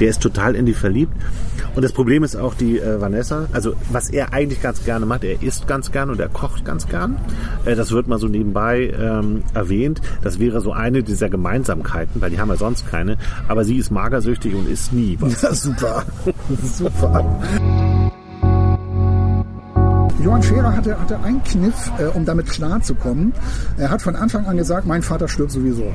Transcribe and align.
Der 0.00 0.08
ist 0.08 0.22
total 0.22 0.54
in 0.54 0.66
die 0.66 0.74
verliebt. 0.74 1.12
Und 1.74 1.82
das 1.82 1.92
Problem 1.92 2.24
ist 2.24 2.36
auch 2.36 2.54
die 2.54 2.78
äh, 2.78 3.00
Vanessa, 3.00 3.48
also 3.52 3.74
was 3.92 4.08
er 4.08 4.32
eigentlich 4.32 4.62
ganz 4.62 4.84
gerne 4.84 5.04
macht, 5.04 5.24
er 5.24 5.42
isst 5.42 5.68
ganz 5.68 5.92
gern 5.92 6.08
und 6.08 6.18
er 6.18 6.28
kocht 6.28 6.64
ganz 6.64 6.88
gern. 6.88 7.16
Äh, 7.66 7.76
das 7.76 7.92
wird 7.92 8.08
mal 8.08 8.18
so 8.18 8.28
nebenbei 8.28 8.94
ähm, 8.98 9.42
erwähnt. 9.52 10.00
Das 10.22 10.38
wäre 10.38 10.62
so 10.62 10.72
eine 10.72 11.02
dieser 11.02 11.28
Gemeinsamkeiten, 11.28 12.20
weil 12.22 12.30
die 12.30 12.40
haben 12.40 12.48
ja 12.48 12.56
sonst 12.56 12.88
keine. 12.90 13.18
Aber 13.46 13.64
sie 13.64 13.76
ist 13.76 13.90
magersüchtig 13.90 14.54
und 14.54 14.68
isst 14.68 14.92
nie 14.92 15.16
was. 15.20 15.42
Ja, 15.46 15.54
super. 15.54 16.04
super. 16.62 17.24
Johann 20.26 20.42
Scherer 20.42 20.76
hatte, 20.76 21.00
hatte 21.00 21.20
einen 21.22 21.40
Kniff, 21.44 21.92
äh, 22.00 22.06
um 22.06 22.24
damit 22.24 22.50
klarzukommen. 22.50 23.32
Er 23.78 23.90
hat 23.90 24.02
von 24.02 24.16
Anfang 24.16 24.44
an 24.46 24.56
gesagt, 24.56 24.84
mein 24.84 25.00
Vater 25.00 25.28
stirbt 25.28 25.52
sowieso. 25.52 25.92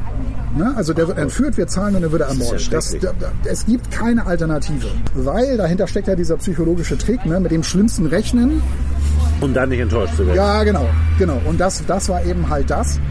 Ne? 0.57 0.71
Also 0.77 0.93
der 0.93 1.09
wird 1.09 1.17
entführt, 1.17 1.57
wir 1.57 1.67
zahlen 1.67 1.95
und 1.97 2.01
dann 2.03 2.13
wird 2.13 2.21
er 2.21 2.29
ermordet. 2.29 2.71
Das, 2.71 2.91
schrecklich. 2.91 3.11
da, 3.19 3.27
da, 3.43 3.49
es 3.49 3.65
gibt 3.65 3.91
keine 3.91 4.25
Alternative. 4.25 4.87
Weil 5.15 5.57
dahinter 5.57 5.85
steckt 5.85 6.07
ja 6.07 6.15
dieser 6.15 6.37
psychologische 6.37 6.97
Trick, 6.97 7.25
ne? 7.25 7.41
mit 7.41 7.51
dem 7.51 7.61
schlimmsten 7.61 8.05
Rechnen. 8.05 8.61
Um 9.41 9.53
dann 9.53 9.67
nicht 9.67 9.81
enttäuscht 9.81 10.15
zu 10.15 10.25
werden. 10.25 10.37
Ja, 10.37 10.63
genau, 10.63 10.87
genau. 11.19 11.41
Und 11.43 11.59
das, 11.59 11.85
das 11.85 12.07
war 12.07 12.23
eben 12.23 12.49
halt 12.49 12.69
das. 12.69 13.01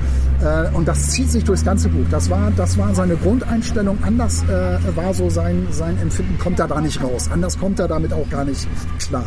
Äh, 0.42 0.74
Und 0.74 0.88
das 0.88 1.08
zieht 1.08 1.30
sich 1.30 1.44
durchs 1.44 1.66
ganze 1.66 1.90
Buch. 1.90 2.06
Das 2.10 2.30
war, 2.30 2.50
das 2.56 2.78
war 2.78 2.94
seine 2.94 3.16
Grundeinstellung. 3.16 3.98
Anders 4.02 4.42
äh, 4.44 4.96
war 4.96 5.12
so 5.12 5.28
sein, 5.28 5.66
sein 5.70 5.98
Empfinden, 6.00 6.38
kommt 6.38 6.58
er 6.60 6.66
da 6.66 6.80
nicht 6.80 7.02
raus. 7.02 7.28
Anders 7.30 7.58
kommt 7.58 7.78
er 7.78 7.88
damit 7.88 8.10
auch 8.14 8.28
gar 8.30 8.46
nicht 8.46 8.66
klar. 8.98 9.26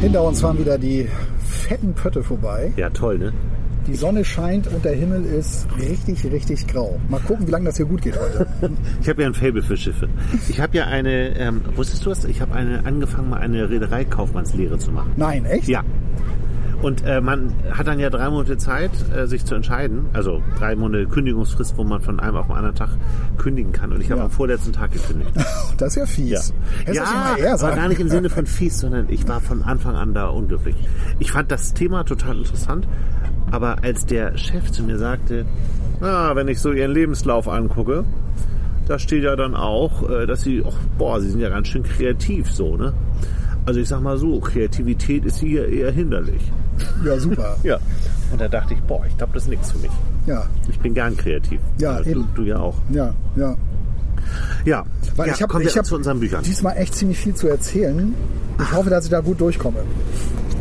Hinter 0.00 0.22
uns 0.22 0.42
fahren 0.42 0.58
wieder 0.58 0.76
die 0.78 1.08
fetten 1.42 1.94
Pötte 1.94 2.22
vorbei. 2.22 2.72
Ja, 2.76 2.90
toll, 2.90 3.18
ne? 3.18 3.32
Die 3.86 3.94
Sonne 3.94 4.24
scheint 4.24 4.66
und 4.66 4.84
der 4.84 4.94
Himmel 4.94 5.24
ist 5.24 5.66
richtig, 5.78 6.24
richtig 6.30 6.66
grau. 6.66 7.00
Mal 7.08 7.20
gucken, 7.20 7.46
wie 7.46 7.50
lange 7.50 7.66
das 7.66 7.76
hier 7.78 7.86
gut 7.86 8.02
geht 8.02 8.18
heute. 8.18 8.46
Ich 9.00 9.08
habe 9.08 9.22
ja 9.22 9.28
ein 9.28 9.34
Faible 9.34 9.62
für 9.62 9.76
Schiffe. 9.76 10.08
Ich 10.48 10.60
habe 10.60 10.76
ja 10.76 10.84
eine, 10.86 11.38
ähm, 11.38 11.62
wusstest 11.76 12.04
du 12.04 12.10
das? 12.10 12.24
Ich 12.24 12.40
habe 12.40 12.54
eine 12.54 12.84
angefangen, 12.84 13.30
mal 13.30 13.40
eine 13.40 13.70
Reedereikaufmannslehre 13.70 14.78
zu 14.78 14.90
machen. 14.90 15.12
Nein, 15.16 15.44
echt? 15.44 15.68
Ja. 15.68 15.82
Und 16.82 17.04
äh, 17.06 17.20
man 17.20 17.54
hat 17.70 17.86
dann 17.86 17.98
ja 17.98 18.10
drei 18.10 18.28
Monate 18.28 18.58
Zeit, 18.58 18.90
äh, 19.16 19.26
sich 19.26 19.44
zu 19.44 19.54
entscheiden. 19.54 20.06
Also 20.12 20.42
drei 20.58 20.76
Monate 20.76 21.06
Kündigungsfrist, 21.06 21.76
wo 21.78 21.84
man 21.84 22.00
von 22.02 22.20
einem 22.20 22.36
auf 22.36 22.46
den 22.46 22.54
anderen 22.56 22.74
Tag 22.74 22.90
kündigen 23.38 23.72
kann. 23.72 23.92
Und 23.92 24.00
ich 24.02 24.10
habe 24.10 24.18
Ja. 24.20 24.24
am 24.26 24.30
vorletzten 24.30 24.72
Tag 24.72 24.92
gekündigt. 24.92 25.30
Das 25.78 25.88
ist 25.88 25.96
ja 25.96 26.06
fies. 26.06 26.54
Hättest 26.84 27.12
du 27.36 27.42
das 27.42 27.62
war 27.62 27.74
gar 27.76 27.88
nicht 27.88 28.00
im 28.00 28.08
Sinne 28.08 28.30
von 28.30 28.46
fies, 28.46 28.78
sondern 28.78 29.06
ich 29.10 29.26
war 29.28 29.40
von 29.40 29.62
Anfang 29.62 29.94
an 29.94 30.14
da 30.14 30.28
unglücklich. 30.28 30.74
Ich 31.18 31.32
fand 31.32 31.50
das 31.50 31.74
Thema 31.74 32.04
total 32.04 32.38
interessant, 32.38 32.86
aber 33.50 33.82
als 33.82 34.06
der 34.06 34.36
Chef 34.38 34.70
zu 34.72 34.82
mir 34.82 34.96
sagte, 34.98 35.44
ah, 36.00 36.34
wenn 36.34 36.48
ich 36.48 36.60
so 36.60 36.72
ihren 36.72 36.92
Lebenslauf 36.92 37.46
angucke, 37.48 38.04
da 38.88 38.98
steht 38.98 39.22
ja 39.24 39.36
dann 39.36 39.54
auch, 39.54 40.08
äh, 40.08 40.26
dass 40.26 40.42
sie, 40.42 40.62
ach, 40.66 40.72
boah, 40.96 41.20
sie 41.20 41.28
sind 41.30 41.40
ja 41.40 41.48
ganz 41.50 41.68
schön 41.68 41.82
kreativ 41.82 42.50
so, 42.50 42.76
ne? 42.76 42.92
Also 43.66 43.80
ich 43.80 43.88
sag 43.88 44.00
mal 44.00 44.16
so, 44.16 44.38
Kreativität 44.40 45.24
ist 45.24 45.38
hier 45.38 45.68
eher 45.68 45.90
hinderlich. 45.90 46.40
Ja, 47.04 47.18
super. 47.18 47.56
Ja. 47.62 47.78
Und 48.32 48.40
da 48.40 48.48
dachte 48.48 48.74
ich, 48.74 48.80
boah, 48.82 49.04
ich 49.06 49.16
glaube, 49.16 49.32
das 49.34 49.44
ist 49.44 49.48
nichts 49.48 49.70
für 49.72 49.78
mich. 49.78 49.90
Ja, 50.26 50.46
Ich 50.68 50.78
bin 50.80 50.94
gern 50.94 51.16
kreativ. 51.16 51.60
Ja, 51.78 52.00
du, 52.00 52.10
eben. 52.10 52.28
du 52.34 52.42
ja 52.42 52.58
auch. 52.58 52.74
ja, 52.90 53.14
ja. 53.36 53.54
Ja, 54.64 54.84
Weil 55.14 55.28
ja 55.28 55.34
ich 55.34 55.42
habe 55.42 55.52
kommen 55.52 55.62
wir 55.64 55.70
ich 55.70 55.78
hab 55.78 55.86
zu 55.86 55.94
unseren 55.94 56.18
Büchern. 56.18 56.42
diesmal 56.42 56.76
echt 56.76 56.94
ziemlich 56.96 57.18
viel 57.18 57.34
zu 57.34 57.46
erzählen. 57.48 58.12
Ich 58.60 58.72
hoffe, 58.72 58.90
dass 58.90 59.04
ich 59.04 59.10
da 59.10 59.20
gut 59.20 59.40
durchkomme. 59.40 59.78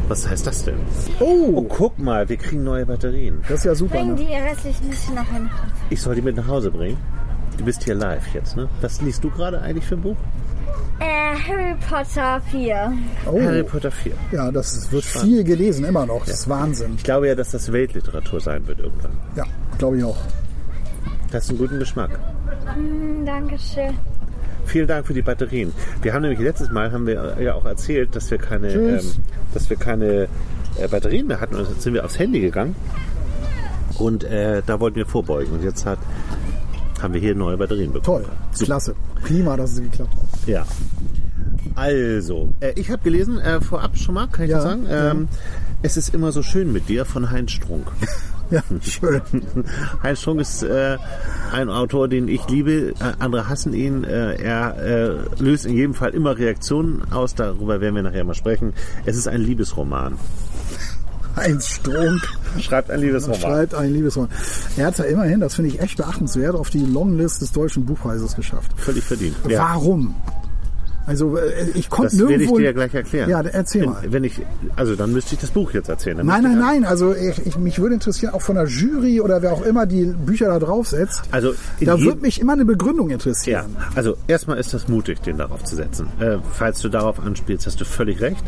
Was 0.07 0.27
heißt 0.29 0.45
das 0.45 0.63
denn? 0.63 0.75
Oh, 1.19 1.53
Oh, 1.55 1.61
guck 1.63 1.97
mal, 1.97 2.29
wir 2.29 2.37
kriegen 2.37 2.63
neue 2.63 2.85
Batterien. 2.85 3.39
das 3.47 3.59
ist 3.59 3.65
ja 3.65 3.73
super. 3.73 3.95
Bring 3.97 4.09
Ne? 4.09 4.15
die 4.17 4.25
restlichen 4.35 4.89
bisschen 4.89 5.15
nach 5.15 5.27
hinten. 5.31 5.49
Ich 5.89 5.99
soll 6.01 6.13
die 6.13 6.21
mit 6.21 6.35
nach 6.35 6.47
Hause 6.47 6.69
bringen. 6.69 6.97
Du 7.57 7.63
bist 7.65 7.83
hier 7.83 7.95
live 7.95 8.27
jetzt, 8.35 8.55
ne? 8.55 8.67
Was 8.81 9.01
liest 9.01 9.23
du 9.23 9.31
gerade 9.31 9.59
eigentlich 9.61 9.85
für 9.85 9.95
ein 9.95 10.01
Buch? 10.01 10.17
Äh, 10.99 11.35
Harry 11.47 11.75
Potter 11.89 12.41
4. 12.51 12.93
Oh, 13.25 13.41
Harry 13.41 13.63
Potter 13.63 13.91
4. 13.91 14.13
ja, 14.31 14.51
das 14.51 14.91
wird 14.91 15.03
viel 15.03 15.43
gelesen, 15.43 15.85
immer 15.85 16.05
noch. 16.05 16.25
Das 16.25 16.41
ist 16.41 16.49
Wahnsinn. 16.49 16.93
Ich 16.97 17.03
glaube 17.03 17.27
ja, 17.27 17.35
dass 17.35 17.51
das 17.51 17.71
Weltliteratur 17.71 18.39
sein 18.39 18.65
wird 18.67 18.79
irgendwann. 18.79 19.11
Ja, 19.35 19.43
glaube 19.77 19.97
ich 19.97 20.03
auch. 20.03 20.17
Das 21.31 21.43
ist 21.43 21.49
einen 21.49 21.59
guten 21.59 21.79
Geschmack. 21.79 22.17
Hm, 22.73 23.25
Dankeschön. 23.25 23.93
Vielen 24.65 24.87
Dank 24.87 25.05
für 25.05 25.13
die 25.13 25.21
Batterien. 25.21 25.73
Wir 26.01 26.13
haben 26.13 26.21
nämlich 26.21 26.39
letztes 26.39 26.71
Mal 26.71 26.91
haben 26.91 27.05
wir 27.05 27.37
ja 27.39 27.53
auch 27.53 27.65
erzählt, 27.65 28.15
dass 28.15 28.31
wir 28.31 28.37
keine, 28.37 28.69
ähm, 28.69 28.99
dass 29.53 29.69
wir 29.69 29.77
keine 29.77 30.27
äh, 30.77 30.87
Batterien 30.89 31.27
mehr 31.27 31.39
hatten. 31.39 31.55
Und 31.55 31.69
jetzt 31.69 31.81
sind 31.81 31.93
wir 31.93 32.03
aufs 32.03 32.17
Handy 32.17 32.39
gegangen 32.39 32.75
und 33.99 34.23
äh, 34.23 34.61
da 34.65 34.79
wollten 34.79 34.97
wir 34.97 35.05
vorbeugen. 35.05 35.53
Und 35.53 35.63
jetzt 35.63 35.85
hat, 35.85 35.99
haben 37.01 37.13
wir 37.13 37.21
hier 37.21 37.35
neue 37.35 37.57
Batterien 37.57 37.91
bekommen. 37.93 38.25
Toll, 38.25 38.65
klasse. 38.65 38.95
Prima, 39.23 39.57
dass 39.57 39.73
es 39.73 39.81
geklappt 39.81 40.13
hat. 40.13 40.47
Ja. 40.47 40.65
Also, 41.75 42.53
äh, 42.61 42.71
ich 42.75 42.89
habe 42.89 43.01
gelesen, 43.03 43.37
äh, 43.39 43.59
vorab 43.61 43.97
schon 43.97 44.15
mal, 44.15 44.27
kann 44.27 44.45
ich 44.45 44.51
Ja, 44.51 44.57
das 44.57 44.65
sagen? 44.65 44.85
ja. 44.89 45.11
Ähm, 45.11 45.27
Es 45.81 45.97
ist 45.97 46.13
immer 46.15 46.31
so 46.31 46.41
schön 46.41 46.71
mit 46.71 46.89
dir 46.89 47.05
von 47.05 47.29
Heinz 47.31 47.51
Strunk. 47.51 47.87
Ja, 48.51 48.61
schön. 48.79 49.21
Heinz 50.03 50.21
Strunk 50.21 50.39
ist 50.39 50.61
äh, 50.61 50.97
ein 51.51 51.67
Autor, 51.67 52.07
den 52.07 52.27
ich 52.27 52.47
liebe. 52.47 52.89
Äh, 52.91 53.13
andere 53.17 53.49
hassen 53.49 53.73
ihn. 53.73 54.03
Äh, 54.03 54.35
er 54.35 54.77
äh, 54.77 55.15
löst 55.39 55.65
in 55.65 55.73
jedem 55.75 55.95
Fall 55.95 56.11
immer 56.11 56.37
Reaktionen 56.37 57.11
aus. 57.11 57.33
Darüber 57.33 57.81
werden 57.81 57.95
wir 57.95 58.03
nachher 58.03 58.23
mal 58.23 58.35
sprechen. 58.35 58.73
Es 59.07 59.17
ist 59.17 59.27
ein 59.27 59.41
Liebesroman. 59.41 60.19
Heinz 61.35 61.67
Strunk 61.67 62.21
Schreibt 62.59 62.89
ein 62.89 63.01
Liebesroman. 63.01 63.39
schreibt 63.39 63.75
ein 63.75 63.91
Liebesroman. 63.93 64.29
Er 64.77 64.87
hat 64.87 64.93
es 64.93 64.99
ja 64.99 65.05
immerhin, 65.05 65.39
das 65.41 65.55
finde 65.55 65.71
ich 65.71 65.81
echt 65.81 65.97
beachtenswert, 65.97 66.55
auf 66.55 66.69
die 66.69 66.85
Longlist 66.85 67.41
des 67.41 67.51
Deutschen 67.51 67.85
Buchpreises 67.85 68.35
geschafft. 68.35 68.71
Völlig 68.77 69.03
verdient. 69.03 69.35
Ja. 69.47 69.59
Warum? 69.59 70.15
Also 71.05 71.37
äh, 71.37 71.69
ich 71.75 71.89
konnte 71.89 72.11
Das 72.11 72.19
werde 72.19 72.33
ich 72.33 72.39
nirgendwo... 72.39 72.57
dir 72.57 72.65
ja 72.65 72.71
gleich 72.71 72.93
erklären. 72.93 73.29
Ja, 73.29 73.41
erzähl 73.41 73.81
wenn, 73.81 73.89
mal. 73.89 74.03
Wenn 74.07 74.23
ich, 74.23 74.41
also 74.75 74.95
dann 74.95 75.13
müsste 75.13 75.35
ich 75.35 75.41
das 75.41 75.51
Buch 75.51 75.71
jetzt 75.73 75.89
erzählen. 75.89 76.17
Nein, 76.23 76.43
nein, 76.43 76.59
nein. 76.59 76.85
Also 76.85 77.15
ich, 77.15 77.45
ich, 77.45 77.57
mich 77.57 77.79
würde 77.79 77.95
interessieren, 77.95 78.33
auch 78.33 78.41
von 78.41 78.55
der 78.55 78.65
Jury 78.65 79.21
oder 79.21 79.41
wer 79.41 79.53
auch 79.53 79.61
immer 79.63 79.85
die 79.85 80.05
Bücher 80.05 80.47
da 80.47 80.59
draufsetzt. 80.59 81.23
Also 81.31 81.53
da 81.81 81.99
würde 81.99 82.21
mich 82.21 82.41
immer 82.41 82.53
eine 82.53 82.65
Begründung 82.65 83.09
Ja, 83.09 83.13
interessieren. 83.15 83.75
also 83.95 84.17
erstmal 84.27 84.57
ist 84.57 84.73
das 84.73 84.87
mutig, 84.87 85.21
den 85.21 85.37
darauf 85.37 85.63
zu 85.63 85.75
setzen. 85.75 86.07
Äh, 86.19 86.37
falls 86.53 86.79
du 86.81 86.89
darauf 86.89 87.19
anspielst, 87.19 87.65
hast 87.67 87.79
du 87.79 87.85
völlig 87.85 88.21
recht. 88.21 88.43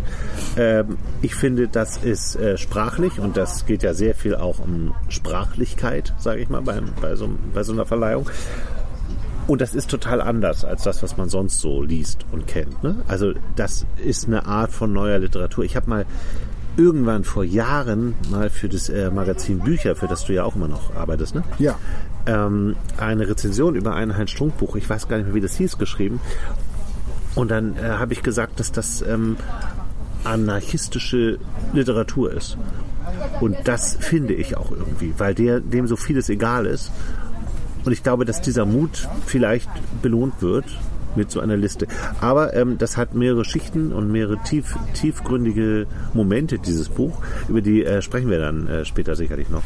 Ähm, 0.58 0.98
ich 1.22 1.36
finde, 1.36 1.68
das 1.68 1.98
ist 1.98 2.36
äh, 2.38 2.58
sprachlich 2.58 3.20
und 3.20 3.38
das 3.38 3.66
geht 3.66 3.84
ja 3.84 3.94
sehr 3.94 4.16
viel 4.16 4.36
auch 4.36 4.60
um 4.60 4.94
Sprachlichkeit, 5.10 6.14
sage 6.20 6.42
ich 6.42 6.50
mal, 6.50 6.62
bei, 6.62 6.82
bei, 7.02 7.16
so, 7.16 7.30
bei 7.54 7.64
so 7.64 7.74
einer 7.74 7.86
Verleihung. 7.86 8.30
Und 9.48 9.62
das 9.62 9.74
ist 9.74 9.90
total 9.90 10.22
anders 10.22 10.66
als 10.66 10.84
das, 10.84 11.02
was 11.02 11.18
man 11.18 11.30
sonst 11.30 11.60
so 11.60 11.82
liest 11.82 12.26
und 12.32 12.48
kennt. 12.48 12.84
Ne? 12.84 12.98
Also 13.08 13.34
das 13.56 13.86
ist 14.04 14.28
eine 14.28 14.46
Art 14.46 14.72
von 14.72 14.92
neuer 14.92 15.20
Literatur. 15.20 15.64
Ich 15.64 15.76
habe 15.76 15.90
mal 15.90 16.06
irgendwann 16.76 17.24
vor 17.24 17.44
Jahren 17.44 18.14
mal 18.30 18.50
für 18.50 18.70
das 18.70 18.90
äh, 18.90 19.10
Magazin 19.10 19.60
Bücher, 19.60 19.96
für 19.96 20.08
das 20.08 20.26
du 20.26 20.34
ja 20.34 20.44
auch 20.44 20.56
immer 20.56 20.68
noch 20.68 20.96
arbeitest, 20.96 21.34
ne? 21.34 21.44
Ja. 21.58 21.76
ähm, 22.28 22.76
eine 22.98 23.28
Rezension 23.28 23.76
über 23.76 23.96
ein 23.96 24.16
Heinz 24.16 24.30
Strunk 24.32 24.58
Buch, 24.58 24.76
ich 24.76 24.88
weiß 24.88 25.08
gar 25.08 25.18
nicht 25.18 25.26
mehr, 25.26 25.34
wie 25.36 25.42
das 25.42 25.56
hieß, 25.56 25.80
geschrieben. 25.80 26.20
Und 27.34 27.50
dann 27.50 27.76
äh, 27.78 27.82
habe 27.82 28.14
ich 28.14 28.22
gesagt, 28.22 28.60
dass 28.60 28.72
das 28.72 29.02
ähm, 29.02 29.38
anarchistische 30.24 31.40
Literatur 31.74 32.32
ist. 32.32 32.58
Und 33.40 33.56
das 33.64 33.96
finde 34.00 34.34
ich 34.34 34.58
auch 34.58 34.72
irgendwie, 34.72 35.14
weil 35.18 35.34
der, 35.34 35.60
dem 35.60 35.88
so 35.88 35.96
vieles 35.96 36.30
egal 36.30 36.66
ist. 36.66 36.92
Und 37.88 37.94
ich 37.94 38.04
glaube, 38.04 38.26
dass 38.26 38.42
dieser 38.42 38.66
Mut 38.66 39.08
vielleicht 39.28 39.70
belohnt 40.02 40.42
wird 40.42 40.66
mit 41.16 41.32
so 41.32 41.40
einer 41.40 41.56
Liste. 41.56 41.88
Aber 42.20 42.54
ähm, 42.54 42.78
das 42.78 42.98
hat 42.98 43.16
mehrere 43.16 43.46
Schichten 43.46 43.94
und 43.94 44.12
mehrere 44.12 44.44
tief, 44.44 44.76
tiefgründige 44.94 45.88
Momente, 46.14 46.60
dieses 46.60 46.90
Buch. 46.90 47.22
Über 47.48 47.62
die 47.62 47.86
äh, 47.86 48.02
sprechen 48.02 48.30
wir 48.30 48.40
dann 48.40 48.68
äh, 48.68 48.84
später 48.84 49.16
sicherlich 49.16 49.48
noch. 49.50 49.64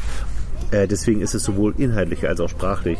Äh, 0.70 0.86
deswegen 0.86 1.20
ist 1.20 1.34
es 1.34 1.42
sowohl 1.42 1.74
inhaltlich 1.76 2.28
als 2.28 2.38
auch 2.38 2.48
sprachlich 2.48 2.98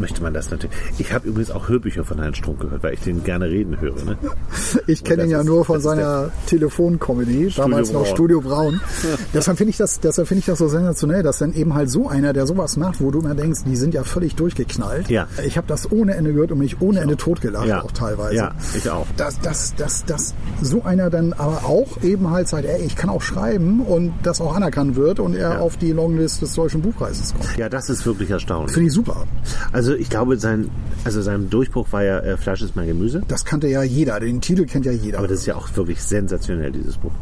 möchte 0.00 0.22
man 0.22 0.34
das 0.34 0.50
natürlich. 0.50 0.74
Ich 0.98 1.12
habe 1.12 1.28
übrigens 1.28 1.50
auch 1.50 1.68
Hörbücher 1.68 2.04
von 2.04 2.20
Heinz 2.20 2.36
Strunk 2.38 2.60
gehört, 2.60 2.82
weil 2.82 2.94
ich 2.94 3.00
den 3.00 3.22
gerne 3.24 3.46
reden 3.46 3.80
höre. 3.80 4.02
Ne? 4.04 4.16
Ich 4.86 5.04
kenne 5.04 5.24
ihn 5.24 5.30
ja 5.30 5.40
ist- 5.40 5.46
nur 5.46 5.64
von 5.64 5.80
seiner 5.80 6.30
Telefoncomedy, 6.46 7.52
damals 7.56 7.92
noch 7.92 8.02
Braun. 8.02 8.14
Studio 8.14 8.40
Braun. 8.40 8.80
deshalb 9.34 9.56
finde 9.58 9.70
ich 9.70 9.76
das, 9.76 10.00
deshalb 10.00 10.28
finde 10.28 10.40
ich 10.40 10.46
das 10.46 10.58
so 10.58 10.68
sensationell, 10.68 11.22
dass 11.22 11.38
dann 11.38 11.52
eben 11.54 11.74
halt 11.74 11.90
so 11.90 12.08
einer, 12.08 12.32
der 12.32 12.46
sowas 12.46 12.76
macht, 12.76 13.00
wo 13.00 13.10
du 13.10 13.20
immer 13.20 13.34
denkst, 13.34 13.60
die 13.66 13.76
sind 13.76 13.94
ja 13.94 14.04
völlig 14.04 14.34
durchgeknallt. 14.36 15.08
Ja. 15.08 15.26
Ich 15.44 15.56
habe 15.56 15.66
das 15.66 15.90
ohne 15.90 16.14
Ende 16.14 16.32
gehört 16.32 16.52
und 16.52 16.58
mich 16.58 16.80
ohne 16.80 17.00
Ende 17.00 17.16
totgelacht, 17.16 17.66
Ja. 17.66 17.82
auch 17.82 17.92
teilweise. 17.92 18.34
Ja, 18.36 18.54
ich 18.74 18.88
auch. 18.90 19.06
Dass, 19.16 19.40
dass, 19.40 19.74
dass, 19.74 20.04
dass 20.04 20.34
so 20.62 20.82
einer 20.84 21.10
dann 21.10 21.32
aber 21.32 21.64
auch 21.64 22.02
eben 22.02 22.30
halt 22.30 22.48
sagt, 22.48 22.64
ey, 22.64 22.82
ich 22.84 22.96
kann 22.96 23.10
auch 23.10 23.22
schreiben 23.22 23.80
und 23.80 24.12
das 24.22 24.40
auch 24.40 24.54
anerkannt 24.54 24.96
wird 24.96 25.20
und 25.20 25.34
er 25.34 25.54
Ja. 25.54 25.58
auf 25.60 25.76
die 25.76 25.92
Longlist 25.92 26.42
des 26.42 26.54
Deutschen 26.54 26.82
Buchpreises 26.82 27.32
kommt. 27.34 27.56
Ja, 27.56 27.68
das 27.68 27.88
ist 27.88 28.04
wirklich 28.06 28.30
erstaunlich. 28.30 28.72
Finde 28.72 28.88
ich 28.88 28.94
super. 28.94 29.24
Also 29.72 29.87
ich 29.94 30.10
glaube, 30.10 30.36
sein, 30.38 30.70
also 31.04 31.22
sein 31.22 31.50
Durchbruch 31.50 31.86
war 31.92 32.02
ja 32.02 32.18
äh, 32.20 32.36
Fleisch 32.36 32.62
ist 32.62 32.76
mein 32.76 32.86
Gemüse. 32.86 33.22
Das 33.28 33.44
kannte 33.44 33.68
ja 33.68 33.82
jeder, 33.82 34.18
den 34.20 34.40
Titel 34.40 34.66
kennt 34.66 34.86
ja 34.86 34.92
jeder. 34.92 35.18
Aber 35.18 35.28
das 35.28 35.40
ist 35.40 35.46
ja 35.46 35.56
auch 35.56 35.68
wirklich 35.76 36.02
sensationell, 36.02 36.72
dieses 36.72 36.96
Buch. 36.96 37.12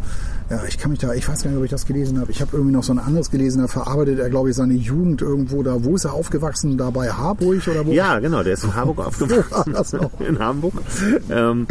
Ja, 0.49 0.63
ich 0.69 0.79
kann 0.79 0.93
mich 0.93 1.01
da, 1.01 1.13
ich 1.13 1.29
weiß 1.29 1.43
gar 1.43 1.51
nicht, 1.51 1.59
ob 1.59 1.65
ich 1.65 1.71
das 1.71 1.87
gelesen 1.87 2.21
habe. 2.21 2.31
Ich 2.31 2.41
habe 2.41 2.51
irgendwie 2.53 2.73
noch 2.73 2.85
so 2.85 2.93
ein 2.93 3.01
anderes 3.01 3.31
gelesen, 3.31 3.63
da 3.63 3.69
verarbeitet 3.69 4.21
er, 4.21 4.31
glaube 4.31 4.51
ich, 4.51 4.57
seine 4.57 4.75
Jugend 4.75 5.21
irgendwo 5.21 5.63
da. 5.63 5.83
Wo 5.83 5.97
ist 5.97 6.05
er 6.05 6.15
aufgewachsen? 6.15 6.79
Da 6.79 6.91
bei 6.91 7.11
Harburg 7.11 7.67
oder 7.67 7.85
wo? 7.85 7.93
Ja, 7.93 8.21
genau, 8.21 8.43
der 8.45 8.53
ist 8.53 8.65
in 8.65 8.75
Hamburg 8.75 8.99
aufgewachsen. 9.07 10.01
in 10.27 10.39
Hamburg. 10.39 10.75
Ähm, 11.31 11.67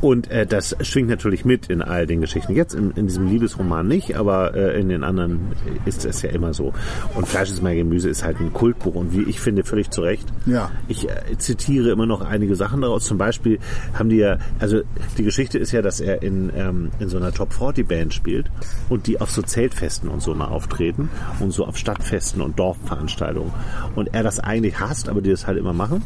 und 0.00 0.30
äh, 0.30 0.46
das 0.46 0.76
schwingt 0.82 1.08
natürlich 1.08 1.44
mit 1.44 1.66
in 1.66 1.82
all 1.82 2.06
den 2.06 2.20
Geschichten. 2.20 2.54
Jetzt 2.54 2.74
in, 2.74 2.92
in 2.92 3.06
diesem 3.06 3.26
Liebesroman 3.26 3.86
nicht, 3.88 4.16
aber 4.16 4.54
äh, 4.54 4.80
in 4.80 4.88
den 4.88 5.02
anderen 5.02 5.40
ist 5.86 6.04
es 6.04 6.22
ja 6.22 6.30
immer 6.30 6.54
so. 6.54 6.72
Und 7.14 7.26
Fleisch 7.26 7.50
ist 7.50 7.62
mein 7.62 7.76
Gemüse 7.76 8.08
ist 8.08 8.24
halt 8.24 8.38
ein 8.40 8.52
Kultbuch 8.52 8.94
und 8.94 9.12
wie 9.12 9.28
ich 9.28 9.40
finde, 9.40 9.64
völlig 9.64 9.90
zu 9.90 10.02
Recht. 10.02 10.28
Ja. 10.46 10.70
Ich 10.86 11.08
äh, 11.08 11.36
zitiere 11.38 11.90
immer 11.90 12.06
noch 12.06 12.20
einige 12.20 12.54
Sachen 12.54 12.80
daraus. 12.80 13.06
Zum 13.06 13.18
Beispiel 13.18 13.58
haben 13.92 14.08
die 14.08 14.18
ja, 14.18 14.38
also 14.60 14.82
die 15.16 15.24
Geschichte 15.24 15.58
ist 15.58 15.72
ja, 15.72 15.82
dass 15.82 16.00
er 16.00 16.22
in, 16.22 16.52
ähm, 16.56 16.90
in 17.00 17.08
so 17.08 17.16
einer 17.16 17.32
Top 17.32 17.52
40 17.52 17.77
Band 17.84 18.14
spielt 18.14 18.50
und 18.88 19.06
die 19.06 19.20
auf 19.20 19.30
so 19.30 19.42
Zeltfesten 19.42 20.08
und 20.08 20.22
so 20.22 20.34
mal 20.34 20.48
auftreten 20.48 21.10
und 21.40 21.52
so 21.52 21.66
auf 21.66 21.76
Stadtfesten 21.76 22.40
und 22.42 22.58
Dorfveranstaltungen. 22.58 23.52
Und 23.94 24.14
er 24.14 24.22
das 24.22 24.40
eigentlich 24.40 24.80
hasst, 24.80 25.08
aber 25.08 25.20
die 25.20 25.30
das 25.30 25.46
halt 25.46 25.58
immer 25.58 25.72
machen. 25.72 26.02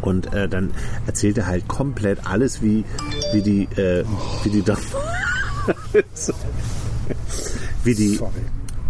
Und 0.00 0.32
äh, 0.34 0.48
dann 0.48 0.72
erzählt 1.06 1.38
er 1.38 1.46
halt 1.46 1.68
komplett 1.68 2.26
alles, 2.26 2.60
wie, 2.60 2.84
wie 3.32 3.42
die, 3.42 3.62
äh, 3.80 4.04
wie 4.42 4.50
die 4.50 4.62
da, 4.62 4.76
wie 7.84 7.94
die, 7.94 8.20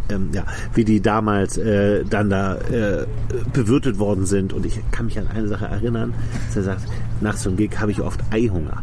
ähm, 0.08 0.30
ja, 0.32 0.44
wie 0.74 0.84
die 0.84 1.00
damals 1.02 1.58
äh, 1.58 2.04
dann 2.04 2.30
da 2.30 2.56
äh, 2.56 3.06
bewirtet 3.52 3.98
worden 3.98 4.24
sind. 4.24 4.54
Und 4.54 4.64
ich 4.64 4.80
kann 4.90 5.06
mich 5.06 5.18
an 5.18 5.28
eine 5.28 5.48
Sache 5.48 5.66
erinnern, 5.66 6.14
dass 6.46 6.56
er 6.56 6.62
sagt, 6.62 6.82
nach 7.20 7.36
so 7.36 7.50
einem 7.50 7.58
Gig 7.58 7.78
habe 7.78 7.90
ich 7.90 8.00
oft 8.00 8.20
Eihunger. 8.30 8.82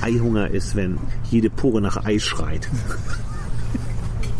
Eihunger 0.00 0.50
ist, 0.50 0.76
wenn 0.76 0.98
jede 1.30 1.50
Pore 1.50 1.80
nach 1.80 2.04
Ei 2.04 2.18
schreit. 2.18 2.68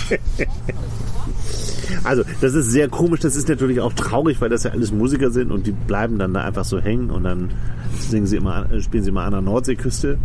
Also, 2.05 2.23
das 2.41 2.55
ist 2.55 2.71
sehr 2.71 2.89
komisch. 2.89 3.21
Das 3.21 3.37
ist 3.37 3.49
natürlich 3.49 3.81
auch 3.81 3.93
traurig, 3.93 4.41
weil 4.41 4.49
das 4.49 4.65
ja 4.65 4.71
alles 4.73 4.93
Musiker 4.93 5.31
sind 5.31 5.51
und 5.53 5.67
die 5.67 5.73
bleiben 5.73 6.19
dann 6.19 6.35
da 6.35 6.43
einfach 6.43 6.65
so 6.65 6.81
hängen 6.81 7.11
und 7.11 7.25
dann 7.25 7.51
singen 7.99 8.27
sie 8.27 8.37
immer, 8.37 8.71
äh, 8.73 8.81
spielen 8.81 9.05
sie 9.05 9.11
mal 9.11 9.25
an 9.27 9.33
der 9.33 9.41
Nordseeküste 9.41 10.19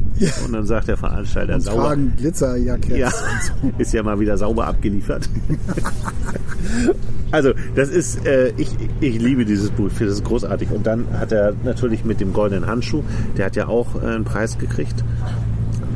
und 0.45 0.53
dann 0.53 0.65
sagt 0.65 0.87
der 0.87 0.97
Veranstalter 0.97 1.59
sauber. 1.61 1.83
Tragen 1.83 2.13
Glitzerjackets. 2.17 2.97
Ja, 2.97 3.11
ist 3.77 3.93
ja 3.93 4.03
mal 4.03 4.19
wieder 4.19 4.37
sauber 4.37 4.67
abgeliefert. 4.67 5.29
also, 7.31 7.51
das 7.75 7.89
ist, 7.89 8.25
äh, 8.25 8.51
ich, 8.57 8.69
ich 8.99 9.19
liebe 9.19 9.45
dieses 9.45 9.69
Buch, 9.71 9.87
ich 9.87 9.93
finde 9.93 10.11
das 10.13 10.23
großartig. 10.23 10.69
Und 10.71 10.85
dann 10.85 11.05
hat 11.17 11.31
er 11.31 11.53
natürlich 11.63 12.03
mit 12.03 12.19
dem 12.19 12.33
goldenen 12.33 12.67
Handschuh, 12.67 13.03
der 13.37 13.45
hat 13.45 13.55
ja 13.55 13.67
auch 13.67 13.95
äh, 14.01 14.05
einen 14.07 14.23
Preis 14.25 14.57
gekriegt. 14.57 15.03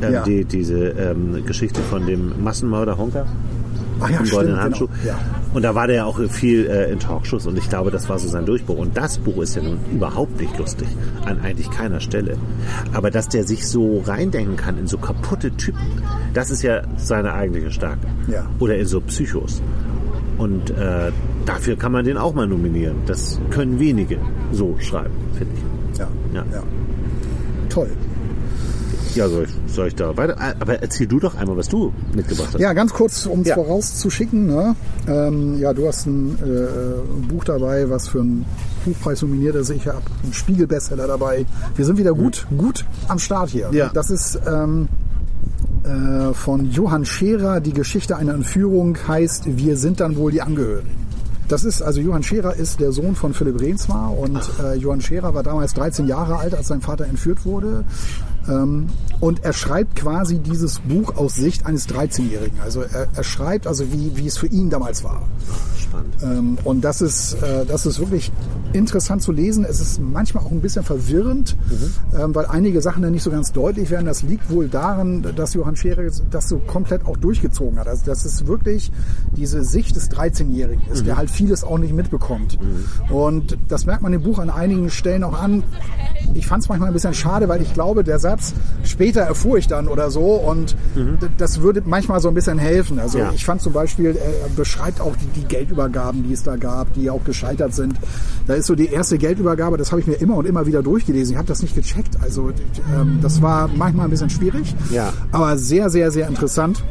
Ähm, 0.02 0.12
Ja. 0.12 0.24
die, 0.24 0.44
diese 0.44 0.88
ähm, 0.90 1.42
Geschichte 1.46 1.80
von 1.80 2.04
dem 2.06 2.42
Massenmörder 2.44 2.98
Honka. 2.98 3.24
Ach 4.00 4.10
ja, 4.10 4.18
goldenen 4.18 4.46
genau. 4.46 4.62
Handschuh. 4.62 4.88
Ja. 5.04 5.18
Und 5.54 5.62
da 5.62 5.74
war 5.74 5.86
der 5.86 5.96
ja 5.96 6.04
auch 6.04 6.20
viel 6.28 6.66
äh, 6.66 6.90
in 6.90 6.98
Talkshows 6.98 7.46
und 7.46 7.56
ich 7.56 7.68
glaube, 7.68 7.90
das 7.90 8.08
war 8.08 8.18
so 8.18 8.28
sein 8.28 8.44
Durchbruch. 8.44 8.78
Und 8.78 8.96
das 8.96 9.18
Buch 9.18 9.42
ist 9.42 9.56
ja 9.56 9.62
nun 9.62 9.78
überhaupt 9.92 10.38
nicht 10.40 10.56
lustig, 10.58 10.88
an 11.24 11.40
eigentlich 11.40 11.70
keiner 11.70 12.00
Stelle. 12.00 12.36
Aber 12.92 13.10
dass 13.10 13.28
der 13.28 13.44
sich 13.44 13.66
so 13.66 14.00
reindenken 14.00 14.56
kann 14.56 14.78
in 14.78 14.86
so 14.86 14.98
kaputte 14.98 15.50
Typen, 15.56 15.80
das 16.34 16.50
ist 16.50 16.62
ja 16.62 16.82
seine 16.96 17.32
eigentliche 17.32 17.70
Stärke. 17.70 18.06
Ja. 18.28 18.46
Oder 18.58 18.76
in 18.76 18.86
so 18.86 19.00
Psychos. 19.00 19.62
Und 20.38 20.70
äh, 20.70 21.10
dafür 21.46 21.76
kann 21.76 21.92
man 21.92 22.04
den 22.04 22.18
auch 22.18 22.34
mal 22.34 22.46
nominieren. 22.46 22.96
Das 23.06 23.40
können 23.50 23.78
wenige 23.78 24.18
so 24.52 24.76
schreiben, 24.78 25.14
finde 25.38 25.54
ich. 25.54 25.98
Ja. 25.98 26.08
Ja. 26.34 26.44
ja. 26.52 26.62
Toll. 27.70 27.88
Ja, 29.16 29.28
soll 29.28 29.44
ich, 29.44 29.72
soll 29.74 29.88
ich 29.88 29.94
da 29.94 30.16
weiter? 30.16 30.36
Ah, 30.38 30.54
Aber 30.60 30.80
erzähl 30.82 31.06
du 31.06 31.18
doch 31.18 31.34
einmal, 31.36 31.56
was 31.56 31.68
du 31.68 31.92
mitgebracht 32.14 32.50
hast. 32.52 32.60
Ja, 32.60 32.72
ganz 32.72 32.92
kurz, 32.92 33.26
um 33.26 33.40
es 33.40 33.48
Ja. 33.48 33.54
vorauszuschicken. 33.54 34.46
Ne? 34.46 34.76
Ähm, 35.08 35.58
ja, 35.58 35.72
du 35.72 35.86
hast 35.88 36.06
ein 36.06 36.36
äh, 36.42 37.26
Buch 37.32 37.44
dabei, 37.44 37.88
was 37.90 38.08
für 38.08 38.20
einen 38.20 38.44
Buchpreis 38.84 39.22
nominiert 39.22 39.56
ist. 39.56 39.70
Ich 39.70 39.86
habe 39.86 40.02
einen 40.22 40.32
Spiegel-Bestseller 40.32 41.06
dabei. 41.06 41.46
Wir 41.74 41.84
sind 41.84 41.98
wieder 41.98 42.12
gut, 42.12 42.46
gut 42.56 42.84
am 43.08 43.18
Start 43.18 43.50
hier. 43.50 43.68
Ja. 43.72 43.90
Das 43.92 44.10
ist 44.10 44.38
ähm, 44.46 44.88
äh, 45.84 46.32
von 46.34 46.70
Johann 46.70 47.04
Scherer. 47.04 47.60
Die 47.60 47.72
Geschichte 47.72 48.16
einer 48.16 48.34
Entführung 48.34 48.96
heißt 49.08 49.44
Wir 49.56 49.76
sind 49.76 50.00
dann 50.00 50.16
wohl 50.16 50.30
die 50.30 50.42
Angehörigen. 50.42 50.90
Das 51.48 51.64
ist, 51.64 51.80
also 51.80 52.00
Johann 52.00 52.24
Scherer 52.24 52.56
ist 52.56 52.80
der 52.80 52.90
Sohn 52.90 53.14
von 53.14 53.32
Philipp 53.32 53.60
Rehnsma 53.60 54.08
und 54.08 54.40
äh, 54.62 54.74
Johann 54.74 55.00
Scherer 55.00 55.32
war 55.32 55.44
damals 55.44 55.74
13 55.74 56.08
Jahre 56.08 56.38
alt, 56.38 56.54
als 56.56 56.66
sein 56.66 56.80
Vater 56.80 57.06
entführt 57.06 57.44
wurde. 57.44 57.84
Ähm, 58.48 58.88
und 59.20 59.44
er 59.44 59.52
schreibt 59.52 59.96
quasi 59.96 60.38
dieses 60.38 60.80
Buch 60.80 61.16
aus 61.16 61.34
Sicht 61.34 61.64
eines 61.66 61.88
13-Jährigen. 61.88 62.60
Also 62.60 62.82
er, 62.82 63.08
er 63.14 63.24
schreibt 63.24 63.66
also, 63.66 63.90
wie, 63.92 64.16
wie 64.16 64.26
es 64.26 64.36
für 64.36 64.46
ihn 64.46 64.68
damals 64.68 65.04
war. 65.04 65.22
Spannend. 65.78 66.14
Ähm, 66.22 66.58
und 66.64 66.82
das 66.82 67.00
ist, 67.00 67.34
äh, 67.34 67.64
das 67.66 67.86
ist 67.86 67.98
wirklich 67.98 68.30
interessant 68.72 69.22
zu 69.22 69.32
lesen. 69.32 69.64
Es 69.64 69.80
ist 69.80 70.00
manchmal 70.00 70.44
auch 70.44 70.50
ein 70.50 70.60
bisschen 70.60 70.84
verwirrend, 70.84 71.56
ähm, 72.18 72.34
weil 72.34 72.46
einige 72.46 72.82
Sachen 72.82 73.02
dann 73.02 73.12
nicht 73.12 73.22
so 73.22 73.30
ganz 73.30 73.52
deutlich 73.52 73.90
werden. 73.90 74.06
Das 74.06 74.22
liegt 74.22 74.50
wohl 74.50 74.68
daran, 74.68 75.26
dass 75.34 75.54
Johann 75.54 75.76
Scherer 75.76 76.02
das 76.30 76.48
so 76.48 76.58
komplett 76.58 77.06
auch 77.06 77.16
durchgezogen 77.16 77.78
hat. 77.78 77.88
Also 77.88 78.02
das 78.04 78.26
ist 78.26 78.46
wirklich 78.46 78.92
diese 79.34 79.64
Sicht 79.64 79.96
des 79.96 80.10
13-Jährigen 80.10 80.82
ist, 80.92 81.06
der 81.06 81.16
halt 81.16 81.30
vieles 81.30 81.64
auch 81.64 81.78
nicht 81.78 81.94
mitbekommt. 81.94 82.58
Und 83.10 83.56
das 83.68 83.86
merkt 83.86 84.02
man 84.02 84.12
im 84.12 84.22
Buch 84.22 84.38
an 84.38 84.50
einigen 84.50 84.90
Stellen 84.90 85.24
auch 85.24 85.40
an. 85.40 85.62
Ich 86.34 86.46
fand 86.46 86.62
es 86.62 86.68
manchmal 86.68 86.90
ein 86.90 86.92
bisschen 86.92 87.14
schade, 87.14 87.48
weil 87.48 87.62
ich 87.62 87.72
glaube, 87.72 88.04
der 88.04 88.18
Satz, 88.36 88.52
später 88.84 89.20
erfuhr 89.22 89.58
ich 89.58 89.66
dann 89.66 89.88
oder 89.88 90.10
so 90.10 90.34
und 90.34 90.76
d- 90.94 91.26
das 91.38 91.60
würde 91.60 91.82
manchmal 91.84 92.20
so 92.20 92.28
ein 92.28 92.34
bisschen 92.34 92.58
helfen. 92.58 92.98
Also 92.98 93.18
Ja. 93.18 93.32
ich 93.34 93.44
fand 93.44 93.60
zum 93.62 93.72
Beispiel, 93.72 94.16
er 94.16 94.48
beschreibt 94.56 95.00
auch 95.00 95.14
die, 95.16 95.40
die 95.40 95.46
Geldübergaben, 95.46 96.22
die 96.26 96.32
es 96.32 96.42
da 96.42 96.56
gab, 96.56 96.92
die 96.94 97.10
auch 97.10 97.24
gescheitert 97.24 97.74
sind. 97.74 97.94
Da 98.46 98.54
ist 98.54 98.66
so 98.66 98.74
die 98.74 98.86
erste 98.88 99.18
Geldübergabe, 99.18 99.76
das 99.76 99.90
habe 99.92 100.00
ich 100.00 100.06
mir 100.06 100.14
immer 100.14 100.36
und 100.36 100.46
immer 100.46 100.66
wieder 100.66 100.82
durchgelesen. 100.82 101.32
Ich 101.32 101.38
habe 101.38 101.48
das 101.48 101.62
nicht 101.62 101.74
gecheckt. 101.74 102.16
Also 102.22 102.50
ähm, 102.94 103.18
das 103.22 103.42
war 103.42 103.68
manchmal 103.74 104.06
ein 104.06 104.10
bisschen 104.10 104.30
schwierig, 104.30 104.74
Ja. 104.90 105.12
aber 105.32 105.56
sehr, 105.58 105.90
sehr, 105.90 106.10
sehr 106.10 106.28
interessant. 106.28 106.82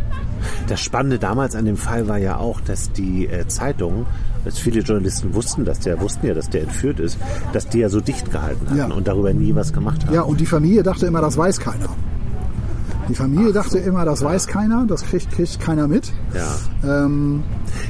Das 0.67 0.81
Spannende 0.81 1.17
damals 1.17 1.55
an 1.55 1.65
dem 1.65 1.77
Fall 1.77 2.07
war 2.07 2.17
ja 2.17 2.37
auch, 2.37 2.59
dass 2.61 2.91
die 2.91 3.27
äh, 3.27 3.47
Zeitungen, 3.47 4.05
dass 4.45 4.57
viele 4.59 4.79
Journalisten 4.81 5.33
wussten, 5.33 5.65
dass 5.65 5.79
der 5.79 5.99
wussten 5.99 6.27
ja, 6.27 6.33
dass 6.33 6.49
der 6.49 6.61
entführt 6.61 6.99
ist, 6.99 7.17
dass 7.51 7.67
die 7.67 7.79
ja 7.79 7.89
so 7.89 7.99
dicht 7.99 8.31
gehalten 8.31 8.65
hatten 8.69 8.77
Ja. 8.77 8.85
und 8.87 9.07
darüber 9.07 9.33
nie 9.33 9.53
was 9.55 9.73
gemacht 9.73 10.05
haben. 10.05 10.13
Ja, 10.13 10.21
und 10.21 10.39
die 10.39 10.45
Familie 10.45 10.83
dachte 10.83 11.05
immer, 11.07 11.19
das 11.21 11.35
weiß 11.37 11.59
keiner. 11.59 11.89
Die 13.07 13.13
Familie 13.15 13.51
dachte 13.53 13.77
immer, 13.77 14.03
das 14.03 14.23
weiß 14.23 14.47
keiner, 14.47 14.85
das 14.87 15.03
kriegt, 15.03 15.29
kriegt 15.31 15.59
keiner 15.59 15.87
mit. 15.87 16.11
Ja. 16.33 17.03
Ähm, 17.05 17.43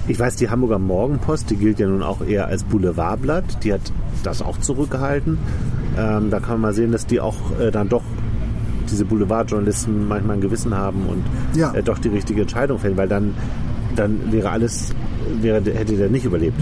Ich 0.08 0.20
weiß, 0.20 0.36
die 0.36 0.50
Hamburger 0.50 0.78
Morgenpost, 0.80 1.50
die 1.50 1.56
gilt 1.56 1.80
ja 1.80 1.88
nun 1.88 2.04
auch 2.04 2.22
eher 2.26 2.48
als 2.48 2.64
Boulevardblatt, 2.66 3.64
die 3.64 3.72
hat 3.74 3.80
das 4.24 4.42
auch 4.42 4.58
zurückgehalten. 4.60 5.38
Ähm, 5.98 6.30
da 6.32 6.40
kann 6.40 6.54
man 6.56 6.62
mal 6.62 6.74
sehen, 6.74 6.92
dass 6.92 7.06
die 7.06 7.22
auch 7.22 7.36
äh, 7.62 7.72
dann 7.72 7.88
doch 7.88 8.04
diese 8.92 9.06
Boulevardjournalisten 9.06 10.08
manchmal 10.08 10.36
ein 10.36 10.42
Gewissen 10.42 10.76
haben 10.76 11.06
und 11.08 11.24
Ja. 11.58 11.74
äh, 11.74 11.82
doch 11.82 11.98
die 12.00 12.10
richtige 12.10 12.42
Entscheidung 12.42 12.78
fällen, 12.80 12.98
weil 12.98 13.08
dann, 13.08 13.34
dann 13.96 14.32
wäre 14.32 14.50
alles, 14.50 14.90
wäre, 15.42 15.58
hätte 15.74 15.96
der 15.96 16.10
nicht 16.10 16.26
überlebt. 16.26 16.60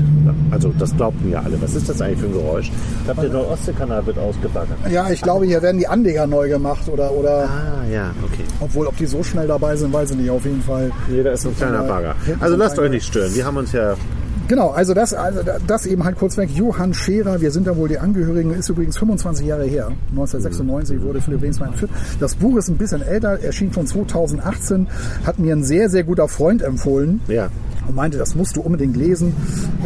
Also 0.52 0.74
das 0.78 0.96
glaubten 0.96 1.32
ja 1.32 1.42
alle. 1.42 1.62
Was 1.62 1.76
ist 1.76 1.90
das 1.90 2.02
eigentlich 2.02 2.20
für 2.20 2.26
ein 2.28 2.34
Geräusch? 2.34 2.72
Ich 3.00 3.06
glaube, 3.06 3.22
der 3.22 3.30
Nordostseekanal 3.32 4.06
wird 4.06 4.18
ausgebaggert. 4.18 4.78
ja, 4.92 5.10
ich 5.10 5.22
glaube, 5.22 5.46
hier 5.46 5.62
werden 5.62 5.78
die 5.80 5.88
Anleger 5.88 6.28
neu 6.28 6.48
gemacht 6.50 6.88
oder, 6.88 7.12
oder 7.12 7.44
Ah, 7.44 7.84
ja, 7.92 8.12
okay. 8.24 8.44
obwohl, 8.60 8.88
ob 8.88 8.98
die 8.98 9.06
so 9.06 9.24
schnell 9.24 9.48
dabei 9.48 9.76
sind, 9.76 9.92
weiß 9.94 10.12
ich 10.12 10.18
nicht. 10.18 10.30
Auf 10.30 10.46
jeden 10.46 10.62
Fall. 10.62 10.92
Da 11.24 11.32
ist 11.32 11.46
ein 11.46 11.56
kleiner 11.56 11.84
Bagger. 11.84 12.16
Also 12.40 12.54
so 12.56 12.60
lasst 12.60 12.80
euch 12.80 12.90
nicht 12.90 13.06
stören. 13.06 13.34
Wir 13.34 13.46
haben 13.46 13.58
uns 13.58 13.72
ja 13.72 13.96
Genau, 14.48 14.70
also 14.72 14.94
das, 14.94 15.14
also 15.14 15.40
das 15.66 15.86
eben 15.86 16.04
halt 16.04 16.18
kurz 16.18 16.38
weg. 16.38 16.50
Johann 16.54 16.94
Scherer, 16.94 17.40
wir 17.40 17.52
sind 17.52 17.66
da 17.66 17.78
wohl 17.78 17.88
die 17.88 17.98
Angehörigen, 17.98 18.54
ist 18.54 18.70
übrigens 18.70 18.98
25 18.98 19.48
Jahre 19.48 19.64
her. 19.64 19.92
1996 20.12 21.02
wurde 21.02 21.22
Philipp 21.22 21.42
Rehnsma 21.42 21.68
entführt. 21.68 21.92
Das 22.20 22.36
Buch 22.36 22.58
ist 22.58 22.68
ein 22.68 22.78
bisschen 22.78 23.02
älter, 23.02 23.40
erschien 23.42 23.72
schon 23.72 23.88
2018, 23.88 24.88
hat 25.26 25.40
mir 25.40 25.56
ein 25.56 25.64
sehr, 25.64 25.90
sehr 25.90 26.04
guter 26.04 26.28
Freund 26.28 26.62
empfohlen. 26.62 27.22
Ja. 27.28 27.50
Und 27.88 27.96
meinte, 27.96 28.18
das 28.18 28.36
musst 28.36 28.56
du 28.56 28.62
unbedingt 28.62 28.96
lesen. 28.96 29.36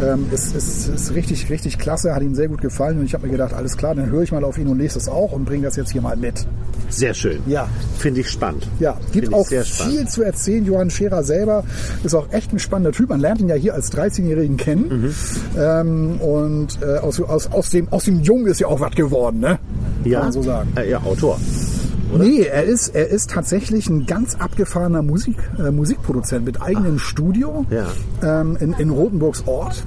Ähm, 0.02 0.26
ist, 0.32 0.54
ist, 0.54 0.88
ist 0.88 1.14
richtig, 1.14 1.50
richtig 1.50 1.78
klasse, 1.78 2.14
hat 2.14 2.22
ihm 2.22 2.34
sehr 2.34 2.48
gut 2.48 2.60
gefallen 2.60 2.98
und 2.98 3.04
ich 3.04 3.14
habe 3.14 3.26
mir 3.26 3.32
gedacht, 3.32 3.52
alles 3.52 3.76
klar, 3.76 3.94
dann 3.94 4.10
höre 4.10 4.22
ich 4.22 4.32
mal 4.32 4.44
auf 4.44 4.58
ihn 4.58 4.68
und 4.68 4.78
lese 4.78 4.98
es 4.98 5.08
auch 5.08 5.32
und 5.32 5.44
bringe 5.44 5.64
das 5.64 5.76
jetzt 5.76 5.92
hier 5.92 6.02
mal 6.02 6.16
mit. 6.16 6.46
Sehr 6.90 7.12
schön. 7.14 7.40
Ja. 7.46 7.68
Finde 7.98 8.20
ich 8.20 8.30
spannend. 8.30 8.66
Ja, 8.80 8.98
gibt 9.12 9.32
auch 9.34 9.46
viel 9.46 10.08
zu 10.08 10.22
erzählen. 10.22 10.64
Johann 10.64 10.90
Scherer 10.90 11.22
selber 11.22 11.64
ist 12.02 12.14
auch 12.14 12.32
echt 12.32 12.52
ein 12.52 12.58
spannender 12.58 12.92
Typ. 12.92 13.10
Man 13.10 13.20
lernt 13.20 13.40
ihn 13.40 13.48
ja 13.48 13.56
hier 13.56 13.74
als 13.74 13.92
13-Jährigen 13.92 14.56
kennen. 14.56 14.88
Mhm. 14.88 15.14
Ähm, 15.58 16.20
und 16.20 16.78
äh, 16.82 16.98
aus, 16.98 17.20
aus, 17.20 17.48
aus, 17.52 17.70
dem, 17.70 17.88
aus 17.90 18.04
dem 18.04 18.22
Jungen 18.22 18.46
ist 18.46 18.60
ja 18.60 18.68
auch 18.68 18.80
was 18.80 18.94
geworden, 18.94 19.40
ne? 19.40 19.58
Ja, 20.04 20.20
Kann 20.20 20.26
man 20.28 20.32
so 20.32 20.42
sagen. 20.42 20.72
Äh, 20.76 20.90
ja, 20.90 21.02
Autor. 21.02 21.38
Nee, 22.16 22.42
er 22.42 22.64
ist, 22.64 22.94
er 22.94 23.08
ist 23.08 23.30
tatsächlich 23.30 23.88
ein 23.88 24.06
ganz 24.06 24.34
abgefahrener 24.36 25.02
Musik, 25.02 25.36
äh, 25.58 25.70
Musikproduzent 25.70 26.44
mit 26.44 26.62
eigenem 26.62 26.98
Studio 26.98 27.66
Ja. 27.70 27.86
ähm, 28.22 28.56
in, 28.60 28.72
in 28.74 28.90
Rotenburgs 28.90 29.44
Ort. 29.46 29.84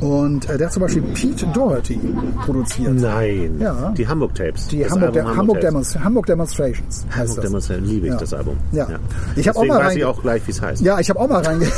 Und 0.00 0.48
äh, 0.48 0.58
der 0.58 0.66
hat 0.66 0.72
zum 0.74 0.82
Beispiel 0.82 1.02
Pete 1.14 1.46
Doherty 1.54 1.98
produziert. 2.44 2.94
Nein. 2.94 3.56
Ja. 3.60 3.92
Die 3.96 4.06
Hamburg 4.06 4.34
Tapes. 4.34 4.68
Die 4.68 4.80
Das 4.80 4.90
Hamburg, 4.92 5.08
Album 5.16 5.24
De 5.30 5.36
Hamburg, 5.36 5.56
Tapes. 5.60 5.68
Demonst 5.70 6.04
Hamburg 6.04 6.26
Demonstrations. 6.26 7.06
Hamburg 7.10 7.36
das. 7.36 7.44
Demonstration 7.44 7.86
liebe 7.88 8.06
ich 8.06 8.12
Ja. 8.12 8.18
das 8.18 8.34
Album. 8.34 8.56
Ja. 8.72 8.88
Ich 9.36 9.48
hab 9.48 9.56
auch 9.56 9.64
mal 9.64 9.80
weiß 9.80 9.96
ich 9.96 10.04
auch 10.04 10.20
gleich, 10.20 10.46
wie 10.46 10.50
es 10.50 10.60
heißt. 10.60 10.82
Ja, 10.82 10.98
ich 11.00 11.08
habe 11.10 11.20
auch 11.20 11.28
mal 11.28 11.42
reinge 11.42 11.66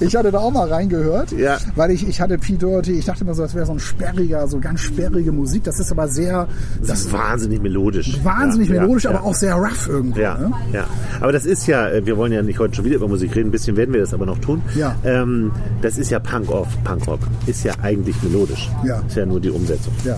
Ich 0.00 0.16
hatte 0.16 0.30
da 0.32 0.38
auch 0.38 0.50
mal 0.50 0.68
reingehört, 0.68 1.32
Ja. 1.32 1.58
weil 1.76 1.92
ich, 1.92 2.06
ich 2.06 2.20
hatte 2.20 2.36
Pete 2.36 2.58
Doherty, 2.58 2.92
ich 2.92 3.04
dachte 3.04 3.22
immer 3.24 3.34
so, 3.34 3.42
das 3.42 3.54
wäre 3.54 3.66
so 3.66 3.72
ein 3.72 3.78
sperriger, 3.78 4.46
so 4.48 4.58
ganz 4.58 4.80
sperrige 4.80 5.30
Musik. 5.32 5.64
Das 5.64 5.78
ist 5.78 5.90
aber 5.92 6.08
sehr, 6.08 6.48
Das 6.84 7.00
ist 7.00 7.12
wahnsinnig 7.12 7.62
melodisch. 7.62 8.18
wahnsinnig 8.24 8.68
Ja, 8.68 8.80
melodisch, 8.80 9.04
ja, 9.04 9.10
aber 9.10 9.20
ja. 9.20 9.24
auch 9.24 9.34
sehr 9.34 9.54
rough 9.54 9.88
irgendwo. 9.88 10.18
Ja, 10.20 10.36
Ne? 10.38 10.50
ja. 10.72 10.86
Aber 11.20 11.30
das 11.32 11.46
ist 11.46 11.66
ja, 11.66 11.88
äh, 11.88 12.04
wir 12.04 12.16
wollen 12.16 12.32
ja 12.32 12.42
nicht 12.42 12.58
heute 12.58 12.74
schon 12.74 12.84
wieder 12.84 12.96
über 12.96 13.08
Musik 13.08 13.34
reden, 13.36 13.48
ein 13.48 13.52
bisschen 13.52 13.76
werden 13.76 13.92
wir 13.94 14.00
das 14.00 14.12
aber 14.12 14.26
noch 14.26 14.38
tun. 14.38 14.62
Ja. 14.74 14.96
Ähm, 15.04 15.52
das 15.82 15.98
ist 15.98 16.10
ja 16.12 16.20
Punk-Off, 16.20 16.68
Punk-Rock. 16.84 17.20
Ist 17.46 17.64
ja 17.64 17.72
eigentlich 17.82 18.22
melodisch. 18.22 18.70
Ja. 18.84 19.00
Ist 19.00 19.16
ja 19.16 19.26
nur 19.26 19.40
die 19.40 19.50
Umsetzung. 19.50 19.94
Ja. 20.04 20.16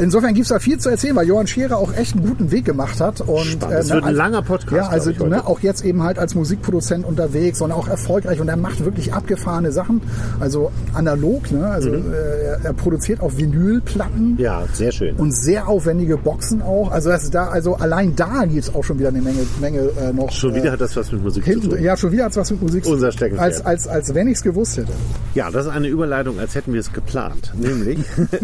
Insofern 0.00 0.34
gibt's 0.34 0.48
da 0.48 0.58
viel 0.58 0.78
zu 0.78 0.88
erzählen, 0.88 1.14
weil 1.16 1.26
Johann 1.26 1.46
Scherer 1.46 1.76
auch 1.76 1.92
echt 1.94 2.16
einen 2.16 2.26
guten 2.26 2.50
Weg 2.50 2.64
gemacht 2.64 3.00
hat. 3.00 3.20
Und, 3.20 3.44
Spannend. 3.44 3.78
Das 3.78 3.90
wird 3.90 4.04
ein 4.04 4.14
langer 4.14 4.42
Podcast, 4.42 4.72
Ja, 4.72 4.88
also 4.88 5.10
ich, 5.10 5.18
ne, 5.18 5.46
auch 5.46 5.60
jetzt 5.60 5.84
eben 5.84 6.02
halt 6.02 6.18
als 6.18 6.34
Musikproduzent 6.34 7.04
unterwegs 7.04 7.60
und 7.60 7.72
auch 7.72 7.88
erfolgreich 7.88 8.40
und 8.40 8.48
er 8.48 8.56
macht 8.56 8.84
wirklich 8.84 9.12
abgefahrene 9.12 9.72
Sachen. 9.72 10.00
Also 10.40 10.70
analog, 10.94 11.50
ne? 11.52 11.66
Also 11.66 11.90
äh, 11.90 12.00
er, 12.44 12.64
er 12.64 12.72
produziert 12.72 13.20
auch 13.20 13.36
Vinylplatten. 13.36 14.32
Mhm. 14.32 14.38
Ja, 14.38 14.62
sehr 14.72 14.92
schön. 14.92 15.16
Und 15.16 15.32
sehr 15.36 15.68
aufwendige 15.68 16.16
Boxen 16.16 16.62
auch. 16.62 16.90
Also 16.90 17.10
das 17.10 17.30
da, 17.30 17.48
also 17.48 17.74
allein 17.76 18.16
da 18.16 18.44
gibt's 18.46 18.74
auch 18.74 18.82
schon 18.84 18.98
wieder 18.98 19.08
eine 19.08 19.20
Menge, 19.20 19.40
Menge 19.60 19.80
äh, 20.00 20.12
noch. 20.12 20.30
schon 20.32 20.54
wieder 20.54 20.66
äh, 20.66 20.70
hat 20.72 20.80
das 20.80 20.96
was 20.96 21.12
mit 21.12 21.22
Musik 21.22 21.44
zu 21.44 21.50
hinten, 21.50 21.70
tun. 21.70 21.82
ja, 21.82 21.96
schon 21.96 22.12
wieder 22.12 22.24
hat's 22.24 22.36
was 22.36 22.50
mit 22.50 22.62
Musik 22.62 22.84
zu 22.84 22.92
Unser 22.92 23.08
tun. 23.10 23.16
Steckenpferd. 23.18 23.44
Als, 23.52 23.66
als, 23.66 23.86
als 23.86 24.14
wenn 24.14 24.28
ich's 24.28 24.42
gewusst 24.42 24.78
hätte. 24.78 24.92
Ja, 25.34 25.50
das 25.50 25.66
ist 25.66 25.72
eine 25.72 25.88
Überleitung, 25.88 26.38
als 26.38 26.54
hätten 26.54 26.72
wir 26.72 26.80
es 26.80 26.92
geplant. 26.92 27.52
Nämlich 27.58 27.98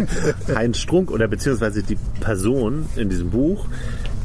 Heinz 0.54 0.78
Strunk 0.78 1.10
oder 1.10 1.26
beziehungsweise 1.28 1.45
die 1.46 1.98
Person 2.20 2.86
in 2.96 3.08
diesem 3.08 3.30
Buch, 3.30 3.66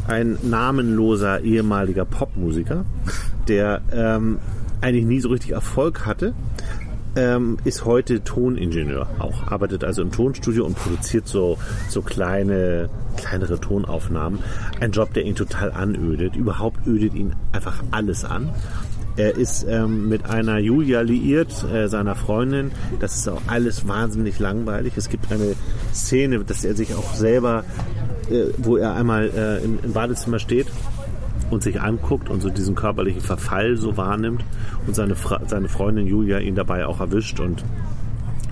ein 0.07 0.37
namenloser 0.41 1.41
ehemaliger 1.41 2.05
Popmusiker, 2.05 2.85
der 3.47 3.81
ähm, 3.93 4.39
eigentlich 4.81 5.05
nie 5.05 5.19
so 5.19 5.29
richtig 5.29 5.51
Erfolg 5.51 6.05
hatte, 6.05 6.33
ähm, 7.15 7.57
ist 7.63 7.85
heute 7.85 8.23
Toningenieur 8.23 9.07
auch, 9.19 9.47
arbeitet 9.51 9.83
also 9.83 10.01
im 10.01 10.11
Tonstudio 10.11 10.65
und 10.65 10.75
produziert 10.75 11.27
so, 11.27 11.57
so 11.89 12.01
kleine, 12.01 12.89
kleinere 13.17 13.59
Tonaufnahmen. 13.59 14.39
Ein 14.79 14.91
Job, 14.91 15.13
der 15.13 15.23
ihn 15.23 15.35
total 15.35 15.71
anödet. 15.71 16.35
Überhaupt 16.35 16.87
ödet 16.87 17.13
ihn 17.13 17.35
einfach 17.51 17.83
alles 17.91 18.23
an. 18.23 18.49
Er 19.17 19.35
ist 19.35 19.65
ähm, 19.67 20.07
mit 20.07 20.29
einer 20.29 20.57
Julia 20.57 21.01
liiert, 21.01 21.65
äh, 21.71 21.87
seiner 21.87 22.15
Freundin. 22.15 22.71
Das 22.99 23.15
ist 23.15 23.27
auch 23.27 23.41
alles 23.47 23.87
wahnsinnig 23.87 24.39
langweilig. 24.39 24.93
Es 24.95 25.09
gibt 25.09 25.31
eine 25.31 25.55
Szene, 25.93 26.39
dass 26.43 26.63
er 26.63 26.75
sich 26.75 26.95
auch 26.95 27.13
selber, 27.13 27.65
äh, 28.29 28.45
wo 28.57 28.77
er 28.77 28.95
einmal 28.95 29.29
äh, 29.29 29.63
im, 29.63 29.79
im 29.83 29.93
Badezimmer 29.93 30.39
steht 30.39 30.67
und 31.49 31.61
sich 31.61 31.81
anguckt 31.81 32.29
und 32.29 32.41
so 32.41 32.49
diesen 32.49 32.75
körperlichen 32.75 33.21
Verfall 33.21 33.75
so 33.75 33.97
wahrnimmt 33.97 34.45
und 34.87 34.95
seine, 34.95 35.15
Fra 35.15 35.41
seine 35.45 35.67
Freundin 35.67 36.07
Julia 36.07 36.39
ihn 36.39 36.55
dabei 36.55 36.85
auch 36.85 37.01
erwischt 37.01 37.41
und 37.41 37.65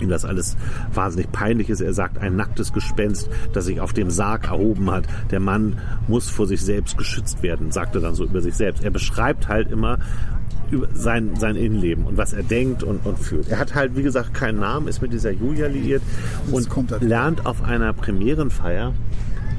ihm 0.00 0.08
das 0.08 0.24
alles 0.24 0.56
wahnsinnig 0.92 1.32
peinlich 1.32 1.70
ist. 1.70 1.80
Er 1.80 1.94
sagt, 1.94 2.18
ein 2.18 2.36
nacktes 2.36 2.72
Gespenst, 2.72 3.30
das 3.52 3.66
sich 3.66 3.80
auf 3.80 3.92
dem 3.92 4.10
Sarg 4.10 4.48
erhoben 4.48 4.90
hat. 4.90 5.04
Der 5.30 5.40
Mann 5.40 5.78
muss 6.08 6.28
vor 6.28 6.46
sich 6.46 6.62
selbst 6.62 6.96
geschützt 6.98 7.42
werden, 7.42 7.70
sagt 7.70 7.94
er 7.94 8.00
dann 8.00 8.14
so 8.14 8.24
über 8.24 8.40
sich 8.40 8.54
selbst. 8.54 8.84
Er 8.84 8.90
beschreibt 8.90 9.48
halt 9.48 9.70
immer 9.70 9.98
über 10.70 10.88
sein, 10.94 11.36
sein 11.36 11.56
Innenleben 11.56 12.04
und 12.04 12.16
was 12.16 12.32
er 12.32 12.42
denkt 12.42 12.82
und, 12.82 13.04
und 13.04 13.18
fühlt. 13.18 13.48
Er 13.48 13.58
hat 13.58 13.74
halt, 13.74 13.96
wie 13.96 14.02
gesagt, 14.02 14.34
keinen 14.34 14.60
Namen, 14.60 14.88
ist 14.88 15.02
mit 15.02 15.12
dieser 15.12 15.30
Julia 15.30 15.66
liiert 15.66 16.02
und 16.50 16.68
er. 16.90 17.00
lernt 17.00 17.46
auf 17.46 17.62
einer 17.62 17.92
Premierenfeier 17.92 18.94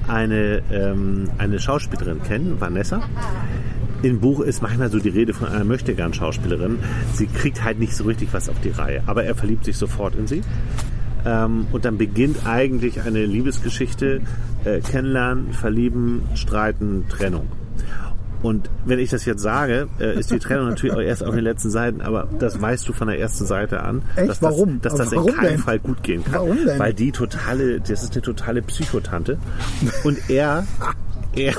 eine, 0.07 0.61
ähm, 0.71 1.29
eine 1.37 1.59
Schauspielerin 1.59 2.21
kennen, 2.23 2.59
Vanessa. 2.59 3.01
Im 4.03 4.19
Buch 4.19 4.39
ist 4.39 4.61
manchmal 4.63 4.89
so 4.89 4.99
die 4.99 5.09
Rede 5.09 5.33
von 5.33 5.47
einer 5.47 5.63
möchtegern 5.63 6.13
Schauspielerin. 6.13 6.79
Sie 7.13 7.27
kriegt 7.27 7.63
halt 7.63 7.79
nicht 7.79 7.95
so 7.95 8.05
richtig 8.05 8.29
was 8.31 8.49
auf 8.49 8.59
die 8.61 8.69
Reihe, 8.69 9.03
aber 9.05 9.23
er 9.23 9.35
verliebt 9.35 9.65
sich 9.65 9.77
sofort 9.77 10.15
in 10.15 10.25
sie. 10.25 10.41
Ähm, 11.23 11.67
und 11.71 11.85
dann 11.85 11.97
beginnt 11.97 12.47
eigentlich 12.47 13.01
eine 13.01 13.25
Liebesgeschichte, 13.25 14.21
äh, 14.65 14.79
kennenlernen, 14.79 15.53
verlieben, 15.53 16.23
streiten, 16.33 17.05
Trennung. 17.09 17.47
Und 18.41 18.69
wenn 18.85 18.99
ich 18.99 19.09
das 19.09 19.25
jetzt 19.25 19.41
sage, 19.41 19.87
äh, 19.99 20.17
ist 20.19 20.31
die 20.31 20.39
Trennung 20.39 20.69
natürlich 20.69 20.95
auch 20.95 21.01
erst 21.01 21.23
auf 21.23 21.35
den 21.35 21.43
letzten 21.43 21.69
Seiten, 21.69 22.01
aber 22.01 22.27
das 22.39 22.59
weißt 22.59 22.87
du 22.89 22.93
von 22.93 23.07
der 23.07 23.19
ersten 23.19 23.45
Seite 23.45 23.83
an, 23.83 24.01
Echt? 24.15 24.29
dass 24.29 24.41
Warum? 24.41 24.81
das, 24.81 24.95
dass 24.95 25.09
das 25.09 25.13
in 25.13 25.25
keinem 25.25 25.49
denn? 25.51 25.59
Fall 25.59 25.79
gut 25.79 26.01
gehen 26.03 26.23
kann. 26.23 26.33
Warum 26.33 26.65
denn? 26.65 26.79
Weil 26.79 26.93
die 26.93 27.11
totale, 27.11 27.79
das 27.79 28.03
ist 28.03 28.13
eine 28.13 28.21
totale 28.21 28.61
Psychotante. 28.63 29.37
Und 30.03 30.29
er, 30.29 30.65
er, 31.35 31.53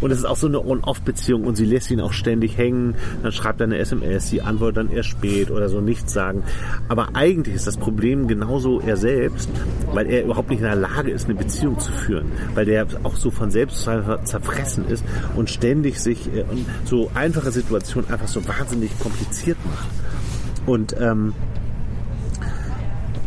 und 0.00 0.10
es 0.10 0.18
ist 0.18 0.24
auch 0.24 0.36
so 0.36 0.46
eine 0.46 0.64
On-Off-Beziehung 0.64 1.44
und 1.44 1.56
sie 1.56 1.64
lässt 1.64 1.90
ihn 1.90 2.00
auch 2.00 2.12
ständig 2.12 2.56
hängen. 2.56 2.94
Dann 3.22 3.32
schreibt 3.32 3.60
er 3.60 3.64
eine 3.64 3.78
SMS, 3.78 4.28
sie 4.28 4.42
antwortet 4.42 4.78
dann 4.78 4.90
erst 4.90 5.10
spät 5.10 5.50
oder 5.50 5.68
so 5.68 5.80
nichts 5.80 6.12
sagen. 6.12 6.42
Aber 6.88 7.10
eigentlich 7.14 7.54
ist 7.54 7.66
das 7.66 7.76
Problem 7.76 8.26
genauso 8.28 8.80
er 8.80 8.96
selbst, 8.96 9.50
weil 9.92 10.06
er 10.06 10.24
überhaupt 10.24 10.50
nicht 10.50 10.60
in 10.60 10.66
der 10.66 10.76
Lage 10.76 11.10
ist, 11.10 11.26
eine 11.26 11.34
Beziehung 11.34 11.78
zu 11.78 11.92
führen. 11.92 12.32
Weil 12.54 12.66
der 12.66 12.86
auch 13.02 13.16
so 13.16 13.30
von 13.30 13.50
selbst 13.50 13.88
zerfressen 14.24 14.88
ist 14.88 15.04
und 15.36 15.50
ständig 15.50 16.00
sich 16.00 16.26
äh, 16.34 16.44
so 16.84 17.10
einfache 17.14 17.50
Situationen 17.50 18.10
einfach 18.10 18.28
so 18.28 18.46
wahnsinnig 18.46 18.98
kompliziert 18.98 19.58
macht. 19.64 19.88
Und 20.66 20.94
ähm, 21.00 21.34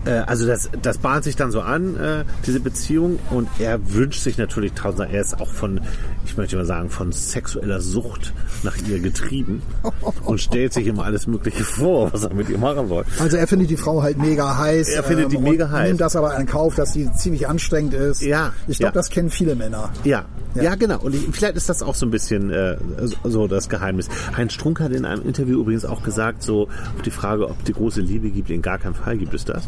äh, 0.05 0.23
also 0.25 0.45
das, 0.47 0.69
das 0.81 0.97
bahnt 0.97 1.23
sich 1.23 1.35
dann 1.35 1.51
so 1.51 1.61
an, 1.61 1.95
äh, 1.97 2.23
diese 2.45 2.59
Beziehung, 2.59 3.19
und 3.31 3.47
er 3.59 3.79
wünscht 3.93 4.21
sich 4.21 4.37
natürlich 4.37 4.73
tausend, 4.73 5.11
er 5.11 5.21
ist 5.21 5.39
auch 5.39 5.49
von, 5.49 5.81
ich 6.25 6.37
möchte 6.37 6.55
mal 6.55 6.65
sagen, 6.65 6.89
von 6.89 7.11
sexueller 7.11 7.81
Sucht 7.81 8.33
nach 8.63 8.75
ihr 8.87 8.99
getrieben 8.99 9.61
und 10.25 10.39
stellt 10.39 10.73
sich 10.73 10.87
immer 10.87 11.03
alles 11.05 11.27
Mögliche 11.27 11.63
vor, 11.63 12.11
was 12.13 12.23
er 12.23 12.33
mit 12.33 12.49
ihr 12.49 12.57
machen 12.57 12.87
soll. 12.87 13.03
Also 13.19 13.37
er 13.37 13.47
findet 13.47 13.69
die 13.69 13.77
Frau 13.77 14.01
halt 14.03 14.17
mega 14.17 14.57
heiß. 14.57 14.89
Er 14.89 15.03
findet 15.03 15.31
die 15.31 15.37
und 15.37 15.43
mega 15.43 15.69
heiß. 15.69 15.87
Nimmt 15.89 16.01
das 16.01 16.15
aber 16.15 16.37
in 16.39 16.45
Kauf, 16.45 16.75
dass 16.75 16.93
sie 16.93 17.11
ziemlich 17.13 17.47
anstrengend 17.47 17.93
ist. 17.93 18.21
Ja, 18.21 18.53
Ich 18.67 18.77
glaube, 18.77 18.89
ja. 18.89 18.99
das 18.99 19.09
kennen 19.09 19.29
viele 19.29 19.55
Männer. 19.55 19.89
Ja, 20.03 20.25
Ja. 20.55 20.63
ja, 20.63 20.75
genau. 20.75 20.99
Und 20.99 21.15
ich, 21.15 21.21
vielleicht 21.31 21.55
ist 21.57 21.67
das 21.69 21.81
auch 21.83 21.95
so 21.95 22.05
ein 22.05 22.11
bisschen 22.11 22.49
äh, 22.49 22.77
so- 23.03 23.15
so 23.29 23.47
das 23.47 23.69
Geheimnis. 23.69 24.07
Heinz 24.35 24.53
Strunk 24.53 24.79
hat 24.79 24.91
in 24.91 25.05
einem 25.05 25.23
Interview 25.23 25.59
übrigens 25.61 25.83
auch 25.85 26.03
gesagt, 26.03 26.43
so 26.43 26.63
auf 26.95 27.01
die 27.03 27.11
Frage, 27.11 27.49
ob 27.49 27.63
die 27.65 27.73
große 27.73 28.01
Liebe 28.01 28.29
gibt, 28.29 28.49
in 28.49 28.61
gar 28.61 28.77
keinem 28.77 28.95
Fall 28.95 29.17
gibt 29.17 29.33
es 29.33 29.43
das. 29.45 29.63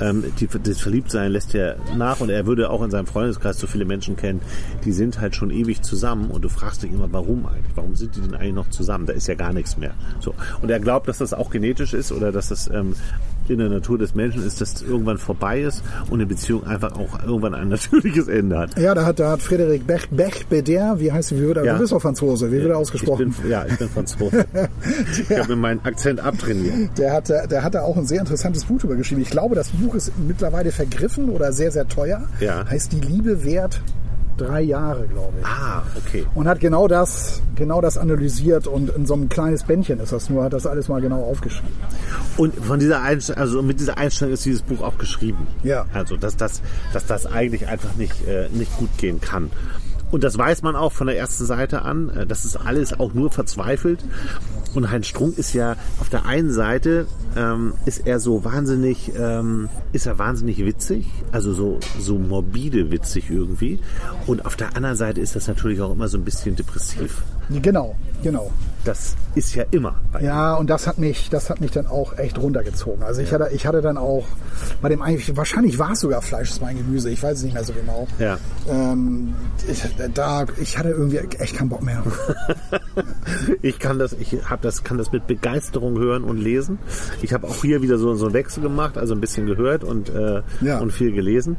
Ähm, 0.00 0.24
die, 0.38 0.46
das 0.46 0.80
Verliebtsein 0.80 1.32
lässt 1.32 1.54
er 1.54 1.76
nach 1.96 2.20
und 2.20 2.30
er 2.30 2.46
würde 2.46 2.70
auch 2.70 2.82
in 2.82 2.90
seinem 2.90 3.06
Freundeskreis 3.06 3.58
so 3.58 3.66
viele 3.66 3.84
Menschen 3.84 4.16
kennen, 4.16 4.40
die 4.84 4.92
sind 4.92 5.20
halt 5.20 5.34
schon 5.34 5.50
ewig 5.50 5.82
zusammen 5.82 6.30
und 6.30 6.42
du 6.42 6.48
fragst 6.48 6.82
dich 6.82 6.92
immer, 6.92 7.08
warum 7.12 7.46
eigentlich? 7.46 7.72
Warum 7.74 7.96
sind 7.96 8.16
die 8.16 8.20
denn 8.20 8.34
eigentlich 8.34 8.54
noch 8.54 8.70
zusammen? 8.70 9.06
Da 9.06 9.12
ist 9.12 9.26
ja 9.26 9.34
gar 9.34 9.52
nichts 9.52 9.76
mehr. 9.76 9.94
So. 10.20 10.34
Und 10.62 10.70
er 10.70 10.80
glaubt, 10.80 11.08
dass 11.08 11.18
das 11.18 11.34
auch 11.34 11.50
genetisch 11.50 11.94
ist 11.94 12.12
oder 12.12 12.32
dass 12.32 12.48
das 12.48 12.68
ähm, 12.68 12.94
in 13.50 13.58
der 13.58 13.68
Natur 13.68 13.98
des 13.98 14.14
Menschen 14.14 14.46
ist, 14.46 14.60
dass 14.60 14.74
es 14.74 14.82
irgendwann 14.82 15.18
vorbei 15.18 15.62
ist 15.62 15.82
und 16.10 16.14
eine 16.14 16.26
Beziehung 16.26 16.66
einfach 16.66 16.92
auch 16.92 17.22
irgendwann 17.24 17.54
ein 17.54 17.68
natürliches 17.68 18.28
Ende 18.28 18.58
hat. 18.58 18.78
Ja, 18.78 18.94
da 18.94 19.04
hat, 19.04 19.18
da 19.18 19.30
hat 19.30 19.42
Frederik 19.42 19.86
Bech, 19.86 20.08
Bech 20.10 20.46
Beder, 20.46 21.00
wie 21.00 21.12
heißt 21.12 21.32
wie 21.32 21.40
wird 21.40 21.58
er? 21.58 21.64
Ja. 21.64 21.72
Du 21.74 21.80
bist 21.80 21.92
doch 21.92 22.02
Franzose, 22.02 22.50
wie 22.50 22.56
wird 22.56 22.70
er 22.70 22.78
ausgesprochen? 22.78 23.30
Ich 23.30 23.36
bin, 23.42 23.50
ja, 23.50 23.64
ich 23.66 23.78
bin 23.78 23.88
Franzose. 23.88 24.46
Ich 25.28 25.38
habe 25.38 25.48
mir 25.48 25.56
meinen 25.56 25.84
Akzent 25.84 26.20
abtrainiert. 26.20 26.96
Der 26.98 27.12
hat, 27.12 27.28
der 27.28 27.62
hat 27.62 27.74
da 27.74 27.82
auch 27.82 27.96
ein 27.96 28.06
sehr 28.06 28.20
interessantes 28.20 28.64
Buch 28.64 28.78
drüber 28.78 28.96
geschrieben. 28.96 29.20
Ich 29.20 29.30
glaube, 29.30 29.47
das 29.54 29.70
Buch 29.70 29.94
ist 29.94 30.12
mittlerweile 30.18 30.72
vergriffen 30.72 31.28
oder 31.30 31.52
sehr, 31.52 31.70
sehr 31.70 31.88
teuer. 31.88 32.28
Ja. 32.40 32.64
Heißt 32.68 32.92
Die 32.92 33.00
Liebe 33.00 33.44
wert 33.44 33.80
drei 34.38 34.62
Jahre, 34.62 35.06
glaube 35.06 35.34
ich. 35.40 35.46
Ah, 35.46 35.82
okay. 35.96 36.24
Und 36.34 36.48
hat 36.48 36.60
genau 36.60 36.88
das, 36.88 37.42
genau 37.56 37.80
das 37.80 37.98
analysiert 37.98 38.66
und 38.66 38.90
in 38.90 39.04
so 39.04 39.14
einem 39.14 39.28
kleines 39.28 39.64
Bändchen 39.64 40.00
ist 40.00 40.12
das 40.12 40.30
nur, 40.30 40.44
hat 40.44 40.52
das 40.52 40.66
alles 40.66 40.88
mal 40.88 41.00
genau 41.00 41.22
aufgeschrieben. 41.22 41.74
Und 42.36 42.54
von 42.54 42.78
dieser 42.78 43.02
Einstellung, 43.02 43.40
also 43.40 43.62
mit 43.62 43.80
dieser 43.80 43.98
Einstellung 43.98 44.34
ist 44.34 44.44
dieses 44.44 44.62
Buch 44.62 44.80
auch 44.80 44.96
geschrieben. 44.96 45.46
Ja. 45.62 45.86
Also, 45.92 46.16
dass 46.16 46.36
das, 46.36 46.62
dass 46.92 47.04
das 47.06 47.26
eigentlich 47.26 47.66
einfach 47.66 47.96
nicht, 47.96 48.26
äh, 48.26 48.48
nicht 48.52 48.74
gut 48.78 48.90
gehen 48.96 49.20
kann. 49.20 49.50
Und 50.10 50.24
das 50.24 50.38
weiß 50.38 50.62
man 50.62 50.74
auch 50.76 50.92
von 50.92 51.06
der 51.06 51.18
ersten 51.18 51.44
Seite 51.44 51.82
an. 51.82 52.08
Äh, 52.10 52.26
Das 52.26 52.44
ist 52.44 52.56
alles 52.56 52.98
auch 52.98 53.14
nur 53.14 53.30
verzweifelt. 53.30 54.04
Und 54.74 54.90
Heinz 54.90 55.06
Strunk 55.06 55.38
ist 55.38 55.54
ja 55.54 55.76
auf 56.00 56.08
der 56.08 56.26
einen 56.26 56.52
Seite 56.52 57.06
ähm, 57.36 57.72
ist 57.86 58.06
er 58.06 58.20
so 58.20 58.44
wahnsinnig, 58.44 59.12
ähm, 59.18 59.68
ist 59.92 60.06
er 60.06 60.18
wahnsinnig 60.18 60.58
witzig, 60.64 61.06
also 61.32 61.52
so 61.54 61.80
so 61.98 62.18
morbide 62.18 62.90
witzig 62.90 63.30
irgendwie. 63.30 63.80
Und 64.26 64.44
auf 64.44 64.56
der 64.56 64.76
anderen 64.76 64.96
Seite 64.96 65.20
ist 65.20 65.34
das 65.36 65.48
natürlich 65.48 65.80
auch 65.80 65.92
immer 65.92 66.08
so 66.08 66.18
ein 66.18 66.24
bisschen 66.24 66.54
depressiv. 66.54 67.22
Genau, 67.50 67.96
genau. 68.22 68.50
Das 68.84 69.16
ist 69.34 69.54
ja 69.54 69.64
immer. 69.70 69.96
Ja, 70.20 70.54
und 70.54 70.70
das 70.70 70.86
hat 70.86 70.98
mich, 70.98 71.28
das 71.30 71.50
hat 71.50 71.60
mich 71.60 71.70
dann 71.72 71.86
auch 71.86 72.16
echt 72.16 72.38
runtergezogen. 72.38 73.02
Also 73.02 73.20
ich 73.20 73.32
hatte, 73.32 73.50
ich 73.52 73.66
hatte 73.66 73.82
dann 73.82 73.96
auch 73.98 74.24
bei 74.80 74.88
dem 74.88 75.02
eigentlich, 75.02 75.36
wahrscheinlich 75.36 75.78
war 75.78 75.92
es 75.92 76.00
sogar 76.00 76.22
Fleisch, 76.22 76.50
ist 76.50 76.62
mein 76.62 76.76
Gemüse, 76.78 77.10
ich 77.10 77.22
weiß 77.22 77.38
es 77.38 77.44
nicht 77.44 77.54
mehr 77.54 77.64
so 77.64 77.72
genau. 77.72 78.06
Ja. 78.18 78.38
Ähm, 78.68 79.34
ich, 79.68 79.82
da, 80.14 80.46
ich 80.60 80.78
hatte 80.78 80.90
irgendwie 80.90 81.18
echt 81.18 81.56
keinen 81.56 81.68
Bock 81.68 81.82
mehr. 81.82 82.02
Ich 83.62 83.78
kann 83.78 83.98
das, 83.98 84.12
ich 84.14 84.36
habe 84.48 84.62
das, 84.62 84.82
kann 84.84 84.98
das 84.98 85.12
mit 85.12 85.26
Begeisterung 85.26 85.98
hören 85.98 86.24
und 86.24 86.38
lesen. 86.38 86.78
Ich 87.22 87.32
habe 87.32 87.46
auch 87.46 87.62
hier 87.62 87.82
wieder 87.82 87.98
so, 87.98 88.14
so 88.14 88.26
einen 88.26 88.34
Wechsel 88.34 88.62
gemacht, 88.62 88.98
also 88.98 89.14
ein 89.14 89.20
bisschen 89.20 89.46
gehört 89.46 89.84
und, 89.84 90.08
äh, 90.10 90.42
Ja. 90.60 90.78
und 90.78 90.92
viel 90.92 91.12
gelesen. 91.12 91.56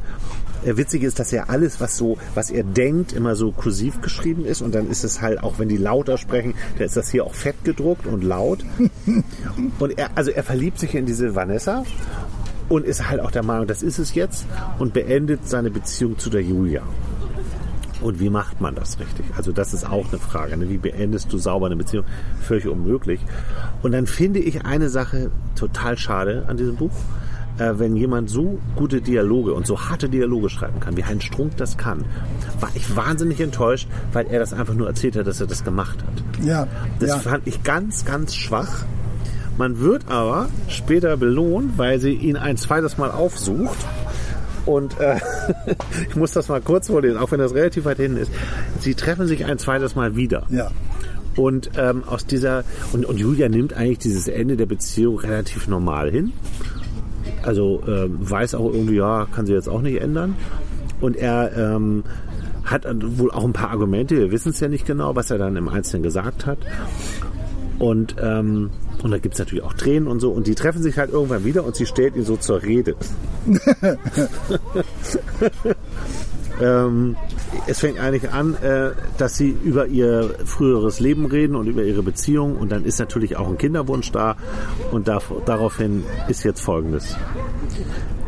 Äh, 0.66 0.76
witzig 0.78 1.04
ist, 1.04 1.20
dass 1.20 1.32
ja 1.32 1.46
alles, 1.48 1.80
was 1.80 1.96
so, 1.98 2.18
was 2.36 2.50
er 2.52 2.64
denkt, 2.64 3.14
immer 3.14 3.36
so 3.36 3.52
kursiv 3.52 4.02
geschrieben 4.02 4.46
ist 4.46 4.62
und 4.62 4.76
dann 4.76 4.90
ist 4.90 5.04
es 5.04 5.22
halt, 5.22 5.42
auch 5.44 5.58
wenn 5.60 5.70
die 5.70 5.78
lauter 5.78 6.18
sprechen, 6.18 6.54
dann 6.78 6.86
ist 6.88 6.98
das 6.98 7.09
hier 7.12 7.26
auch 7.26 7.34
fett 7.34 7.64
gedruckt 7.64 8.06
und 8.06 8.24
laut. 8.24 8.60
und 9.80 9.98
er, 9.98 10.10
also 10.16 10.32
er 10.32 10.44
verliebt 10.44 10.80
sich 10.80 10.96
in 10.96 11.06
diese 11.06 11.36
Vanessa 11.36 11.84
und 12.70 12.86
ist 12.86 13.10
halt 13.10 13.20
auch 13.20 13.32
der 13.32 13.44
Meinung, 13.44 13.68
das 13.68 13.84
ist 13.84 14.00
es 14.00 14.14
jetzt 14.14 14.46
und 14.78 14.94
beendet 14.94 15.48
seine 15.48 15.72
Beziehung 15.72 16.18
zu 16.18 16.30
der 16.30 16.42
Julia. 16.42 16.84
Und 18.02 18.20
wie 18.20 18.30
macht 18.30 18.62
man 18.62 18.76
das 18.76 18.98
richtig? 19.00 19.26
Also 19.36 19.52
das 19.52 19.74
ist 19.74 19.86
auch 19.90 20.08
eine 20.08 20.20
Frage. 20.20 20.56
Ne? 20.56 20.70
Wie 20.70 20.78
beendest 20.78 21.34
du 21.34 21.38
sauber 21.38 21.66
eine 21.66 21.76
Beziehung? 21.76 22.06
Völlig 22.42 22.68
unmöglich. 22.68 23.20
Und 23.82 23.92
dann 23.92 24.08
finde 24.08 24.40
ich 24.40 24.66
eine 24.66 24.90
Sache 24.90 25.32
total 25.56 25.98
schade 25.98 26.46
an 26.48 26.56
diesem 26.56 26.78
Buch. 26.78 26.92
Äh, 27.60 27.78
wenn 27.78 27.96
jemand 27.96 28.30
so 28.30 28.58
gute 28.76 29.02
Dialoge 29.02 29.54
und 29.54 29.68
so 29.68 29.80
harte 29.80 30.08
Dialoge 30.10 30.50
schreiben 30.50 30.80
kann, 30.80 30.96
wie 30.96 31.04
Heinz 31.04 31.24
Strunk 31.26 31.58
das 31.58 31.78
kann, 31.78 32.06
war 32.60 32.70
ich 32.74 32.96
wahnsinnig 32.96 33.40
enttäuscht, 33.42 33.88
weil 34.14 34.28
er 34.28 34.40
das 34.40 34.54
einfach 34.54 34.74
nur 34.74 34.88
erzählt 34.88 35.16
hat, 35.18 35.28
dass 35.28 35.42
er 35.42 35.48
das 35.48 35.64
gemacht 35.64 36.00
hat. 36.02 36.46
Ja, 36.46 36.68
Das 37.00 37.10
ja. 37.10 37.18
fand 37.20 37.48
ich 37.48 37.64
ganz, 37.64 38.06
ganz 38.06 38.36
schwach. 38.36 38.84
Man 39.58 39.80
wird 39.82 40.04
aber 40.10 40.48
später 40.70 41.18
belohnt, 41.18 41.78
weil 41.78 42.00
sie 42.00 42.14
ihn 42.14 42.38
ein 42.38 42.56
zweites 42.56 42.98
Mal 42.98 43.12
aufsucht. 43.12 43.78
Und 44.66 44.98
äh, 45.00 45.18
ich 46.10 46.16
muss 46.16 46.32
das 46.32 46.48
mal 46.48 46.62
kurz 46.62 46.88
vorlesen, 46.88 47.18
auch 47.18 47.32
wenn 47.32 47.40
das 47.40 47.54
relativ 47.54 47.84
weit 47.86 47.98
hinten 47.98 48.18
ist. 48.18 48.32
Sie 48.80 48.96
treffen 48.96 49.28
sich 49.28 49.44
ein 49.46 49.58
zweites 49.58 49.96
Mal 49.96 50.16
wieder. 50.16 50.46
ja. 50.50 50.72
Und 51.36 51.72
ähm, 51.78 52.04
aus 52.06 52.26
dieser 52.26 52.64
und, 52.92 53.06
und 53.06 53.18
Julia 53.18 53.48
nimmt 53.48 53.74
eigentlich 53.74 54.00
dieses 54.00 54.28
Ende 54.28 54.58
der 54.58 54.66
Beziehung 54.66 55.20
relativ 55.20 55.68
normal 55.70 56.12
hin. 56.12 56.34
Also 57.44 57.82
ähm, 57.88 58.18
weiß 58.20 58.56
auch 58.56 58.74
irgendwie, 58.74 58.96
ja, 58.96 59.28
kann 59.34 59.46
sie 59.46 59.54
jetzt 59.54 59.70
auch 59.70 59.82
nicht 59.82 60.02
ändern. 60.02 60.36
Und 61.02 61.16
er 61.16 61.56
ähm, 61.56 62.04
hat 62.66 62.86
wohl 63.18 63.32
auch 63.32 63.46
ein 63.46 63.54
paar 63.54 63.72
Argumente, 63.72 64.18
wir 64.18 64.32
wissen 64.32 64.50
es 64.50 64.60
ja 64.60 64.68
nicht 64.68 64.86
genau, 64.86 65.16
was 65.16 65.32
er 65.32 65.38
dann 65.38 65.56
im 65.56 65.70
Einzelnen 65.70 66.04
gesagt 66.04 66.46
hat. 66.46 66.60
Und, 67.80 68.16
ähm, 68.22 68.72
und 69.02 69.12
da 69.12 69.18
gibt 69.18 69.36
es 69.36 69.40
natürlich 69.40 69.64
auch 69.64 69.74
Tränen 69.74 70.10
und 70.10 70.20
so. 70.20 70.32
Und 70.32 70.48
die 70.48 70.56
treffen 70.56 70.84
sich 70.84 70.98
halt 70.98 71.12
irgendwann 71.12 71.46
wieder 71.46 71.64
und 71.64 71.76
sie 71.76 71.86
stellt 71.86 72.16
ihn 72.16 72.26
so 72.26 72.36
zur 72.36 72.62
Rede. 72.62 72.96
ähm, 76.62 77.16
es 77.68 77.80
fängt 77.80 78.00
eigentlich 78.00 78.32
an, 78.32 78.56
äh, 78.56 78.92
dass 79.18 79.36
sie 79.36 79.50
über 79.64 79.88
ihr 79.88 80.36
früheres 80.46 81.00
Leben 81.00 81.26
reden 81.26 81.56
und 81.56 81.68
über 81.68 81.84
ihre 81.84 82.04
Beziehung. 82.04 82.58
Und 82.58 82.72
dann 82.72 82.86
ist 82.86 83.00
natürlich 83.00 83.38
auch 83.38 83.48
ein 83.48 83.58
Kinderwunsch 83.58 84.12
da. 84.12 84.36
Und 84.92 85.08
da, 85.08 85.22
daraufhin 85.46 86.04
ist 86.28 86.44
jetzt 86.44 86.62
Folgendes. 86.62 87.16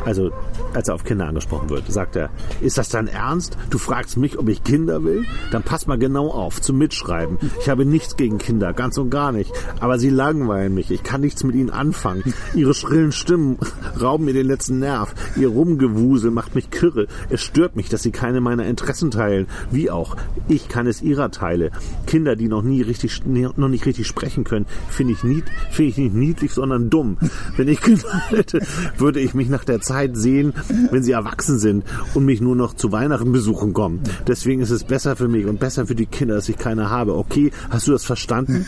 Also, 0.05 0.31
als 0.73 0.87
er 0.87 0.95
auf 0.95 1.03
Kinder 1.03 1.27
angesprochen 1.27 1.69
wird, 1.69 1.91
sagt 1.91 2.15
er, 2.15 2.29
ist 2.59 2.77
das 2.77 2.89
dein 2.89 3.07
Ernst? 3.07 3.57
Du 3.69 3.77
fragst 3.77 4.17
mich, 4.17 4.39
ob 4.39 4.49
ich 4.49 4.63
Kinder 4.63 5.03
will? 5.03 5.25
Dann 5.51 5.63
pass 5.63 5.85
mal 5.85 5.97
genau 5.97 6.29
auf 6.31 6.59
zum 6.61 6.77
Mitschreiben. 6.77 7.37
Ich 7.59 7.69
habe 7.69 7.85
nichts 7.85 8.17
gegen 8.17 8.39
Kinder, 8.39 8.73
ganz 8.73 8.97
und 8.97 9.11
gar 9.11 9.31
nicht. 9.31 9.51
Aber 9.79 9.99
sie 9.99 10.09
langweilen 10.09 10.73
mich. 10.73 10.89
Ich 10.89 11.03
kann 11.03 11.21
nichts 11.21 11.43
mit 11.43 11.55
ihnen 11.55 11.69
anfangen. 11.69 12.33
Ihre 12.55 12.73
schrillen 12.73 13.11
Stimmen 13.11 13.57
rauben 14.01 14.25
mir 14.25 14.33
den 14.33 14.47
letzten 14.47 14.79
Nerv. 14.79 15.13
Ihr 15.35 15.49
Rumgewusel 15.49 16.31
macht 16.31 16.55
mich 16.55 16.71
kirre. 16.71 17.07
Es 17.29 17.41
stört 17.41 17.75
mich, 17.75 17.89
dass 17.89 18.01
sie 18.01 18.11
keine 18.11 18.41
meiner 18.41 18.65
Interessen 18.65 19.11
teilen. 19.11 19.47
Wie 19.69 19.91
auch. 19.91 20.17
Ich 20.47 20.67
kann 20.67 20.87
es 20.87 21.01
ihrer 21.01 21.29
teile. 21.29 21.71
Kinder, 22.07 22.35
die 22.35 22.47
noch 22.47 22.63
nie 22.63 22.81
richtig, 22.81 23.23
noch 23.25 23.67
nicht 23.67 23.85
richtig 23.85 24.07
sprechen 24.07 24.43
können, 24.43 24.65
finde 24.89 25.13
ich, 25.13 25.23
nied, 25.23 25.45
finde 25.69 25.91
ich 25.91 25.97
nicht 25.97 26.15
niedlich, 26.15 26.53
sondern 26.53 26.89
dumm. 26.89 27.17
Wenn 27.55 27.67
ich 27.67 27.81
Kinder 27.81 28.21
hätte, 28.29 28.61
würde 28.97 29.19
ich 29.19 29.33
mich 29.33 29.49
nach 29.49 29.63
der 29.63 29.79
Zeit 29.79 29.90
sehen, 30.17 30.53
wenn 30.89 31.03
sie 31.03 31.11
erwachsen 31.11 31.59
sind 31.59 31.83
und 32.13 32.25
mich 32.25 32.41
nur 32.41 32.55
noch 32.55 32.73
zu 32.73 32.91
Weihnachten 32.91 33.31
besuchen 33.31 33.73
kommen. 33.73 34.01
Deswegen 34.27 34.61
ist 34.61 34.71
es 34.71 34.83
besser 34.83 35.15
für 35.15 35.27
mich 35.27 35.45
und 35.45 35.59
besser 35.59 35.85
für 35.85 35.95
die 35.95 36.05
Kinder, 36.05 36.35
dass 36.35 36.49
ich 36.49 36.57
keine 36.57 36.89
habe. 36.89 37.15
Okay, 37.15 37.51
hast 37.69 37.87
du 37.87 37.91
das 37.91 38.05
verstanden? 38.05 38.65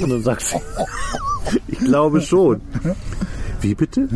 Und 0.00 0.10
dann 0.10 0.22
sagt 0.22 0.42
sie, 0.42 0.56
ich 1.68 1.78
glaube 1.78 2.20
schon. 2.20 2.60
Wie 3.60 3.74
bitte? 3.74 4.08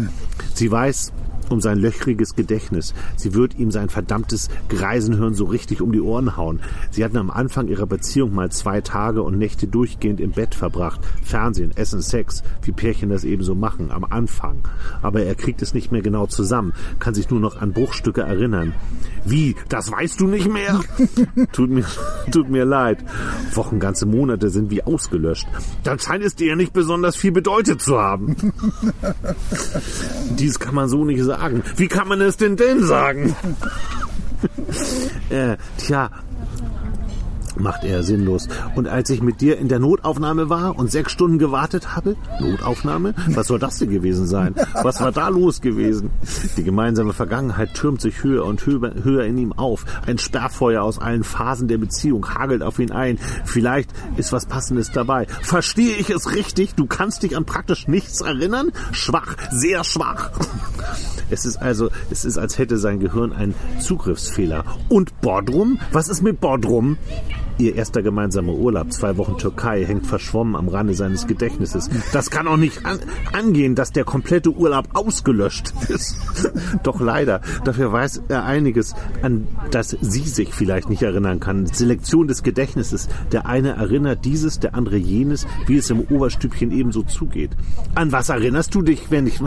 Sie 0.54 0.70
weiß 0.70 1.12
um 1.50 1.60
sein 1.60 1.78
löchriges 1.78 2.34
Gedächtnis. 2.34 2.94
Sie 3.16 3.34
wird 3.34 3.58
ihm 3.58 3.70
sein 3.70 3.88
verdammtes 3.88 4.48
Greisenhirn 4.68 5.34
so 5.34 5.44
richtig 5.44 5.80
um 5.82 5.92
die 5.92 6.00
Ohren 6.00 6.36
hauen. 6.36 6.60
Sie 6.90 7.04
hatten 7.04 7.16
am 7.16 7.30
Anfang 7.30 7.68
ihrer 7.68 7.86
Beziehung 7.86 8.34
mal 8.34 8.50
zwei 8.50 8.80
Tage 8.80 9.22
und 9.22 9.38
Nächte 9.38 9.66
durchgehend 9.66 10.20
im 10.20 10.32
Bett 10.32 10.54
verbracht. 10.54 11.00
Fernsehen, 11.22 11.76
Essen, 11.76 12.02
Sex, 12.02 12.42
wie 12.62 12.72
Pärchen 12.72 13.10
das 13.10 13.24
eben 13.24 13.42
so 13.42 13.54
machen, 13.54 13.90
am 13.90 14.04
Anfang. 14.04 14.58
Aber 15.02 15.22
er 15.22 15.34
kriegt 15.34 15.62
es 15.62 15.74
nicht 15.74 15.92
mehr 15.92 16.02
genau 16.02 16.26
zusammen, 16.26 16.72
kann 16.98 17.14
sich 17.14 17.30
nur 17.30 17.40
noch 17.40 17.60
an 17.60 17.72
Bruchstücke 17.72 18.22
erinnern. 18.22 18.74
Wie? 19.30 19.56
Das 19.68 19.90
weißt 19.90 20.20
du 20.20 20.26
nicht 20.26 20.50
mehr? 20.50 20.80
tut 21.52 21.70
mir, 21.70 21.84
tut 22.30 22.48
mir 22.48 22.64
leid. 22.64 22.98
Wochen, 23.54 23.78
ganze 23.78 24.06
Monate 24.06 24.50
sind 24.50 24.70
wie 24.70 24.82
ausgelöscht. 24.82 25.46
Dann 25.82 25.98
scheint 25.98 26.24
es 26.24 26.34
dir 26.34 26.48
ja 26.48 26.56
nicht 26.56 26.72
besonders 26.72 27.16
viel 27.16 27.32
bedeutet 27.32 27.82
zu 27.82 27.98
haben. 27.98 28.36
Dies 30.38 30.58
kann 30.58 30.74
man 30.74 30.88
so 30.88 31.04
nicht 31.04 31.22
sagen. 31.22 31.62
Wie 31.76 31.88
kann 31.88 32.08
man 32.08 32.20
es 32.20 32.36
denn 32.36 32.56
denn 32.56 32.82
sagen? 32.84 33.36
äh, 35.30 35.56
tja, 35.78 36.10
macht 37.60 37.84
er 37.84 38.02
sinnlos. 38.02 38.48
Und 38.74 38.88
als 38.88 39.10
ich 39.10 39.22
mit 39.22 39.40
dir 39.40 39.58
in 39.58 39.68
der 39.68 39.78
Notaufnahme 39.78 40.48
war 40.48 40.78
und 40.78 40.90
sechs 40.90 41.12
Stunden 41.12 41.38
gewartet 41.38 41.94
habe, 41.96 42.16
Notaufnahme? 42.40 43.14
Was 43.28 43.48
soll 43.48 43.58
das 43.58 43.78
denn 43.78 43.90
gewesen 43.90 44.26
sein? 44.26 44.54
Was 44.82 45.00
war 45.00 45.12
da 45.12 45.28
los 45.28 45.60
gewesen? 45.60 46.10
Die 46.56 46.64
gemeinsame 46.64 47.12
Vergangenheit 47.12 47.74
türmt 47.74 48.00
sich 48.00 48.22
höher 48.22 48.44
und 48.44 48.64
höher, 48.66 49.24
in 49.24 49.38
ihm 49.38 49.52
auf. 49.52 49.84
Ein 50.06 50.18
Sperrfeuer 50.18 50.82
aus 50.82 50.98
allen 50.98 51.24
Phasen 51.24 51.68
der 51.68 51.78
Beziehung 51.78 52.28
hagelt 52.34 52.62
auf 52.62 52.78
ihn 52.78 52.92
ein. 52.92 53.18
Vielleicht 53.44 53.90
ist 54.16 54.32
was 54.32 54.46
Passendes 54.46 54.90
dabei. 54.92 55.26
Verstehe 55.42 55.96
ich 55.96 56.10
es 56.10 56.34
richtig? 56.34 56.74
Du 56.74 56.86
kannst 56.86 57.22
dich 57.22 57.36
an 57.36 57.44
praktisch 57.44 57.88
nichts 57.88 58.20
erinnern? 58.20 58.70
Schwach, 58.92 59.36
sehr 59.50 59.84
schwach. 59.84 60.30
Es 61.30 61.44
ist 61.44 61.56
also, 61.56 61.90
es 62.10 62.24
ist, 62.24 62.38
als 62.38 62.58
hätte 62.58 62.78
sein 62.78 63.00
Gehirn 63.00 63.32
einen 63.32 63.54
Zugriffsfehler. 63.80 64.64
Und 64.88 65.20
Bodrum? 65.20 65.78
Was 65.92 66.08
ist 66.08 66.22
mit 66.22 66.40
Bodrum? 66.40 66.96
Ihr 67.58 67.74
erster 67.74 68.02
gemeinsamer 68.02 68.52
Urlaub, 68.52 68.92
zwei 68.92 69.16
Wochen 69.16 69.36
Türkei, 69.36 69.84
hängt 69.84 70.06
verschwommen 70.06 70.54
am 70.54 70.68
Rande 70.68 70.94
seines 70.94 71.26
Gedächtnisses. 71.26 71.90
Das 72.12 72.30
kann 72.30 72.46
auch 72.46 72.56
nicht 72.56 72.86
an, 72.86 73.00
angehen, 73.32 73.74
dass 73.74 73.90
der 73.90 74.04
komplette 74.04 74.50
Urlaub 74.50 74.88
ausgelöscht 74.92 75.72
ist. 75.88 76.16
Doch 76.84 77.00
leider, 77.00 77.40
dafür 77.64 77.92
weiß 77.92 78.22
er 78.28 78.44
einiges, 78.44 78.94
an 79.22 79.48
das 79.72 79.96
sie 80.00 80.22
sich 80.22 80.54
vielleicht 80.54 80.88
nicht 80.88 81.02
erinnern 81.02 81.40
kann. 81.40 81.66
Selektion 81.66 82.28
des 82.28 82.44
Gedächtnisses. 82.44 83.08
Der 83.32 83.46
eine 83.46 83.70
erinnert 83.70 84.24
dieses, 84.24 84.60
der 84.60 84.76
andere 84.76 84.96
jenes, 84.96 85.44
wie 85.66 85.78
es 85.78 85.90
im 85.90 86.00
Oberstübchen 86.00 86.70
ebenso 86.70 87.02
zugeht. 87.02 87.50
An 87.96 88.12
was 88.12 88.28
erinnerst 88.28 88.72
du 88.74 88.82
dich, 88.82 89.10
wenn 89.10 89.26
ich, 89.26 89.40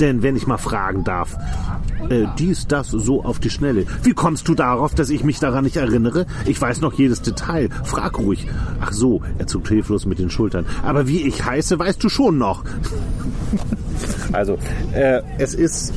denn 0.00 0.22
wenn 0.22 0.36
ich 0.36 0.46
mal 0.46 0.58
fragen 0.58 1.02
darf? 1.02 1.34
Äh, 2.10 2.26
dies, 2.38 2.66
das, 2.66 2.88
so 2.88 3.24
auf 3.24 3.38
die 3.38 3.48
Schnelle. 3.48 3.86
Wie 4.02 4.12
kommst 4.12 4.48
du 4.48 4.54
darauf, 4.54 4.94
dass 4.94 5.08
ich 5.08 5.24
mich 5.24 5.40
daran 5.40 5.64
nicht 5.64 5.76
erinnere? 5.76 6.26
Ich 6.44 6.60
weiß 6.60 6.82
noch 6.82 6.92
jedes 6.92 7.22
Detail. 7.22 7.53
Frag 7.84 8.18
ruhig. 8.18 8.46
Ach 8.80 8.92
so, 8.92 9.22
er 9.38 9.46
zuckt 9.46 9.68
hilflos 9.68 10.06
mit 10.06 10.18
den 10.18 10.30
Schultern. 10.30 10.66
Aber 10.82 11.08
wie 11.08 11.22
ich 11.22 11.44
heiße, 11.44 11.78
weißt 11.78 12.02
du 12.02 12.08
schon 12.08 12.38
noch. 12.38 12.64
Also, 14.32 14.58
äh, 14.92 15.22
es 15.38 15.54
ist 15.54 15.92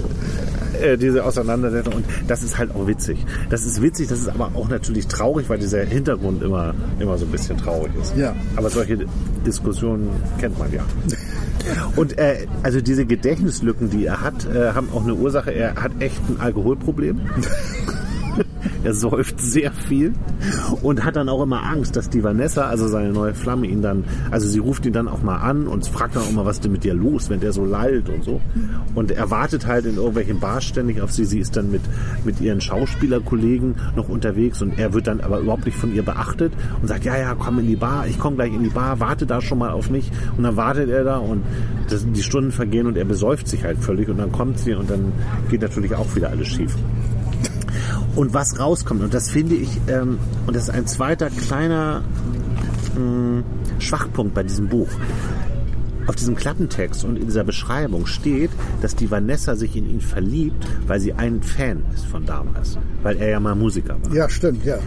äh, 0.81 0.97
diese 0.97 1.23
Auseinandersetzung 1.25 1.93
und 1.95 2.05
das 2.27 2.43
ist 2.43 2.57
halt 2.57 2.73
auch 2.75 2.87
witzig. 2.87 3.17
Das 3.49 3.65
ist 3.65 3.81
witzig, 3.81 4.07
das 4.07 4.19
ist 4.19 4.29
aber 4.29 4.51
auch 4.53 4.69
natürlich 4.69 5.07
traurig, 5.07 5.49
weil 5.49 5.57
dieser 5.57 5.83
Hintergrund 5.83 6.43
immer, 6.43 6.73
immer 6.99 7.17
so 7.17 7.25
ein 7.25 7.31
bisschen 7.31 7.57
traurig 7.57 7.91
ist. 7.99 8.15
Ja. 8.15 8.35
Aber 8.55 8.69
solche 8.69 9.05
Diskussionen 9.45 10.09
kennt 10.39 10.57
man 10.59 10.71
ja. 10.71 10.83
Und 11.95 12.17
äh, 12.17 12.45
also 12.63 12.79
diese 12.79 13.05
Gedächtnislücken, 13.05 13.89
die 13.89 14.05
er 14.05 14.21
hat, 14.21 14.45
äh, 14.45 14.71
haben 14.73 14.89
auch 14.93 15.03
eine 15.03 15.15
Ursache. 15.15 15.51
Er 15.51 15.75
hat 15.75 15.91
echt 15.99 16.21
ein 16.29 16.39
Alkoholproblem. 16.39 17.21
Er 18.87 18.93
säuft 18.93 19.41
sehr 19.41 19.73
viel 19.73 20.13
und 20.81 21.03
hat 21.03 21.17
dann 21.17 21.27
auch 21.27 21.43
immer 21.43 21.61
Angst, 21.61 21.97
dass 21.97 22.09
die 22.09 22.23
Vanessa, 22.23 22.67
also 22.67 22.87
seine 22.87 23.11
neue 23.11 23.33
Flamme, 23.33 23.67
ihn 23.67 23.81
dann, 23.81 24.05
also 24.31 24.47
sie 24.47 24.59
ruft 24.59 24.85
ihn 24.85 24.93
dann 24.93 25.09
auch 25.09 25.21
mal 25.21 25.39
an 25.39 25.67
und 25.67 25.85
fragt 25.85 26.15
dann 26.15 26.23
auch 26.23 26.31
mal, 26.31 26.45
was 26.45 26.55
ist 26.55 26.63
denn 26.63 26.71
mit 26.71 26.85
dir 26.85 26.93
los, 26.93 27.29
wenn 27.29 27.41
der 27.41 27.51
so 27.51 27.65
lallt 27.65 28.07
und 28.07 28.23
so. 28.23 28.39
Und 28.95 29.11
er 29.11 29.29
wartet 29.29 29.67
halt 29.67 29.85
in 29.87 29.97
irgendwelchen 29.97 30.39
Bars 30.39 30.63
ständig 30.63 31.01
auf 31.01 31.11
sie. 31.11 31.25
Sie 31.25 31.39
ist 31.39 31.57
dann 31.57 31.69
mit, 31.69 31.81
mit 32.23 32.39
ihren 32.39 32.61
Schauspielerkollegen 32.61 33.75
noch 33.97 34.07
unterwegs 34.07 34.61
und 34.61 34.79
er 34.79 34.93
wird 34.93 35.07
dann 35.07 35.19
aber 35.19 35.39
überhaupt 35.39 35.65
nicht 35.65 35.77
von 35.77 35.93
ihr 35.93 36.03
beachtet 36.03 36.53
und 36.81 36.87
sagt, 36.87 37.03
ja, 37.03 37.17
ja, 37.17 37.35
komm 37.35 37.59
in 37.59 37.67
die 37.67 37.75
Bar, 37.75 38.07
ich 38.07 38.17
komme 38.17 38.37
gleich 38.37 38.53
in 38.53 38.63
die 38.63 38.69
Bar, 38.69 39.01
warte 39.01 39.25
da 39.25 39.41
schon 39.41 39.57
mal 39.57 39.71
auf 39.71 39.89
mich. 39.89 40.09
Und 40.37 40.45
dann 40.45 40.55
wartet 40.55 40.89
er 40.89 41.03
da 41.03 41.17
und 41.17 41.43
das, 41.89 42.09
die 42.09 42.23
Stunden 42.23 42.53
vergehen 42.53 42.87
und 42.87 42.95
er 42.95 43.03
besäuft 43.03 43.49
sich 43.49 43.65
halt 43.65 43.79
völlig 43.79 44.07
und 44.07 44.17
dann 44.17 44.31
kommt 44.31 44.59
sie 44.59 44.75
und 44.75 44.89
dann 44.89 45.11
geht 45.49 45.61
natürlich 45.61 45.93
auch 45.93 46.15
wieder 46.15 46.29
alles 46.29 46.47
schief. 46.47 46.73
Und 48.17 48.33
was 48.33 48.59
rauskommt, 48.59 49.03
und 49.03 49.13
das 49.13 49.29
finde 49.29 49.53
ich, 49.53 49.69
ähm, 49.87 50.17
und 50.47 50.55
das 50.55 50.63
ist 50.63 50.69
ein 50.71 50.87
zweiter 50.87 51.29
kleiner 51.29 52.01
mh, 52.97 53.43
Schwachpunkt 53.77 54.33
bei 54.33 54.41
diesem 54.41 54.67
Buch. 54.69 54.89
Auf 56.07 56.15
diesem 56.15 56.35
Klappentext 56.35 57.03
und 57.03 57.17
in 57.17 57.25
dieser 57.25 57.43
Beschreibung 57.43 58.07
steht, 58.07 58.49
dass 58.81 58.95
die 58.95 59.11
Vanessa 59.11 59.55
sich 59.55 59.75
in 59.75 59.87
ihn 59.87 60.01
verliebt, 60.01 60.65
weil 60.87 60.99
sie 60.99 61.13
ein 61.13 61.43
Fan 61.43 61.83
ist 61.93 62.05
von 62.05 62.25
damals. 62.25 62.79
Weil 63.03 63.17
er 63.17 63.29
ja 63.29 63.39
mal 63.39 63.53
Musiker 63.53 63.97
war. 64.01 64.11
Ja, 64.11 64.27
stimmt, 64.27 64.65
ja. 64.65 64.79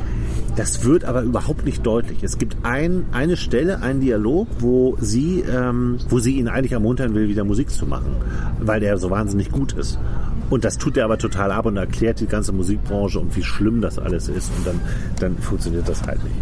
Das 0.56 0.84
wird 0.84 1.04
aber 1.04 1.22
überhaupt 1.22 1.64
nicht 1.64 1.86
deutlich. 1.86 2.24
Es 2.24 2.36
gibt 2.36 2.56
ein, 2.64 3.04
eine 3.12 3.36
Stelle, 3.36 3.80
einen 3.80 4.00
Dialog, 4.00 4.48
wo 4.58 4.96
sie, 5.00 5.44
ähm, 5.48 5.98
wo 6.08 6.18
sie 6.18 6.32
ihn 6.36 6.48
eigentlich 6.48 6.72
ermuntern 6.72 7.14
will, 7.14 7.28
wieder 7.28 7.44
Musik 7.44 7.70
zu 7.70 7.86
machen, 7.86 8.16
weil 8.58 8.80
der 8.80 8.98
so 8.98 9.08
wahnsinnig 9.08 9.52
gut 9.52 9.74
ist. 9.74 10.00
Und 10.50 10.64
das 10.64 10.76
tut 10.76 10.96
er 10.96 11.04
aber 11.04 11.16
total 11.16 11.52
ab 11.52 11.66
und 11.66 11.76
erklärt 11.76 12.20
die 12.20 12.26
ganze 12.26 12.52
Musikbranche 12.52 13.20
und 13.20 13.34
wie 13.36 13.42
schlimm 13.42 13.80
das 13.80 13.98
alles 13.98 14.28
ist. 14.28 14.50
Und 14.58 14.66
dann, 14.66 14.80
dann 15.20 15.38
funktioniert 15.38 15.88
das 15.88 16.02
halt 16.02 16.22
nicht. 16.24 16.36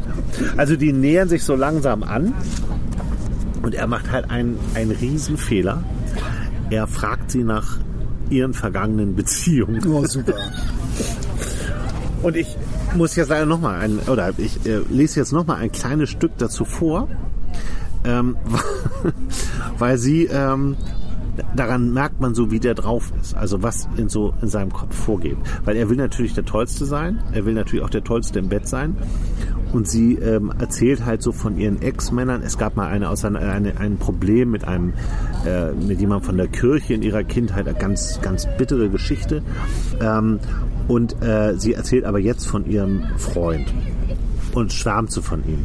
Also 0.56 0.76
die 0.76 0.92
nähern 0.92 1.28
sich 1.28 1.44
so 1.44 1.54
langsam 1.54 2.02
an 2.02 2.32
und 3.62 3.74
er 3.74 3.86
macht 3.86 4.10
halt 4.10 4.30
einen, 4.30 4.58
einen 4.74 4.92
Riesenfehler. 4.92 5.84
Er 6.70 6.86
fragt 6.86 7.30
sie 7.30 7.44
nach 7.44 7.78
ihren 8.30 8.54
vergangenen 8.54 9.14
Beziehungen. 9.14 9.86
Oh, 9.86 10.04
super. 10.04 10.34
Und 12.22 12.36
ich 12.36 12.56
muss 12.96 13.14
jetzt 13.16 13.28
leider 13.28 13.46
nochmal 13.46 13.80
ein, 13.80 14.00
oder 14.08 14.32
ich 14.38 14.66
äh, 14.66 14.80
lese 14.90 15.20
jetzt 15.20 15.32
nochmal 15.32 15.58
ein 15.58 15.70
kleines 15.70 16.10
Stück 16.10 16.32
dazu 16.38 16.64
vor, 16.64 17.08
ähm, 18.04 18.36
weil 19.78 19.98
sie, 19.98 20.24
ähm, 20.24 20.76
daran 21.54 21.92
merkt 21.92 22.20
man 22.20 22.34
so, 22.34 22.50
wie 22.50 22.60
der 22.60 22.74
drauf 22.74 23.12
ist. 23.20 23.34
Also 23.34 23.62
was 23.62 23.88
in 23.96 24.08
so 24.08 24.34
in 24.42 24.48
seinem 24.48 24.72
Kopf 24.72 24.94
vorgeht. 24.94 25.36
Weil 25.64 25.76
er 25.76 25.88
will 25.88 25.96
natürlich 25.96 26.34
der 26.34 26.44
Tollste 26.44 26.84
sein, 26.84 27.22
er 27.32 27.44
will 27.46 27.54
natürlich 27.54 27.84
auch 27.84 27.90
der 27.90 28.04
Tollste 28.04 28.38
im 28.38 28.48
Bett 28.48 28.68
sein. 28.68 28.96
Und 29.72 29.86
sie 29.86 30.14
ähm, 30.14 30.52
erzählt 30.58 31.04
halt 31.04 31.22
so 31.22 31.32
von 31.32 31.58
ihren 31.58 31.82
Ex-Männern. 31.82 32.42
Es 32.42 32.56
gab 32.56 32.76
mal 32.76 32.88
eine, 32.88 33.10
eine, 33.10 33.38
eine, 33.38 33.76
ein 33.78 33.98
Problem 33.98 34.50
mit 34.50 34.64
einem, 34.64 34.94
äh, 35.46 35.72
mit 35.72 36.00
jemandem 36.00 36.26
von 36.26 36.36
der 36.38 36.48
Kirche 36.48 36.94
in 36.94 37.02
ihrer 37.02 37.22
Kindheit, 37.22 37.68
eine 37.68 37.78
ganz, 37.78 38.20
ganz 38.22 38.46
bittere 38.56 38.88
Geschichte. 38.88 39.42
Ähm, 40.00 40.40
und 40.88 41.22
äh, 41.22 41.54
sie 41.58 41.74
erzählt 41.74 42.04
aber 42.04 42.18
jetzt 42.18 42.46
von 42.46 42.64
ihrem 42.64 43.04
Freund 43.18 43.66
und 44.54 44.72
schwärmt 44.72 45.12
so 45.12 45.20
von 45.20 45.46
ihm. 45.46 45.64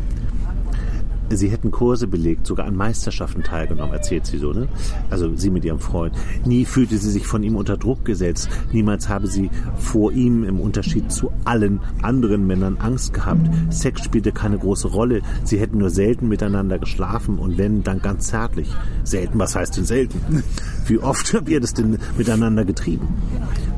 Sie 1.30 1.50
hätten 1.50 1.72
Kurse 1.72 2.08
belegt, 2.08 2.46
sogar 2.46 2.66
an 2.66 2.76
Meisterschaften 2.76 3.44
teilgenommen, 3.44 3.94
erzählt 3.94 4.26
sie 4.26 4.38
so, 4.38 4.54
ne? 4.54 4.68
Also 5.10 5.36
sie 5.36 5.50
mit 5.50 5.66
ihrem 5.66 5.80
Freund. 5.80 6.16
Nie 6.46 6.66
fühlte 6.66 6.98
sie 6.98 7.10
sich 7.10 7.26
von 7.26 7.44
ihm 7.44 7.56
unter 7.56 7.78
Druck 7.78 8.06
gesetzt. 8.06 8.50
Niemals 8.72 9.10
habe 9.10 9.28
sie 9.28 9.50
vor 9.78 10.12
ihm 10.12 10.44
im 10.44 10.60
Unterschied 10.60 11.12
zu 11.12 11.32
allen 11.46 11.80
anderen 12.02 12.46
Männern 12.46 12.78
Angst 12.78 13.14
gehabt. 13.14 13.50
Sex 13.70 14.04
spielte 14.04 14.32
keine 14.32 14.58
große 14.58 14.88
Rolle. 14.88 15.22
Sie 15.44 15.60
hätten 15.60 15.78
nur 15.78 15.90
selten 15.90 16.28
miteinander 16.28 16.78
geschlafen 16.80 17.40
und 17.40 17.58
wenn, 17.58 17.84
dann 17.84 18.02
ganz 18.02 18.28
zärtlich. 18.28 18.70
Selten, 19.04 19.40
was 19.40 19.56
heißt 19.56 19.78
denn 19.78 19.86
selten? 19.86 20.44
Wie 20.86 21.00
oft 21.00 21.34
habt 21.34 21.50
ihr 21.50 21.60
das 21.60 21.74
denn 21.74 21.98
miteinander 22.18 22.66
getrieben? 22.66 23.08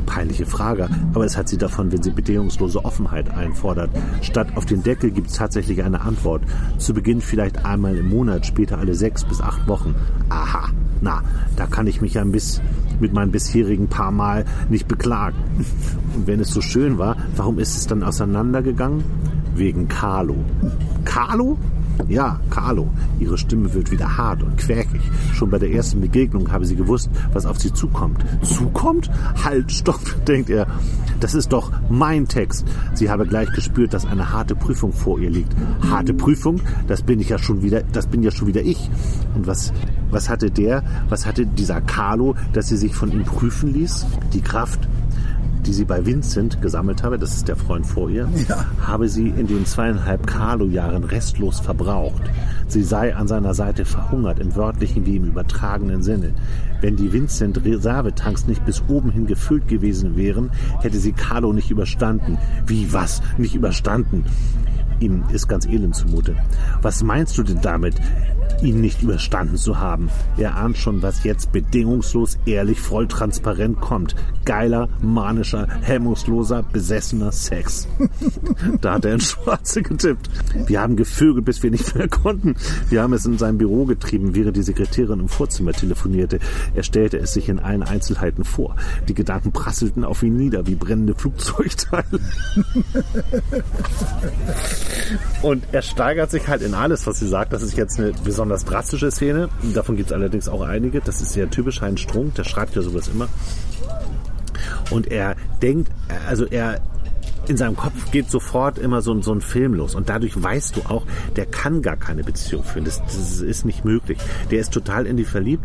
Peinliche 0.06 0.46
Frage, 0.46 0.90
aber 1.14 1.26
es 1.26 1.36
hat 1.38 1.50
sie 1.50 1.58
davon, 1.58 1.92
wenn 1.92 2.02
sie 2.02 2.12
bedingungslose 2.12 2.84
Offenheit 2.86 3.30
einfordert. 3.32 3.90
Statt 4.22 4.48
auf 4.56 4.66
den 4.66 4.84
Deckel 4.84 5.12
gibt 5.12 5.28
es 5.28 5.34
tatsächlich 5.34 5.84
eine 5.84 6.02
Antwort. 6.02 6.44
Zu 6.78 6.94
Beginn 6.94 7.22
vielleicht 7.36 7.65
einmal 7.65 7.98
im 7.98 8.08
Monat, 8.08 8.45
später 8.45 8.78
alle 8.78 8.95
sechs 8.95 9.26
bis 9.26 9.41
acht 9.41 9.67
Wochen. 9.67 9.93
Aha, 10.30 10.69
na, 11.02 11.21
da 11.58 11.65
kann 11.65 11.86
ich 11.86 12.00
mich 12.00 12.13
ja 12.13 12.24
bisschen 12.24 12.63
mit 13.02 13.12
meinem 13.12 13.32
bisherigen 13.32 13.89
paar 13.89 14.12
Mal 14.12 14.45
nicht 14.69 14.88
beklagen. 14.88 15.36
Und 16.15 16.28
wenn 16.28 16.39
es 16.39 16.52
so 16.52 16.62
schön 16.62 16.98
war, 16.98 17.17
warum 17.36 17.60
ist 17.60 17.76
es 17.76 17.88
dann 17.88 18.04
auseinandergegangen? 18.04 19.04
Wegen 19.54 19.89
Carlo. 19.89 20.38
Carlo? 21.04 21.58
Ja, 22.08 22.40
Carlo. 22.50 22.90
Ihre 23.20 23.38
Stimme 23.38 23.74
wird 23.74 23.92
wieder 23.92 24.18
hart 24.18 24.44
und 24.44 24.58
quäkig. 24.58 25.02
Schon 25.34 25.50
bei 25.50 25.60
der 25.60 25.72
ersten 25.72 26.02
Begegnung 26.02 26.52
habe 26.52 26.66
sie 26.66 26.76
gewusst, 26.76 27.10
was 27.34 27.46
auf 27.46 27.60
sie 27.60 27.74
zukommt. 27.74 28.24
Zukommt? 28.44 29.10
Halt, 29.44 29.72
stopp, 29.72 30.00
denkt 30.28 30.50
er. 30.50 30.68
Das 31.20 31.34
ist 31.34 31.54
doch 31.54 31.72
mein 31.90 32.28
Text. 32.28 32.66
Sie 32.94 33.10
habe 33.10 33.26
gleich 33.26 33.52
gespürt, 33.54 33.94
dass 33.94 34.06
eine 34.06 34.32
harte 34.32 34.56
Prüfung 34.56 34.92
vor 34.92 35.20
ihr 35.20 35.30
liegt. 35.30 35.56
Harte 35.90 36.14
Prüfung? 36.14 36.60
Das 36.88 37.04
bin 37.04 37.20
ich 37.20 37.30
ja 37.30 37.40
schon 37.40 37.62
wieder, 37.62 37.82
das 37.84 38.08
bin 38.08 38.22
ja 38.22 38.32
schon 38.32 38.48
wieder 38.48 38.62
ich. 38.62 38.90
Und 39.34 39.48
was, 39.48 39.74
was 40.12 40.30
hatte 40.30 40.52
der, 40.52 40.84
was 41.10 41.26
hatte 41.26 41.46
dieser 41.46 41.82
Carlo, 41.82 42.36
dass 42.54 42.68
sie 42.68 42.78
sich 42.78 42.94
von 42.94 43.12
ihm 43.12 43.24
prüfen 43.24 43.74
ließ? 43.74 44.06
Die 44.34 44.42
Kraft, 44.42 44.88
die 45.65 45.73
sie 45.73 45.86
bei 45.86 46.06
Vincent 46.06 46.62
gesammelt 46.62 47.04
habe, 47.04 47.17
das 47.17 47.36
ist 47.36 47.47
der 47.47 47.56
Freund 47.56 47.86
vor 47.86 48.10
ihr, 48.10 48.28
Ja. 48.47 48.65
habe 48.82 49.10
sie 49.10 49.30
in 49.30 49.47
den 49.47 49.65
zweieinhalb 49.65 50.28
Carlo-Jahren 50.28 51.04
restlos 51.04 51.60
verbraucht. 51.60 52.21
Sie 52.67 52.84
sei 52.84 53.15
an 53.15 53.28
seiner 53.28 53.54
Seite 53.54 53.86
verhungert, 53.86 54.39
im 54.39 54.56
wörtlichen 54.56 55.06
wie 55.06 55.17
im 55.17 55.25
übertragenen 55.25 56.04
Sinne. 56.04 56.32
Wenn 56.82 56.95
die 56.95 57.12
Vincent-Reservetanks 57.12 58.47
nicht 58.47 58.65
bis 58.65 58.84
oben 58.88 59.12
hin 59.12 59.28
gefüllt 59.28 59.67
gewesen 59.67 60.15
wären, 60.15 60.51
hätte 60.82 60.99
sie 60.99 61.13
Carlo 61.13 61.54
nicht 61.54 61.71
überstanden. 61.71 62.38
Wie 62.67 62.91
was? 62.93 63.21
Nicht 63.38 63.56
überstanden? 63.56 64.25
Ihm 64.99 65.23
ist 65.34 65.47
ganz 65.47 65.65
elend 65.65 65.95
zumute. 65.95 66.36
Was 66.82 67.04
meinst 67.04 67.38
du 67.38 67.43
denn 67.43 67.60
damit, 67.62 67.95
ihn 68.62 68.82
nicht 68.82 69.02
überstanden 69.02 69.58
zu 69.58 69.80
haben? 69.80 70.10
Er 70.38 70.56
ahnt 70.56 70.78
schon, 70.78 71.02
was 71.02 71.24
jetzt 71.24 71.52
bedingungslos, 71.52 72.38
ehrlich, 72.46 72.80
voll 72.80 73.08
transparent 73.08 73.80
kommt. 73.82 74.16
Geiler, 74.46 74.90
manischer, 75.02 75.68
hemmungsloser, 75.82 76.64
besessener 76.64 77.32
Sex. 77.32 77.88
da 78.82 78.94
hat 78.94 79.06
er 79.06 79.14
in 79.14 79.22
Schwarze 79.22 79.82
getippt. 79.82 80.30
Wir 80.68 80.82
haben 80.82 80.96
gevögelt, 80.96 81.46
bis 81.46 81.64
wir 81.64 81.72
nicht 81.72 81.96
mehr 81.96 82.08
konnten. 82.08 82.56
Wir 82.90 83.02
haben 83.02 83.14
es 83.14 83.26
in 83.26 83.38
sein 83.38 83.58
Büro 83.58 83.86
getrieben, 83.86 84.36
während 84.36 84.58
die 84.58 84.64
Sekretärin 84.64 85.20
im 85.20 85.30
Vorzimmer 85.30 85.74
telefonierte. 85.74 86.40
Er 86.74 86.84
stellte 86.84 87.18
es 87.18 87.34
sich 87.34 87.50
in 87.50 87.60
allen 87.60 87.84
Einzelheiten 87.84 88.44
vor. 88.44 88.76
Die 89.08 89.14
Gedanken 89.14 89.52
prasselten 89.52 90.04
auf 90.04 90.24
ihn 90.24 90.38
nieder 90.38 90.68
wie 90.68 90.76
brennende 90.76 91.16
Flugzeugteile. 91.16 92.20
Und 95.42 95.64
er 95.72 95.82
steigert 95.82 96.32
sich 96.32 96.48
halt 96.48 96.62
in 96.62 96.74
alles, 96.74 97.06
was 97.08 97.20
sie 97.20 97.28
sagt. 97.28 97.54
Das 97.54 97.62
ist 97.62 97.78
jetzt 97.78 98.00
eine 98.00 98.14
besonders 98.36 98.65
drastische 98.65 99.12
Szene. 99.12 99.48
Davon 99.74 99.95
gibt 99.95 100.10
es 100.10 100.13
allerdings 100.13 100.50
auch 100.50 100.60
einige. 100.60 101.00
Das 101.00 101.21
ist 101.21 101.32
sehr 101.32 101.50
typisch 101.50 101.80
Heinz 101.80 102.02
Strunk, 102.02 102.36
der 102.36 102.43
schreibt 102.43 102.76
ja 102.76 102.82
sowas 102.82 103.08
immer. 103.08 103.30
Und 104.91 105.10
er 105.10 105.38
denkt, 105.62 105.89
also 106.28 106.45
er 106.45 106.82
in 107.50 107.58
seinem 107.58 107.76
Kopf 107.76 108.12
geht 108.12 108.30
sofort 108.30 108.78
immer 108.78 109.02
so, 109.02 109.14
ein- 109.14 109.22
so 109.22 109.34
ein 109.34 109.42
Film 109.42 109.74
los. 109.74 109.96
Und 109.96 110.10
dadurch 110.10 110.42
weißt 110.42 110.76
du 110.78 110.82
auch, 110.90 111.04
der 111.36 111.46
kann 111.46 111.82
gar 111.82 111.98
keine 111.98 112.24
Beziehung 112.24 112.64
führen. 112.64 112.86
Das, 112.86 113.02
das 113.04 113.42
ist 113.42 113.66
nicht 113.66 113.86
möglich. 113.86 114.18
Der 114.52 114.60
ist 114.60 114.72
total 114.74 115.06
in 115.06 115.18
die 115.18 115.26
verliebt. 115.26 115.64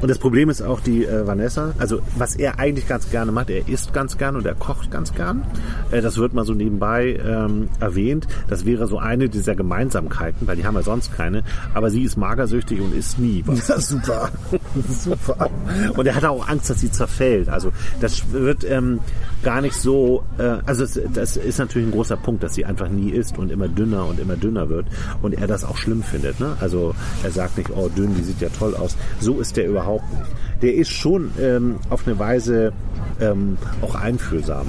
Und 0.00 0.08
das 0.08 0.18
Problem 0.18 0.48
ist 0.50 0.62
auch 0.62 0.80
die 0.80 1.04
äh, 1.04 1.26
Vanessa. 1.26 1.74
Also 1.78 2.00
was 2.16 2.36
er 2.36 2.58
eigentlich 2.58 2.88
ganz 2.88 3.10
gerne 3.10 3.32
macht, 3.32 3.50
er 3.50 3.68
isst 3.68 3.92
ganz 3.92 4.16
gern 4.18 4.36
und 4.36 4.46
er 4.46 4.54
kocht 4.54 4.90
ganz 4.90 5.12
gern. 5.14 5.42
Äh, 5.90 6.00
das 6.00 6.16
wird 6.16 6.32
mal 6.32 6.44
so 6.44 6.54
nebenbei 6.54 7.18
ähm, 7.24 7.68
erwähnt. 7.80 8.26
Das 8.48 8.64
wäre 8.64 8.86
so 8.86 8.98
eine 8.98 9.28
dieser 9.28 9.54
Gemeinsamkeiten, 9.54 10.46
weil 10.46 10.56
die 10.56 10.64
haben 10.66 10.74
ja 10.74 10.82
sonst 10.82 11.14
keine. 11.14 11.42
Aber 11.74 11.90
sie 11.90 12.02
ist 12.02 12.16
magersüchtig 12.16 12.80
und 12.80 12.94
isst 12.94 13.18
nie 13.18 13.42
was. 13.46 13.68
Ja, 13.68 13.78
super. 13.80 14.30
super. 14.88 15.50
Und 15.96 16.06
er 16.06 16.14
hat 16.14 16.24
auch 16.24 16.48
Angst, 16.48 16.70
dass 16.70 16.80
sie 16.80 16.90
zerfällt. 16.90 17.48
Also 17.48 17.72
das 18.00 18.32
wird 18.32 18.64
ähm, 18.64 19.00
gar 19.42 19.60
nicht 19.60 19.74
so. 19.74 20.22
Äh, 20.38 20.58
also 20.66 20.84
es, 20.84 20.98
das 21.14 21.36
ist 21.36 21.58
natürlich 21.58 21.88
ein 21.88 21.92
großer 21.92 22.16
Punkt, 22.16 22.42
dass 22.42 22.54
sie 22.54 22.64
einfach 22.64 22.88
nie 22.88 23.10
isst 23.10 23.38
und 23.38 23.50
immer 23.50 23.68
dünner 23.68 24.06
und 24.06 24.18
immer 24.20 24.36
dünner 24.36 24.68
wird. 24.68 24.86
Und 25.22 25.34
er 25.34 25.46
das 25.46 25.64
auch 25.64 25.76
schlimm 25.76 26.02
findet. 26.02 26.40
Ne? 26.40 26.56
Also 26.60 26.94
er 27.22 27.30
sagt 27.30 27.58
nicht, 27.58 27.70
oh 27.70 27.88
dünn, 27.88 28.14
die 28.14 28.22
sieht 28.22 28.40
ja 28.40 28.48
toll 28.48 28.74
aus. 28.74 28.96
So 29.20 29.40
ist 29.40 29.56
der 29.56 29.68
überhaupt 29.68 30.10
nicht. 30.12 30.30
Der 30.62 30.74
ist 30.74 30.90
schon 30.90 31.30
ähm, 31.40 31.76
auf 31.88 32.06
eine 32.06 32.18
Weise 32.18 32.72
ähm, 33.20 33.56
auch 33.82 33.94
einfühlsam. 33.94 34.66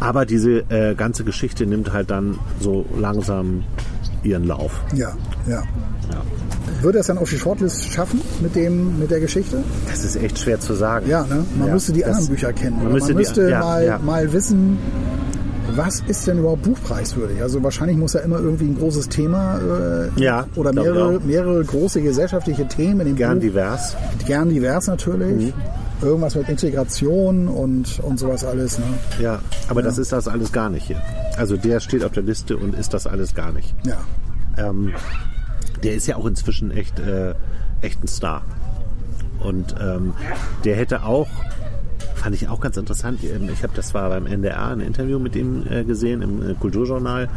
Aber 0.00 0.26
diese 0.26 0.64
äh, 0.70 0.94
ganze 0.94 1.22
Geschichte 1.22 1.66
nimmt 1.66 1.92
halt 1.92 2.10
dann 2.10 2.38
so 2.58 2.86
langsam 2.98 3.64
ihren 4.24 4.44
Lauf. 4.44 4.80
Ja, 4.94 5.12
ja. 5.46 5.62
Ja. 6.12 6.22
Würde 6.82 6.98
er 6.98 7.00
es 7.02 7.06
dann 7.06 7.18
auf 7.18 7.30
die 7.30 7.38
Shortlist 7.38 7.84
schaffen 7.92 8.20
mit, 8.40 8.54
dem, 8.56 8.98
mit 8.98 9.10
der 9.10 9.20
Geschichte? 9.20 9.58
Das 9.88 10.04
ist 10.04 10.16
echt 10.16 10.38
schwer 10.38 10.58
zu 10.58 10.74
sagen. 10.74 11.08
Ja, 11.08 11.22
ne? 11.24 11.44
Man 11.58 11.68
Ja, 11.68 11.74
müsste 11.74 11.92
die 11.92 12.04
anderen 12.04 12.26
Bücher 12.28 12.52
kennen. 12.52 12.76
man 12.82 12.92
müsste 12.92 13.12
man 13.14 13.22
die- 13.22 13.28
müsste 13.28 13.50
ja, 13.50 13.60
mal, 13.60 13.84
ja. 13.84 13.98
mal 13.98 14.32
wissen, 14.32 14.78
was 15.76 16.02
ist 16.08 16.26
denn 16.26 16.38
überhaupt 16.38 16.62
buchpreiswürdig? 16.62 17.40
Also 17.40 17.62
wahrscheinlich 17.62 17.96
muss 17.96 18.12
ja 18.14 18.20
immer 18.20 18.40
irgendwie 18.40 18.64
ein 18.66 18.76
großes 18.76 19.08
Thema 19.08 19.58
äh, 20.16 20.20
Ja, 20.22 20.46
oder 20.56 20.72
mehrere, 20.72 21.20
mehrere 21.20 21.64
große 21.64 22.02
gesellschaftliche 22.02 22.66
Themen 22.68 23.00
in 23.00 23.06
dem 23.08 23.16
Gern 23.16 23.38
Buch. 23.38 23.46
divers. 23.46 23.96
Gern 24.26 24.48
divers 24.50 24.86
natürlich. 24.88 25.54
Irgendwas 26.02 26.34
mit 26.34 26.48
Integration 26.48 27.46
und, 27.46 28.00
und 28.00 28.18
sowas 28.18 28.44
alles. 28.44 28.78
Ne? 28.80 28.84
Ja, 29.20 29.38
aber 29.68 29.82
das 29.82 29.98
ist 29.98 30.10
das 30.10 30.26
alles 30.26 30.50
gar 30.50 30.68
nicht 30.68 30.84
hier. 30.88 31.00
Also 31.38 31.56
der 31.56 31.78
steht 31.78 32.04
auf 32.04 32.10
der 32.10 32.24
Liste 32.24 32.56
und 32.56 32.74
ist 32.74 32.92
das 32.92 33.06
alles 33.06 33.34
gar 33.36 33.52
nicht. 33.52 33.72
Ja. 33.86 33.98
Ähm, 34.58 34.92
der 35.82 35.94
ist 35.94 36.06
ja 36.06 36.16
auch 36.16 36.26
inzwischen 36.26 36.70
echt, 36.70 36.98
äh, 36.98 37.34
echt 37.80 38.02
ein 38.02 38.08
Star. 38.08 38.42
Und 39.40 39.74
ähm, 39.80 40.14
der 40.64 40.76
hätte 40.76 41.04
auch, 41.04 41.28
fand 42.14 42.34
ich 42.34 42.48
auch 42.48 42.60
ganz 42.60 42.76
interessant, 42.76 43.24
ähm, 43.24 43.48
ich 43.52 43.62
habe 43.62 43.72
das 43.74 43.92
war 43.94 44.08
beim 44.08 44.26
NDR 44.26 44.68
ein 44.68 44.80
Interview 44.80 45.18
mit 45.18 45.34
ihm 45.34 45.66
äh, 45.68 45.84
gesehen 45.84 46.22
im 46.22 46.50
äh, 46.50 46.54
Kulturjournal. 46.54 47.28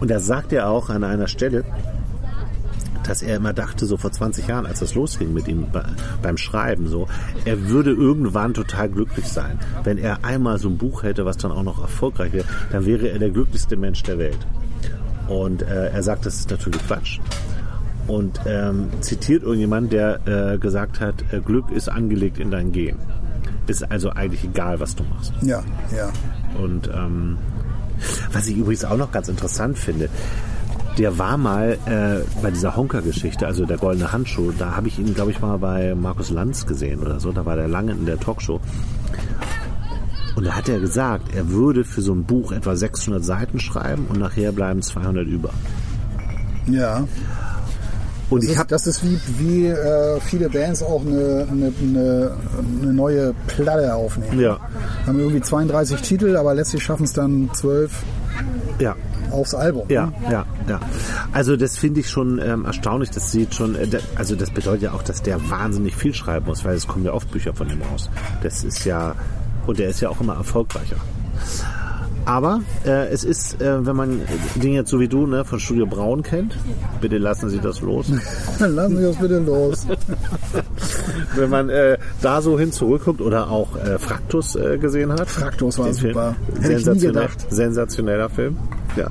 Und 0.00 0.10
da 0.10 0.20
sagt 0.20 0.52
er 0.52 0.68
auch 0.68 0.90
an 0.90 1.04
einer 1.04 1.28
Stelle, 1.28 1.64
dass 3.04 3.22
er 3.22 3.36
immer 3.36 3.52
dachte, 3.52 3.86
so 3.86 3.96
vor 3.96 4.12
20 4.12 4.46
Jahren, 4.46 4.66
als 4.66 4.80
das 4.80 4.94
losging 4.94 5.32
mit 5.32 5.48
ihm 5.48 5.66
bei, 5.72 5.84
beim 6.22 6.36
Schreiben, 6.36 6.86
so, 6.88 7.08
er 7.44 7.68
würde 7.68 7.90
irgendwann 7.90 8.54
total 8.54 8.88
glücklich 8.88 9.26
sein. 9.26 9.58
Wenn 9.84 9.98
er 9.98 10.24
einmal 10.24 10.58
so 10.58 10.68
ein 10.68 10.78
Buch 10.78 11.02
hätte, 11.02 11.24
was 11.24 11.36
dann 11.36 11.52
auch 11.52 11.62
noch 11.62 11.80
erfolgreich 11.80 12.32
wäre, 12.32 12.46
dann 12.70 12.86
wäre 12.86 13.08
er 13.08 13.18
der 13.18 13.30
glücklichste 13.30 13.76
Mensch 13.76 14.02
der 14.02 14.18
Welt. 14.18 14.46
Und 15.28 15.62
äh, 15.62 15.88
er 15.88 16.02
sagt, 16.02 16.26
das 16.26 16.36
ist 16.36 16.50
natürlich 16.50 16.84
Quatsch. 16.86 17.18
Und 18.06 18.40
ähm, 18.46 18.88
zitiert 19.00 19.42
irgendjemand, 19.42 19.92
der 19.92 20.20
äh, 20.26 20.58
gesagt 20.58 21.00
hat, 21.00 21.24
äh, 21.32 21.40
Glück 21.40 21.70
ist 21.70 21.88
angelegt 21.88 22.38
in 22.38 22.50
dein 22.50 22.72
Gen. 22.72 22.96
Ist 23.66 23.90
also 23.90 24.10
eigentlich 24.10 24.44
egal, 24.44 24.80
was 24.80 24.96
du 24.96 25.04
machst. 25.04 25.32
Ja, 25.42 25.62
ja. 25.96 26.10
Und 26.60 26.88
ähm, 26.88 27.38
was 28.32 28.46
ich 28.48 28.56
übrigens 28.56 28.84
auch 28.84 28.96
noch 28.96 29.12
ganz 29.12 29.28
interessant 29.28 29.78
finde, 29.78 30.08
der 30.98 31.18
war 31.18 31.38
mal 31.38 31.78
äh, 31.86 32.24
bei 32.42 32.50
dieser 32.50 32.76
Honker-Geschichte, 32.76 33.46
also 33.46 33.64
der 33.64 33.78
goldene 33.78 34.12
Handschuh, 34.12 34.52
da 34.58 34.76
habe 34.76 34.88
ich 34.88 34.98
ihn, 34.98 35.14
glaube 35.14 35.30
ich, 35.30 35.40
mal 35.40 35.58
bei 35.58 35.94
Markus 35.94 36.30
Lanz 36.30 36.66
gesehen 36.66 37.00
oder 37.00 37.18
so, 37.18 37.32
da 37.32 37.46
war 37.46 37.56
der 37.56 37.68
lange 37.68 37.92
in 37.92 38.04
der 38.04 38.20
Talkshow. 38.20 38.60
Und 40.36 40.46
da 40.46 40.56
hat 40.56 40.68
er 40.68 40.80
gesagt, 40.80 41.34
er 41.34 41.50
würde 41.50 41.84
für 41.84 42.02
so 42.02 42.12
ein 42.12 42.24
Buch 42.24 42.52
etwa 42.52 42.74
600 42.74 43.24
Seiten 43.24 43.60
schreiben 43.60 44.06
und 44.08 44.18
nachher 44.18 44.52
bleiben 44.52 44.82
200 44.82 45.26
über. 45.26 45.50
Ja. 46.66 47.06
Und 48.32 48.42
Das 48.42 48.46
ich 48.46 48.52
ist, 48.52 48.58
habe 48.58 48.68
das 48.70 48.86
ist 48.86 49.04
wie, 49.04 49.20
wie 49.38 49.66
äh, 49.66 50.18
viele 50.20 50.48
Bands 50.48 50.82
auch 50.82 51.02
eine, 51.02 51.46
eine, 51.50 51.72
eine, 51.82 52.32
eine 52.82 52.92
neue 52.92 53.34
Platte 53.46 53.94
aufnehmen. 53.94 54.40
ja, 54.40 54.58
Haben 55.06 55.18
irgendwie 55.18 55.42
32 55.42 56.00
Titel, 56.00 56.36
aber 56.36 56.54
letztlich 56.54 56.82
schaffen 56.82 57.04
es 57.04 57.12
dann 57.12 57.50
12 57.52 57.92
ja, 58.78 58.96
aufs 59.30 59.54
Album. 59.54 59.84
Ja, 59.88 60.12
ja, 60.30 60.46
ja. 60.66 60.80
Also 61.32 61.56
das 61.56 61.76
finde 61.76 62.00
ich 62.00 62.08
schon 62.08 62.40
ähm, 62.42 62.64
erstaunlich. 62.64 63.10
Das 63.10 63.30
sieht 63.30 63.54
schon, 63.54 63.74
äh, 63.74 63.86
also 64.16 64.34
das 64.34 64.50
bedeutet 64.50 64.82
ja 64.82 64.92
auch, 64.92 65.02
dass 65.02 65.22
der 65.22 65.50
wahnsinnig 65.50 65.94
viel 65.94 66.14
schreiben 66.14 66.46
muss, 66.46 66.64
weil 66.64 66.74
es 66.74 66.86
kommen 66.86 67.04
ja 67.04 67.12
oft 67.12 67.30
Bücher 67.30 67.52
von 67.54 67.68
ihm 67.68 67.82
raus. 67.82 68.08
Das 68.42 68.64
ist 68.64 68.84
ja, 68.86 69.14
und 69.66 69.78
der 69.78 69.90
ist 69.90 70.00
ja 70.00 70.08
auch 70.08 70.20
immer 70.20 70.36
erfolgreicher. 70.36 70.96
Aber 72.24 72.60
äh, 72.84 73.08
es 73.08 73.24
ist, 73.24 73.60
äh, 73.60 73.84
wenn 73.84 73.96
man 73.96 74.20
den 74.54 74.74
jetzt 74.74 74.90
so 74.90 75.00
wie 75.00 75.08
du 75.08 75.26
ne, 75.26 75.44
von 75.44 75.58
Studio 75.58 75.86
Braun 75.86 76.22
kennt, 76.22 76.56
bitte 77.00 77.18
lassen 77.18 77.50
Sie 77.50 77.58
das 77.58 77.80
los. 77.80 78.12
Lassen 78.58 78.96
Sie 78.96 79.02
das 79.02 79.16
bitte 79.16 79.38
los. 79.40 79.86
wenn 81.36 81.50
man 81.50 81.68
äh, 81.68 81.98
da 82.20 82.40
so 82.40 82.58
hin 82.58 82.72
zurückguckt 82.72 83.20
oder 83.20 83.50
auch 83.50 83.76
äh, 83.76 83.98
Fraktus 83.98 84.54
äh, 84.54 84.78
gesehen 84.78 85.12
hat. 85.12 85.28
Fraktus 85.28 85.78
war 85.78 85.92
super. 85.92 86.36
Film. 86.46 86.62
Hätte 86.62 86.72
ich 86.74 86.78
nie 86.78 86.84
Sensationell, 86.84 87.22
gedacht. 87.28 87.46
sensationeller 87.50 88.28
Film. 88.28 88.56
Ja. 88.96 89.10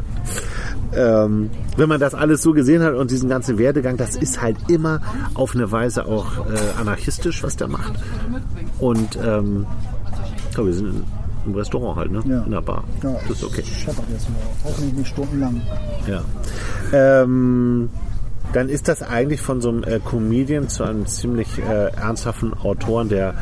Ähm, 0.93 1.49
wenn 1.77 1.87
man 1.89 1.99
das 1.99 2.13
alles 2.13 2.41
so 2.41 2.53
gesehen 2.53 2.83
hat 2.83 2.93
und 2.95 3.11
diesen 3.11 3.29
ganzen 3.29 3.57
Werdegang, 3.57 3.97
das 3.97 4.15
ist 4.15 4.41
halt 4.41 4.57
immer 4.69 5.01
auf 5.33 5.55
eine 5.55 5.71
Weise 5.71 6.05
auch 6.05 6.37
äh, 6.37 6.79
anarchistisch, 6.79 7.43
was 7.43 7.55
der 7.55 7.67
macht. 7.67 7.93
Und 8.79 9.17
ähm, 9.23 9.65
ja, 10.55 10.65
wir 10.65 10.73
sind 10.73 10.87
in, 10.87 11.03
im 11.45 11.55
Restaurant 11.55 11.97
halt, 11.97 12.11
ne? 12.11 12.21
Ja. 12.25 12.43
In 12.43 12.51
der 12.51 12.61
Bar. 12.61 12.83
Ja, 13.03 13.13
Das 13.27 13.37
ist 13.37 13.43
okay. 13.43 13.63
Scheppert 13.63 14.05
jetzt 14.11 14.29
mal. 14.29 14.37
Hoffentlich 14.63 14.93
nicht 14.93 15.07
stundenlang. 15.07 15.61
Ja. 16.07 16.23
Ähm, 16.93 17.89
dann 18.53 18.69
ist 18.69 18.87
das 18.87 19.01
eigentlich 19.01 19.41
von 19.41 19.61
so 19.61 19.69
einem 19.69 19.83
äh, 19.83 19.99
Comedian 19.99 20.67
zu 20.67 20.83
einem 20.83 21.05
ziemlich 21.05 21.57
äh, 21.59 21.91
ernsthaften 21.95 22.53
Autoren, 22.53 23.09
der 23.09 23.35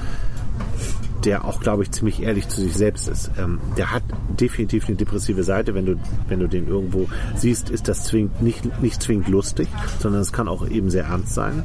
der 1.26 1.46
auch, 1.46 1.60
glaube 1.60 1.84
ich, 1.84 1.92
ziemlich 1.92 2.24
ehrlich 2.24 2.48
zu 2.48 2.62
sich 2.62 2.74
selbst 2.74 3.08
ist. 3.08 3.32
Ähm, 3.38 3.60
der 3.78 3.92
hat 3.92 4.04
definitiv 4.40 4.88
eine 4.88 4.96
depressive 4.96 5.44
Seite. 5.44 5.76
Wenn 5.76 5.86
du, 5.86 5.96
wenn 6.28 6.40
du 6.40 6.48
den 6.48 6.68
irgendwo 6.68 7.08
siehst, 7.36 7.70
ist 7.70 7.88
das 7.88 8.06
zwingend 8.06 8.42
nicht, 8.42 8.82
nicht 8.82 9.02
zwingend 9.02 9.28
lustig, 9.28 9.68
sondern 10.00 10.22
es 10.22 10.32
kann 10.32 10.48
auch 10.48 10.68
eben 10.68 10.90
sehr 10.90 11.06
ernst 11.06 11.34
sein. 11.34 11.64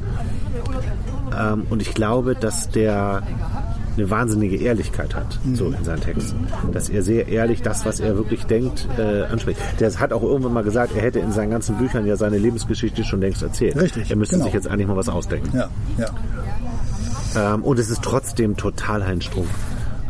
Ähm, 1.37 1.63
und 1.69 1.81
ich 1.81 1.93
glaube, 1.93 2.35
dass 2.35 2.69
der 2.69 3.23
eine 3.97 4.09
wahnsinnige 4.09 4.57
Ehrlichkeit 4.57 5.15
hat, 5.15 5.39
so 5.53 5.67
in 5.67 5.83
seinen 5.83 6.01
Texten. 6.01 6.47
Dass 6.71 6.89
er 6.89 7.03
sehr 7.03 7.27
ehrlich 7.27 7.61
das, 7.61 7.85
was 7.85 7.99
er 7.99 8.17
wirklich 8.17 8.45
denkt, 8.45 8.87
äh, 8.97 9.23
anspricht. 9.23 9.59
Der 9.79 9.93
hat 9.99 10.13
auch 10.13 10.23
irgendwann 10.23 10.53
mal 10.53 10.63
gesagt, 10.63 10.95
er 10.95 11.01
hätte 11.01 11.19
in 11.19 11.31
seinen 11.31 11.51
ganzen 11.51 11.77
Büchern 11.77 12.05
ja 12.05 12.15
seine 12.15 12.37
Lebensgeschichte 12.37 13.03
schon 13.03 13.21
längst 13.21 13.41
erzählt. 13.41 13.75
Richtig, 13.75 14.09
Er 14.09 14.15
müsste 14.15 14.35
genau. 14.35 14.45
sich 14.45 14.53
jetzt 14.53 14.67
eigentlich 14.67 14.87
mal 14.87 14.97
was 14.97 15.09
ausdenken. 15.09 15.55
Ja, 15.55 15.69
ja. 15.97 17.53
Ähm, 17.53 17.63
und 17.63 17.79
es 17.79 17.89
ist 17.89 18.01
trotzdem 18.01 18.55
total 18.57 19.05
Heinz 19.05 19.25
Strunk. 19.25 19.47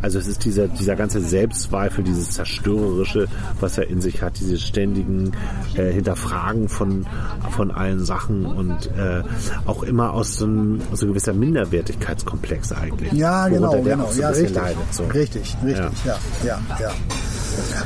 Also 0.05 0.19
es 0.19 0.27
ist 0.27 0.45
dieser, 0.45 0.67
dieser 0.67 0.95
ganze 0.95 1.19
Selbstzweifel, 1.19 2.03
dieses 2.03 2.29
Zerstörerische, 2.29 3.25
was 3.59 3.79
er 3.79 3.87
in 3.87 4.01
sich 4.01 4.21
hat, 4.21 4.39
diese 4.39 4.59
ständigen 4.59 5.31
äh, 5.75 5.91
Hinterfragen 5.91 6.69
von, 6.69 7.07
von 7.49 7.71
allen 7.71 8.05
Sachen 8.05 8.45
und 8.45 8.85
äh, 8.95 9.23
auch 9.65 9.81
immer 9.81 10.13
aus 10.13 10.37
so 10.37 10.45
einem 10.45 10.79
so 10.93 11.07
ein 11.07 11.09
gewisser 11.09 11.33
Minderwertigkeitskomplex 11.33 12.71
eigentlich. 12.73 13.13
Ja, 13.13 13.47
genau, 13.47 13.81
genau. 13.81 14.11
so 14.11 14.21
ja, 14.21 14.29
richtig. 14.29 14.53
leidet. 14.53 14.77
So. 14.91 15.05
Richtig, 15.05 15.57
richtig. 15.65 16.05
Ja. 16.05 16.19
ja, 16.45 16.59
ja, 16.79 16.91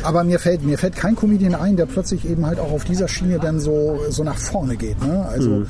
Aber 0.04 0.24
mir 0.26 0.40
fällt, 0.40 0.64
mir 0.64 0.78
fällt 0.78 0.98
kein 0.98 1.16
Comedian 1.16 1.56
ein, 1.56 1.78
der 1.78 1.86
plötzlich 1.86 2.30
eben 2.30 2.46
halt 2.46 2.60
auch 2.60 2.72
auf 2.72 2.84
dieser 2.84 3.08
Schiene 3.08 3.40
dann 3.40 3.62
so, 3.62 3.98
so 4.10 4.26
nach 4.26 4.38
vorne 4.38 4.76
geht. 4.76 5.02
Ne? 5.06 5.26
Also 5.30 5.50
Mhm. 5.50 5.68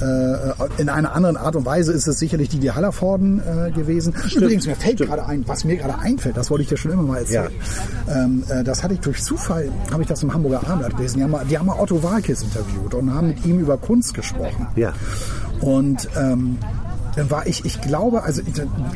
äh, 0.00 0.80
in 0.80 0.88
einer 0.88 1.12
anderen 1.14 1.36
Art 1.36 1.56
und 1.56 1.66
Weise 1.66 1.92
ist 1.92 2.06
es 2.06 2.18
sicherlich 2.18 2.48
die 2.48 2.58
die 2.58 2.70
Hallervorden 2.70 3.40
äh, 3.40 3.70
gewesen. 3.70 4.14
Übrigens, 4.34 4.66
mir 4.66 4.76
fällt 4.76 4.98
gerade 4.98 5.26
ein, 5.26 5.44
was 5.46 5.64
mir 5.64 5.76
gerade 5.76 5.89
einfällt, 5.98 6.36
das 6.36 6.50
wollte 6.50 6.62
ich 6.62 6.68
dir 6.68 6.76
schon 6.76 6.92
immer 6.92 7.02
mal 7.02 7.18
erzählen. 7.18 7.50
Ähm, 8.08 8.44
äh, 8.48 8.64
das 8.64 8.82
hatte 8.82 8.94
ich 8.94 9.00
durch 9.00 9.22
Zufall, 9.22 9.70
habe 9.92 10.02
ich 10.02 10.08
das 10.08 10.22
im 10.22 10.32
Hamburger 10.32 10.60
Abendblatt 10.66 10.96
gelesen. 10.96 11.18
Die 11.18 11.24
haben, 11.24 11.30
mal, 11.30 11.44
die 11.44 11.58
haben 11.58 11.66
mal 11.66 11.78
Otto 11.78 12.02
Walkes 12.02 12.42
interviewt 12.42 12.94
und 12.94 13.12
haben 13.12 13.28
mit 13.28 13.44
ihm 13.44 13.58
über 13.60 13.76
Kunst 13.76 14.14
gesprochen. 14.14 14.66
Ja. 14.76 14.92
Und 15.60 16.08
ähm, 16.16 16.58
dann 17.16 17.30
war 17.30 17.46
ich, 17.46 17.64
ich 17.64 17.80
glaube, 17.80 18.22
also 18.22 18.42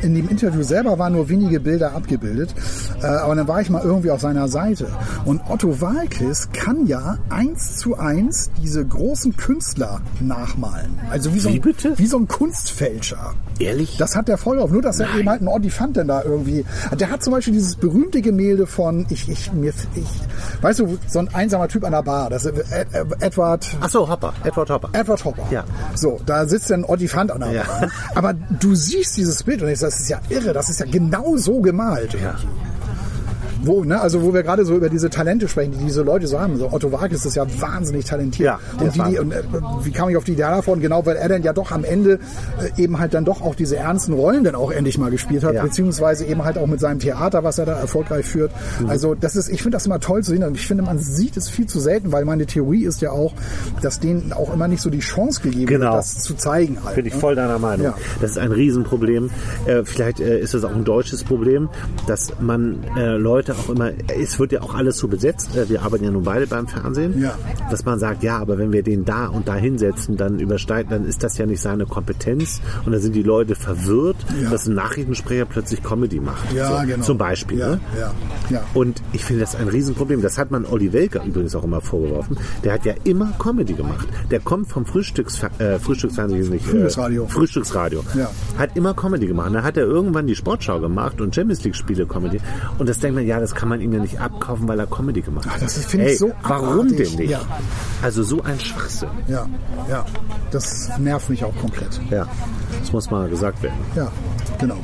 in 0.01 0.15
dem 0.15 0.29
Interview 0.29 0.63
selber 0.63 0.97
waren 0.99 1.13
nur 1.13 1.29
wenige 1.29 1.59
Bilder 1.59 1.93
abgebildet, 1.95 2.53
äh, 3.01 3.05
aber 3.05 3.35
dann 3.35 3.47
war 3.47 3.61
ich 3.61 3.69
mal 3.69 3.83
irgendwie 3.83 4.11
auf 4.11 4.21
seiner 4.21 4.47
Seite. 4.47 4.87
Und 5.25 5.41
Otto 5.49 5.81
Walkes 5.81 6.49
kann 6.53 6.85
ja 6.87 7.17
eins 7.29 7.77
zu 7.77 7.97
eins 7.97 8.49
diese 8.61 8.85
großen 8.85 9.35
Künstler 9.37 10.01
nachmalen. 10.21 10.99
Also 11.09 11.33
wie 11.33 11.39
so 11.39 11.49
Wie 11.49 11.55
ein, 11.55 11.61
bitte? 11.61 11.97
Wie 11.97 12.07
so 12.07 12.17
ein 12.17 12.27
Kunstfälscher. 12.27 13.33
Ehrlich? 13.59 13.97
Das 13.97 14.15
hat 14.15 14.27
der 14.27 14.37
voll 14.37 14.59
auf. 14.59 14.71
Nur, 14.71 14.81
dass 14.81 14.99
er 14.99 15.13
eben 15.17 15.29
halt 15.29 15.39
einen 15.39 15.47
Ordifant 15.47 15.95
denn 15.95 16.07
da 16.07 16.23
irgendwie. 16.23 16.65
Der 16.99 17.09
hat 17.09 17.23
zum 17.23 17.33
Beispiel 17.33 17.53
dieses 17.53 17.75
berühmte 17.75 18.21
Gemälde 18.21 18.67
von, 18.67 19.05
ich, 19.09 19.29
ich, 19.29 19.51
mir, 19.53 19.73
ich, 19.95 20.05
weißt 20.61 20.79
du, 20.79 20.97
so 21.07 21.19
ein 21.19 21.33
einsamer 21.33 21.67
Typ 21.67 21.83
an 21.85 21.91
der 21.91 22.03
Bar. 22.03 22.29
Das 22.29 22.45
ist 22.45 22.57
Ed, 22.71 22.87
Ed, 22.91 23.07
Edward, 23.21 23.65
Ach 23.79 23.89
so, 23.89 24.09
Hopper, 24.09 24.33
Edward 24.43 24.69
Hopper. 24.69 24.89
Edward 24.93 25.23
Hopper. 25.23 25.43
Ja. 25.51 25.63
So, 25.95 26.19
da 26.25 26.45
sitzt 26.47 26.71
ein 26.71 26.83
Ordifant 26.83 27.31
an 27.31 27.39
der 27.41 27.51
Ja. 27.51 27.63
Bar. 27.63 27.89
Aber 28.13 28.33
du 28.33 28.75
siehst 28.75 29.17
dieses 29.17 29.43
Bild 29.43 29.61
und 29.61 29.67
denkst, 29.67 29.81
das 29.81 29.99
ist 29.99 30.09
ja 30.09 30.21
irre, 30.29 30.53
das 30.53 30.69
ist 30.69 30.79
ja 30.79 30.85
genau 30.85 31.37
so 31.37 31.59
gemalt. 31.61 32.13
Ja. 32.13 32.35
Wo, 33.65 33.83
ne, 33.83 33.99
also 34.01 34.21
wo 34.21 34.33
wir 34.33 34.43
gerade 34.43 34.65
so 34.65 34.75
über 34.75 34.89
diese 34.89 35.09
Talente 35.09 35.47
sprechen, 35.47 35.71
die 35.77 35.85
diese 35.85 36.03
Leute 36.03 36.27
so 36.27 36.39
haben. 36.39 36.57
So 36.57 36.71
Otto 36.71 36.91
Wagis 36.91 37.25
ist 37.25 37.35
ja 37.35 37.45
wahnsinnig 37.59 38.05
talentiert. 38.05 38.45
Ja, 38.45 38.59
und, 38.79 38.95
die, 38.95 39.01
die, 39.11 39.19
und 39.19 39.31
äh, 39.31 39.41
wie 39.83 39.91
kam 39.91 40.09
ich 40.09 40.17
auf 40.17 40.23
die 40.23 40.33
Idee 40.33 40.41
davon? 40.43 40.79
Genau, 40.81 41.05
weil 41.05 41.15
er 41.15 41.29
dann 41.29 41.43
ja 41.43 41.53
doch 41.53 41.71
am 41.71 41.83
Ende 41.83 42.19
äh, 42.75 42.81
eben 42.81 42.99
halt 42.99 43.13
dann 43.13 43.25
doch 43.25 43.41
auch 43.41 43.55
diese 43.55 43.77
ernsten 43.77 44.13
Rollen 44.13 44.43
dann 44.43 44.55
auch 44.55 44.71
endlich 44.71 44.97
mal 44.97 45.11
gespielt 45.11 45.43
hat, 45.43 45.53
Ja. 45.55 45.63
beziehungsweise 45.63 46.25
eben 46.25 46.43
halt 46.43 46.57
auch 46.57 46.67
mit 46.67 46.79
seinem 46.79 46.99
Theater, 46.99 47.43
was 47.43 47.57
er 47.57 47.65
da 47.65 47.73
erfolgreich 47.79 48.25
führt. 48.25 48.51
Mhm. 48.81 48.89
Also 48.89 49.15
das 49.15 49.35
ist, 49.35 49.49
ich 49.49 49.61
finde 49.61 49.75
das 49.77 49.85
immer 49.85 49.99
toll 49.99 50.23
zu 50.23 50.31
sehen. 50.31 50.43
Und 50.43 50.55
ich 50.55 50.67
finde, 50.67 50.83
man 50.83 50.99
sieht 50.99 51.37
es 51.37 51.49
viel 51.49 51.65
zu 51.67 51.79
selten, 51.79 52.11
weil 52.11 52.25
meine 52.25 52.45
Theorie 52.45 52.85
ist 52.85 53.01
ja 53.01 53.11
auch, 53.11 53.33
dass 53.81 53.99
denen 53.99 54.33
auch 54.33 54.53
immer 54.53 54.67
nicht 54.67 54.81
so 54.81 54.89
die 54.89 54.99
Chance 54.99 55.41
gegeben 55.41 55.65
Genau. 55.67 55.85
wird, 55.93 55.95
das 55.99 56.19
zu 56.21 56.35
zeigen. 56.35 56.77
Halt, 56.83 56.95
Bin 56.95 57.05
ich 57.05 57.13
ne? 57.13 57.19
voll 57.19 57.35
deiner 57.35 57.59
Meinung. 57.59 57.85
Ja. 57.87 57.93
Das 58.21 58.31
ist 58.31 58.37
ein 58.37 58.51
Riesenproblem. 58.51 59.29
Äh, 59.65 59.83
vielleicht 59.85 60.19
äh, 60.19 60.39
ist 60.39 60.53
es 60.53 60.63
auch 60.63 60.73
ein 60.73 60.83
deutsches 60.83 61.23
Problem, 61.23 61.69
dass 62.07 62.31
man 62.39 62.83
äh, 62.97 63.15
Auch 63.63 63.69
immer, 63.69 63.91
es 64.19 64.39
wird 64.39 64.51
ja 64.51 64.61
auch 64.61 64.73
alles 64.75 64.97
so 64.97 65.07
besetzt, 65.07 65.55
äh, 65.55 65.69
wir 65.69 65.81
arbeiten 65.83 66.03
ja 66.05 66.11
nun 66.11 66.23
beide 66.23 66.47
beim 66.47 66.67
Fernsehen, 66.67 67.21
Ja. 67.21 67.35
dass 67.69 67.85
man 67.85 67.99
sagt, 67.99 68.23
ja, 68.23 68.37
aber 68.37 68.57
wenn 68.57 68.71
wir 68.71 68.83
den 68.83 69.05
da 69.05 69.27
und 69.27 69.47
da 69.47 69.55
hinsetzen, 69.55 70.17
dann 70.17 70.39
übersteigt, 70.39 70.91
dann 70.91 71.05
ist 71.05 71.23
das 71.23 71.37
ja 71.37 71.45
nicht 71.45 71.61
seine 71.61 71.85
Kompetenz 71.85 72.61
und 72.85 72.91
dann 72.91 73.01
sind 73.01 73.13
die 73.15 73.23
Leute 73.23 73.55
verwirrt, 73.55 74.17
Ja. 74.41 74.49
dass 74.49 74.67
ein 74.67 74.75
Nachrichtensprecher 74.75 75.45
plötzlich 75.45 75.83
Comedy 75.83 76.19
macht. 76.19 76.51
Ja, 76.53 76.81
so, 76.81 76.87
genau. 76.87 77.03
Zum 77.05 77.17
Beispiel. 77.17 77.59
Ja, 77.59 77.69
Ne? 77.69 77.79
ja, 77.99 78.13
ja. 78.49 78.61
Und 78.73 79.01
ich 79.13 79.23
finde 79.25 79.41
das 79.41 79.55
ein 79.55 79.67
Riesenproblem. 79.67 80.21
Das 80.21 80.37
hat 80.37 80.51
man 80.51 80.65
Olli 80.65 80.93
Welker 80.93 81.23
übrigens 81.23 81.55
auch 81.55 81.63
immer 81.63 81.81
vorgeworfen. 81.81 82.37
Der 82.63 82.73
hat 82.73 82.85
ja 82.85 82.93
immer 83.03 83.31
Comedy 83.39 83.73
gemacht. 83.73 84.07
Der 84.31 84.39
kommt 84.39 84.67
vom 84.69 84.85
Frühstücks 84.85 85.41
äh, 85.59 85.79
Frühstücksfernsehen 85.79 86.49
nicht. 86.49 86.65
Frühstücksradio. 86.65 87.23
Äh, 87.25 87.27
Frühstücksradio. 87.29 88.03
Ja. 88.15 88.29
Hat 88.57 88.75
immer 88.77 88.93
Comedy 88.93 89.27
gemacht. 89.27 89.49
Dann 89.53 89.63
hat 89.63 89.77
er 89.77 89.85
irgendwann 89.85 90.27
die 90.27 90.35
Sportschau 90.35 90.79
gemacht 90.79 91.21
und 91.21 91.33
Champions 91.33 91.63
League 91.63 91.75
Spiele 91.75 92.05
Comedy. 92.05 92.39
Und 92.77 92.87
das 92.89 92.99
denkt 92.99 93.15
man, 93.15 93.25
ja, 93.25 93.39
das 93.45 93.53
kann 93.53 93.69
man 93.69 93.79
ihm 93.79 93.93
ja 93.93 93.99
nicht 93.99 94.19
abkaufen, 94.19 94.67
weil 94.67 94.79
er 94.79 94.87
Comedy 94.87 95.21
gemacht 95.21 95.45
hat. 95.45 95.53
Ah, 95.57 95.59
das 95.61 95.77
finde 95.85 96.09
ich 96.09 96.17
so 96.17 96.31
Warum 96.41 96.79
abartig. 96.87 97.09
denn 97.11 97.19
nicht? 97.19 97.29
Ja. 97.29 97.41
Also 98.01 98.23
so 98.23 98.41
ein 98.41 98.59
Schwachsinn. 98.59 99.09
Ja, 99.27 99.47
ja. 99.87 100.03
Das 100.49 100.89
nervt 100.97 101.29
mich 101.29 101.43
auch 101.43 101.55
komplett. 101.57 102.01
Ja. 102.09 102.25
Das 102.79 102.91
muss 102.91 103.11
mal 103.11 103.29
gesagt 103.29 103.61
werden. 103.61 103.77
Ja, 103.95 104.11
genau. 104.59 104.77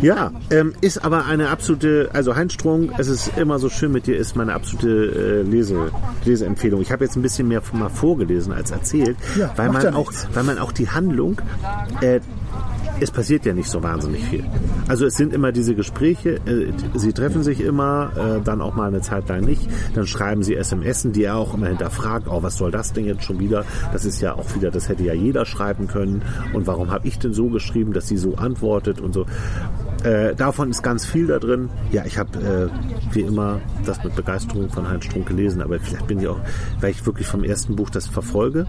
Ja, 0.00 0.32
ähm, 0.50 0.72
ist 0.80 1.04
aber 1.04 1.26
eine 1.26 1.48
absolute, 1.50 2.10
also 2.12 2.34
Heinz 2.36 2.54
Strunk, 2.54 2.92
es 2.98 3.08
ist 3.08 3.36
immer 3.38 3.58
so 3.58 3.68
schön 3.68 3.92
mit 3.92 4.06
dir, 4.06 4.16
ist 4.16 4.34
meine 4.36 4.52
absolute 4.54 4.88
äh, 4.88 5.42
Lese, 5.42 5.90
Leseempfehlung. 6.24 6.80
Ich 6.80 6.90
habe 6.92 7.04
jetzt 7.04 7.16
ein 7.16 7.22
bisschen 7.22 7.48
mehr 7.48 7.62
mal 7.72 7.88
vorgelesen 7.90 8.52
als 8.52 8.70
erzählt, 8.70 9.16
Ja, 9.38 9.52
weil, 9.56 9.70
man 9.70 9.82
ja 9.82 9.92
auch, 9.94 10.10
nichts. 10.10 10.28
weil 10.34 10.44
man 10.44 10.58
auch 10.58 10.72
die 10.72 10.88
Handlung, 10.90 11.40
äh, 12.00 12.20
es 13.00 13.10
passiert 13.10 13.44
ja 13.44 13.52
nicht 13.52 13.68
so 13.68 13.82
wahnsinnig 13.82 14.24
viel. 14.24 14.44
Also 14.88 15.06
es 15.06 15.16
sind 15.16 15.32
immer 15.32 15.52
diese 15.52 15.74
Gespräche, 15.74 16.36
äh, 16.46 16.72
sie 16.94 17.12
treffen 17.12 17.42
sich 17.42 17.60
immer, 17.60 18.12
äh, 18.16 18.40
dann 18.42 18.60
auch 18.60 18.74
mal 18.74 18.88
eine 18.88 19.00
Zeit 19.00 19.28
lang 19.28 19.42
nicht, 19.42 19.68
dann 19.94 20.06
schreiben 20.06 20.42
sie 20.42 20.54
SMSen, 20.54 21.12
die 21.12 21.24
er 21.24 21.36
auch 21.36 21.54
immer 21.54 21.68
hinterfragt, 21.68 22.26
oh, 22.28 22.42
was 22.42 22.56
soll 22.56 22.70
das 22.70 22.92
denn 22.92 23.04
jetzt 23.04 23.24
schon 23.24 23.40
wieder? 23.40 23.64
Das 23.92 24.04
ist 24.04 24.20
ja 24.20 24.34
auch 24.34 24.54
wieder, 24.54 24.70
das 24.70 24.88
hätte 24.88 25.02
ja 25.02 25.14
jeder 25.14 25.44
schreiben 25.44 25.86
können 25.88 26.22
und 26.52 26.66
warum 26.66 26.90
habe 26.90 27.08
ich 27.08 27.18
denn 27.18 27.32
so 27.32 27.48
geschrieben, 27.48 27.92
dass 27.92 28.06
sie 28.06 28.16
so 28.16 28.36
antwortet 28.36 29.00
und 29.00 29.12
so. 29.12 29.26
Äh, 30.04 30.34
davon 30.34 30.70
ist 30.70 30.82
ganz 30.82 31.06
viel 31.06 31.26
da 31.26 31.38
drin. 31.38 31.70
Ja, 31.90 32.04
ich 32.04 32.18
habe 32.18 32.70
äh, 32.70 33.14
wie 33.14 33.22
immer 33.22 33.60
das 33.86 34.02
mit 34.04 34.14
Begeisterung 34.14 34.68
von 34.68 34.88
Heinz 34.88 35.06
Strunk 35.06 35.26
gelesen, 35.26 35.62
aber 35.62 35.80
vielleicht 35.80 36.06
bin 36.06 36.20
ich 36.20 36.28
auch, 36.28 36.40
weil 36.80 36.90
ich 36.90 37.04
wirklich 37.06 37.26
vom 37.26 37.42
ersten 37.42 37.74
Buch 37.74 37.90
das 37.90 38.06
verfolge. 38.06 38.66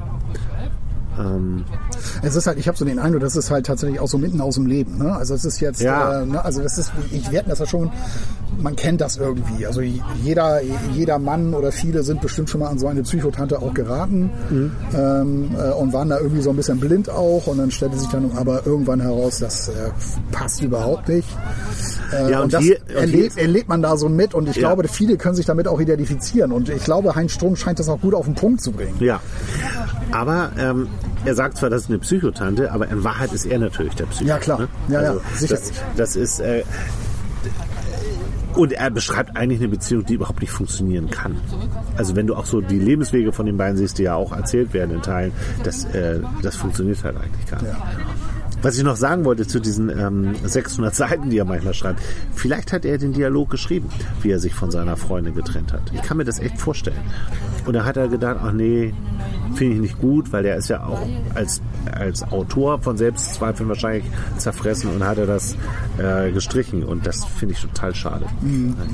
Es 2.21 2.35
ist 2.35 2.47
halt, 2.47 2.57
ich 2.57 2.67
habe 2.67 2.77
so 2.77 2.85
den 2.85 2.99
Eindruck, 2.99 3.21
das 3.21 3.35
ist 3.35 3.51
halt 3.51 3.65
tatsächlich 3.65 3.99
auch 3.99 4.07
so 4.07 4.17
mitten 4.17 4.41
aus 4.41 4.55
dem 4.55 4.65
Leben. 4.65 4.97
Ne? 4.97 5.15
Also 5.15 5.33
es 5.33 5.45
ist 5.45 5.59
jetzt, 5.59 5.81
Ja. 5.81 6.21
äh, 6.21 6.25
ne? 6.25 6.43
also 6.43 6.61
das 6.61 6.77
ist, 6.77 6.91
ich 7.11 7.31
werde 7.31 7.49
das 7.49 7.59
ja 7.59 7.65
schon, 7.65 7.91
man 8.61 8.75
kennt 8.75 9.01
das 9.01 9.17
irgendwie. 9.17 9.65
Also 9.65 9.81
jeder, 9.81 10.61
jeder 10.93 11.19
Mann 11.19 11.53
oder 11.53 11.71
viele 11.71 12.03
sind 12.03 12.21
bestimmt 12.21 12.49
schon 12.49 12.61
mal 12.61 12.67
an 12.69 12.79
so 12.79 12.87
eine 12.87 13.03
Psychotante 13.03 13.59
auch 13.61 13.73
geraten 13.73 14.29
ähm, 14.95 15.51
äh, 15.57 15.71
und 15.71 15.93
waren 15.93 16.09
da 16.09 16.19
irgendwie 16.19 16.41
so 16.41 16.49
ein 16.51 16.55
bisschen 16.55 16.79
blind 16.79 17.09
auch 17.09 17.47
und 17.47 17.57
dann 17.57 17.71
stellte 17.71 17.97
sich 17.97 18.07
dann 18.09 18.31
aber 18.35 18.65
irgendwann 18.65 18.99
heraus, 19.01 19.39
das 19.39 19.69
äh, 19.69 19.71
passt 20.31 20.61
überhaupt 20.61 21.07
nicht. 21.09 21.27
Äh, 22.13 22.31
Ja, 22.31 22.37
und, 22.39 22.43
und 22.45 22.53
das 22.53 22.61
hier- 22.63 22.79
und 22.89 22.95
erlebt, 22.95 23.37
erlebt 23.37 23.69
man 23.69 23.81
da 23.81 23.97
so 23.97 24.09
mit 24.09 24.33
und 24.33 24.47
ich 24.49 24.55
Ja. 24.55 24.67
glaube, 24.69 24.87
viele 24.87 25.17
können 25.17 25.35
sich 25.35 25.45
damit 25.45 25.67
auch 25.67 25.79
identifizieren 25.79 26.51
und 26.51 26.69
ich 26.69 26.83
glaube, 26.83 27.15
Heinz 27.15 27.33
Strunk 27.33 27.57
scheint 27.57 27.79
das 27.79 27.89
auch 27.89 27.99
gut 28.01 28.13
auf 28.13 28.25
den 28.25 28.35
Punkt 28.35 28.61
zu 28.61 28.71
bringen. 28.71 28.95
Ja. 28.99 29.19
Aber 30.11 30.51
ähm, 30.57 30.87
er 31.25 31.35
sagt 31.35 31.57
zwar, 31.57 31.69
das 31.69 31.83
ist 31.83 31.89
eine 31.89 31.99
Psychotante, 31.99 32.71
aber 32.71 32.87
in 32.89 33.03
Wahrheit 33.03 33.33
ist 33.33 33.45
er 33.45 33.57
natürlich 33.59 33.95
der 33.95 34.05
Psycho. 34.05 34.29
Ja, 34.29 34.37
klar. 34.37 34.59
Ne? 34.59 34.67
Ja, 34.89 35.01
ja, 35.01 35.09
also, 35.09 35.21
sicher. 35.35 35.55
Das, 35.55 35.71
das 35.97 36.15
ist. 36.15 36.39
Äh, 36.39 36.63
und 38.55 38.71
er 38.71 38.89
beschreibt 38.89 39.35
eigentlich 39.35 39.59
eine 39.59 39.67
Beziehung, 39.67 40.05
die 40.05 40.13
überhaupt 40.13 40.39
nicht 40.39 40.51
funktionieren 40.51 41.09
kann. 41.09 41.35
Also 41.97 42.15
wenn 42.15 42.25
du 42.25 42.35
auch 42.35 42.45
so 42.45 42.61
die 42.61 42.79
Lebenswege 42.79 43.33
von 43.33 43.45
den 43.45 43.57
beiden 43.57 43.75
siehst, 43.75 43.97
die 43.97 44.03
ja 44.03 44.15
auch 44.15 44.31
erzählt 44.31 44.73
werden 44.73 44.91
in 44.95 45.01
Teilen, 45.01 45.33
das, 45.63 45.83
äh, 45.85 46.19
das 46.41 46.55
funktioniert 46.55 47.03
halt 47.03 47.17
eigentlich 47.17 47.45
gar 47.47 47.61
nicht. 47.61 47.73
Was 48.65 48.79
ich 48.79 48.83
noch 48.83 48.95
sagen 48.95 49.25
wollte 49.25 49.45
zu 49.45 49.59
diesen 49.59 49.89
ähm, 49.89 50.33
600 50.43 50.95
Seiten, 50.95 51.29
die 51.29 51.37
er 51.37 51.45
manchmal 51.45 51.75
schreibt, 51.75 52.01
vielleicht 52.33 52.73
hat 52.73 52.83
er 52.83 52.97
den 52.97 53.13
Dialog 53.13 53.51
geschrieben, 53.51 53.89
wie 54.23 54.31
er 54.31 54.39
sich 54.39 54.55
von 54.55 54.71
seiner 54.71 54.97
Freundin 54.97 55.35
getrennt 55.35 55.71
hat. 55.71 55.81
Ich 55.93 56.01
kann 56.01 56.17
mir 56.17 56.23
das 56.23 56.39
echt 56.39 56.57
vorstellen. 56.59 56.97
Und 57.67 57.73
da 57.73 57.85
hat 57.85 57.95
er 57.95 58.07
gedacht, 58.07 58.37
ach 58.41 58.51
nee, 58.53 58.91
finde 59.53 59.75
ich 59.75 59.81
nicht 59.81 59.99
gut, 59.99 60.33
weil 60.33 60.45
er 60.45 60.55
ist 60.55 60.69
ja 60.69 60.83
auch 60.83 61.07
als, 61.35 61.61
als 61.91 62.23
Autor 62.23 62.79
von 62.81 62.97
Selbstzweifeln 62.97 63.69
wahrscheinlich 63.69 64.05
zerfressen 64.37 64.89
und 64.95 65.05
hat 65.05 65.19
er 65.19 65.27
das 65.27 65.55
äh, 65.99 66.31
gestrichen. 66.31 66.83
Und 66.83 67.05
das 67.05 67.23
finde 67.23 67.53
ich 67.53 67.61
total 67.61 67.93
schade. 67.93 68.25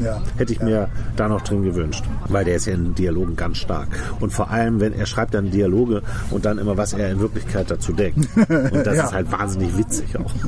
ja. 0.04 0.22
Hätte 0.36 0.52
ich 0.52 0.62
mir 0.62 0.90
da 1.16 1.30
noch 1.30 1.42
drin 1.44 1.64
gewünscht, 1.64 2.04
weil 2.28 2.44
der 2.44 2.56
ist 2.58 2.66
ja 2.66 2.74
in 2.74 2.94
Dialogen 2.94 3.38
ganz 3.38 3.58
stark. 3.60 3.88
Und 4.20 4.34
vor 4.34 4.50
allem, 4.52 4.82
wenn 4.82 4.92
er 4.92 5.06
schreibt 5.06 5.34
dann 5.34 5.50
Dialoge 5.50 6.02
und 6.30 6.44
dann 6.44 6.58
immer, 6.58 6.76
was 6.76 6.92
er 6.92 7.10
in 7.10 7.22
Wirklichkeit 7.22 7.72
dazu 7.72 7.94
denkt. 7.94 8.28
Und 8.50 8.86
das 8.86 8.98
Ja. 8.98 9.06
ist 9.06 9.14
halt 9.14 9.32
wahnsinnig 9.32 9.61
witzig 9.78 10.18
auch. 10.18 10.32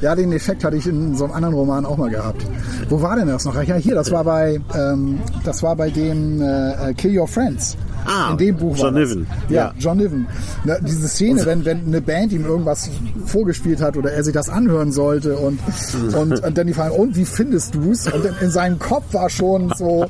Ja, 0.00 0.14
den 0.14 0.32
Effekt 0.32 0.64
hatte 0.64 0.76
ich 0.76 0.86
in 0.86 1.14
so 1.14 1.24
einem 1.24 1.34
anderen 1.34 1.54
Roman 1.54 1.86
auch 1.86 1.96
mal 1.96 2.10
gehabt. 2.10 2.44
Wo 2.88 3.00
war 3.02 3.16
denn 3.16 3.28
das 3.28 3.44
noch? 3.44 3.60
Ja, 3.62 3.76
hier, 3.76 3.94
das 3.94 4.10
war 4.10 4.24
bei, 4.24 4.60
ähm, 4.74 5.20
das 5.44 5.62
war 5.62 5.76
bei 5.76 5.90
dem 5.90 6.42
äh, 6.42 6.94
Kill 6.94 7.18
Your 7.18 7.28
Friends. 7.28 7.76
Ah, 8.06 8.30
in 8.32 8.38
dem 8.38 8.56
Buch 8.56 8.76
John 8.76 8.94
war 8.94 9.00
das. 9.00 9.10
Niven. 9.10 9.26
Ja, 9.48 9.56
Ja. 9.56 9.74
John 9.78 9.98
Niven. 9.98 10.26
Na, 10.64 10.78
diese 10.80 11.08
Szene, 11.08 11.44
wenn, 11.46 11.64
wenn 11.64 11.86
eine 11.86 12.00
Band 12.00 12.32
ihm 12.32 12.44
irgendwas 12.44 12.90
vorgespielt 13.26 13.80
hat 13.80 13.96
oder 13.96 14.12
er 14.12 14.24
sich 14.24 14.34
das 14.34 14.48
anhören 14.48 14.92
sollte 14.92 15.36
und, 15.36 15.60
und, 16.14 16.40
und 16.42 16.58
dann 16.58 16.66
die 16.66 16.74
Frage, 16.74 16.94
und 16.94 17.16
wie 17.16 17.24
findest 17.24 17.74
du's? 17.74 18.06
Und 18.12 18.24
in, 18.24 18.34
in 18.40 18.50
seinem 18.50 18.78
Kopf 18.78 19.12
war 19.12 19.28
schon 19.30 19.72
so 19.76 20.06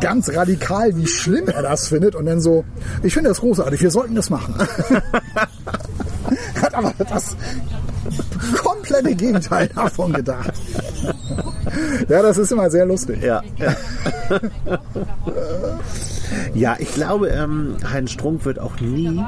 ganz 0.00 0.30
radikal, 0.34 0.96
wie 0.96 1.06
schlimm 1.06 1.48
er 1.48 1.62
das 1.62 1.88
findet 1.88 2.14
und 2.14 2.26
dann 2.26 2.40
so, 2.40 2.64
ich 3.02 3.12
finde 3.14 3.30
das 3.30 3.40
großartig, 3.40 3.80
wir 3.82 3.90
sollten 3.90 4.14
das 4.14 4.30
machen. 4.30 4.54
hat 6.62 6.74
aber 6.74 6.92
das 6.98 7.36
komplette 8.62 9.14
Gegenteil 9.14 9.68
davon 9.74 10.12
gedacht. 10.12 10.52
Ja, 12.08 12.22
das 12.22 12.38
ist 12.38 12.52
immer 12.52 12.70
sehr 12.70 12.86
lustig. 12.86 13.22
Ja. 13.22 13.42
ja. 13.58 13.74
Ja, 16.54 16.76
ich 16.78 16.92
glaube, 16.94 17.28
ähm, 17.28 17.76
Heinz 17.90 18.10
Strunk 18.12 18.44
wird 18.44 18.58
auch 18.58 18.80
nie 18.80 19.22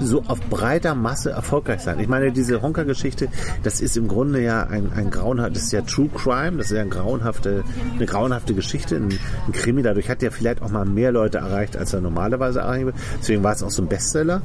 so 0.00 0.22
auf 0.26 0.40
breiter 0.50 0.94
Masse 0.94 1.30
erfolgreich 1.30 1.80
sein. 1.80 1.98
Ich 2.00 2.08
meine, 2.08 2.32
diese 2.32 2.60
Honka-Geschichte, 2.62 3.28
das 3.62 3.80
ist 3.80 3.96
im 3.96 4.08
Grunde 4.08 4.42
ja 4.42 4.64
ein, 4.64 4.92
ein 4.94 5.10
grauenhaft, 5.10 5.56
das 5.56 5.64
ist 5.64 5.72
ja 5.72 5.82
True 5.82 6.08
Crime, 6.14 6.56
das 6.58 6.66
ist 6.66 6.72
ja 6.76 6.80
eine 6.82 6.90
grauenhafte, 6.90 7.64
eine 7.94 8.06
grauenhafte 8.06 8.54
Geschichte, 8.54 8.96
ein, 8.96 9.08
ein 9.46 9.52
Krimi. 9.52 9.82
Dadurch 9.82 10.08
hat 10.10 10.22
er 10.22 10.32
vielleicht 10.32 10.62
auch 10.62 10.70
mal 10.70 10.84
mehr 10.84 11.12
Leute 11.12 11.38
erreicht, 11.38 11.76
als 11.76 11.92
er 11.92 12.00
normalerweise 12.00 12.60
erreicht 12.60 12.86
wird. 12.86 12.96
Deswegen 13.20 13.42
war 13.42 13.52
es 13.52 13.62
auch 13.62 13.70
so 13.70 13.82
ein 13.82 13.88
Bestseller. 13.88 14.42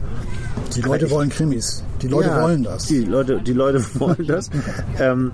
Die 0.75 0.81
Leute 0.81 1.05
ich- 1.05 1.11
wollen 1.11 1.29
Krimis. 1.29 1.83
Die 2.01 2.07
Leute 2.07 2.29
Ja, 2.29 2.43
wollen 2.43 2.63
das. 2.63 2.85
Die 2.85 3.03
Leute, 3.05 3.41
die 3.41 3.53
Leute 3.53 3.83
wollen 3.99 4.25
das. 4.27 4.49
ähm, 4.99 5.31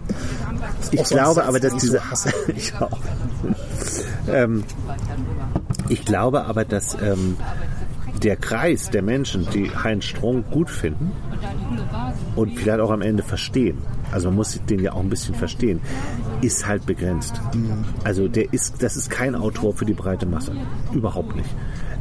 ich 0.92 1.00
auch 1.00 1.06
so 1.06 1.16
ein 1.16 1.24
glaube 1.24 1.44
aber, 1.46 1.60
dass 1.60 1.74
so 1.74 1.78
diese. 1.80 2.10
hasse. 2.10 2.30
ich 2.56 2.74
auch. 2.76 2.98
ähm, 4.32 4.64
ich 5.94 6.06
glaube 6.06 6.46
aber, 6.46 6.66
dass 6.66 6.98
ähm, 7.00 7.38
der 8.24 8.36
Kreis 8.36 8.90
der 8.90 9.04
Menschen, 9.04 9.48
die 9.54 9.70
Heinz 9.70 10.06
Strunk 10.06 10.50
gut 10.50 10.72
finden 10.72 11.12
und 12.36 12.58
vielleicht 12.58 12.80
auch 12.80 12.90
am 12.90 13.04
Ende 13.04 13.22
verstehen, 13.22 13.78
also 14.12 14.30
man 14.30 14.38
muss 14.38 14.60
den 14.70 14.80
ja 14.80 14.94
auch 14.94 15.02
ein 15.02 15.10
bisschen 15.10 15.36
verstehen, 15.36 15.82
ist 16.42 16.66
halt 16.68 16.88
begrenzt. 16.88 17.40
Also 18.04 18.28
der 18.28 18.52
ist, 18.52 18.82
das 18.82 18.96
ist 18.96 19.12
kein 19.12 19.36
Autor 19.36 19.76
für 19.76 19.86
die 19.86 19.94
breite 19.94 20.26
Masse. 20.26 20.54
Überhaupt 20.94 21.36
nicht. 21.36 21.50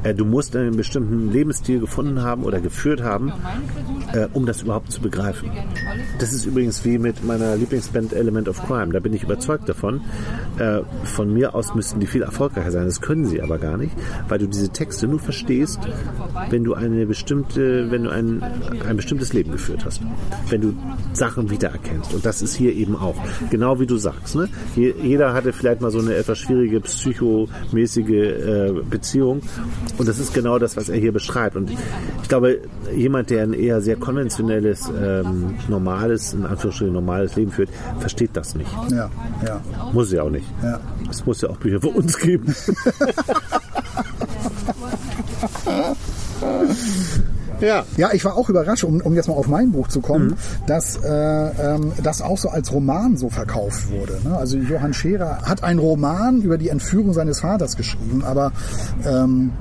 Äh, 0.03 0.15
Du 0.15 0.25
musst 0.25 0.55
einen 0.57 0.77
bestimmten 0.77 1.31
Lebensstil 1.33 1.81
gefunden 1.81 2.23
haben 2.23 2.45
oder 2.45 2.61
geführt 2.61 3.03
haben, 3.03 3.33
äh, 4.13 4.29
um 4.33 4.47
das 4.47 4.63
überhaupt 4.63 4.91
zu 4.93 5.01
begreifen. 5.01 5.51
Das 6.19 6.33
ist 6.33 6.45
übrigens 6.47 6.85
wie 6.85 6.99
mit 6.99 7.25
meiner 7.25 7.57
Lieblingsband 7.57 8.13
Element 8.13 8.49
of 8.49 8.63
Crime. 8.67 8.93
Da 8.93 9.01
bin 9.01 9.13
ich 9.15 9.23
überzeugt 9.23 9.69
davon. 9.69 10.01
Äh, 10.59 10.81
Von 11.05 11.33
mir 11.33 11.55
aus 11.55 11.75
müssten 11.75 12.01
die 12.01 12.07
viel 12.07 12.23
erfolgreicher 12.23 12.71
sein. 12.71 12.85
Das 12.87 13.01
können 13.01 13.25
sie 13.27 13.41
aber 13.43 13.59
gar 13.59 13.77
nicht, 13.77 13.93
weil 14.29 14.39
du 14.39 14.47
diese 14.47 14.69
Texte 14.71 15.07
nur 15.07 15.19
verstehst, 15.21 15.79
wenn 16.51 16.65
du 16.65 16.75
eine 16.75 17.07
bestimmte, 17.07 17.91
wenn 17.91 18.05
du 18.05 18.11
ein, 18.11 18.43
ein 18.89 18.97
bestimmtes 18.97 19.33
Leben 19.33 19.53
geführt 19.53 19.85
hast. 19.85 20.01
Wenn 20.49 20.61
du 20.61 20.75
Sachen 21.13 21.51
wiedererkennst. 21.51 22.13
Und 22.15 22.25
das 22.27 22.43
ist 22.43 22.55
hier 22.55 22.73
eben 22.75 22.97
auch. 22.97 23.17
Genau 23.51 23.81
wie 23.81 23.87
du 23.87 23.97
sagst. 23.97 24.35
Ne? 24.37 24.49
Je- 24.77 24.95
Jeder 25.03 25.33
hatte 25.33 25.53
vielleicht 25.53 25.81
mal 25.81 25.91
so 25.91 25.99
eine 26.01 26.15
etwas 26.15 26.39
schwierige 26.39 26.81
psychomäßige 26.81 28.09
äh, 28.11 28.73
Beziehung. 28.89 29.41
Und 29.99 30.09
das 30.09 30.19
ist 30.19 30.33
genau 30.35 30.59
das, 30.59 30.77
was 30.77 30.89
er 30.89 30.97
hier 30.99 31.13
beschreibt. 31.13 31.55
Und 31.57 31.71
ich 32.23 32.29
glaube, 32.29 32.59
jemand, 32.95 33.31
der 33.31 33.43
ein 33.45 33.53
eher 33.53 33.81
sehr 33.81 33.97
konventionelles, 33.97 34.91
ähm, 35.01 35.55
normales, 35.69 36.33
in 36.33 36.45
Anführungsstrichen 36.47 36.93
normales 36.95 37.37
Leben 37.37 37.51
führt, 37.53 37.69
versteht 38.01 38.31
das 38.35 38.55
nicht. 38.55 38.71
Ja, 38.91 39.11
ja. 39.47 39.61
Muss 39.93 40.11
ja 40.13 40.23
auch 40.23 40.31
nicht. 40.31 40.47
Ja. 40.63 40.81
Es 41.11 41.25
muss 41.27 41.41
ja 41.43 41.51
auch 41.51 41.57
Bücher 41.59 41.81
für 41.81 41.89
uns 41.89 42.19
geben. 42.19 42.55
Ja. 47.61 47.85
Ja, 47.97 48.11
ich 48.13 48.25
war 48.25 48.37
auch 48.37 48.49
überrascht, 48.49 48.83
um, 48.83 49.01
um 49.03 49.15
jetzt 49.15 49.29
mal 49.29 49.35
auf 49.35 49.47
mein 49.47 49.71
Buch 49.71 49.87
zu 49.87 50.01
kommen, 50.01 50.31
Mhm. 50.31 50.35
dass 50.67 50.97
äh, 50.97 51.09
ähm, 51.09 51.93
das 52.03 52.21
auch 52.21 52.37
so 52.37 52.49
als 52.49 52.73
Roman 52.73 53.17
so 53.17 53.31
verkauft 53.31 53.89
wurde. 53.93 54.19
Ne? 54.25 54.37
Also 54.37 54.57
Johann 54.59 54.93
Scherer 54.93 55.43
hat 55.43 55.63
einen 55.63 55.79
Roman 55.79 56.43
über 56.43 56.59
die 56.59 56.71
Entführung 56.71 57.13
seines 57.13 57.39
Vaters 57.41 57.77
geschrieben, 57.77 58.25
aber 58.25 58.51
ähm, 59.07 59.53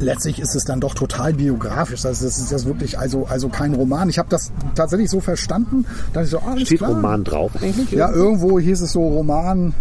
letztlich 0.00 0.40
ist 0.40 0.54
es 0.54 0.64
dann 0.64 0.80
doch 0.80 0.94
total 0.94 1.34
biografisch. 1.34 2.02
Das 2.02 2.22
ist, 2.22 2.50
das 2.50 2.62
ist 2.62 2.66
wirklich 2.66 2.98
also, 2.98 3.26
also 3.26 3.48
kein 3.48 3.74
Roman. 3.74 4.08
Ich 4.08 4.18
habe 4.18 4.28
das 4.28 4.52
tatsächlich 4.74 5.10
so 5.10 5.20
verstanden, 5.20 5.86
dass 6.12 6.26
ich 6.26 6.30
so, 6.30 6.38
ah, 6.38 6.52
alles 6.52 6.68
Steht 6.68 6.78
klar. 6.78 6.90
Roman 6.90 7.24
drauf 7.24 7.52
eigentlich? 7.60 7.90
Ja, 7.92 8.10
irgendwo 8.10 8.58
hieß 8.58 8.80
es 8.80 8.92
so 8.92 9.06
Roman. 9.06 9.74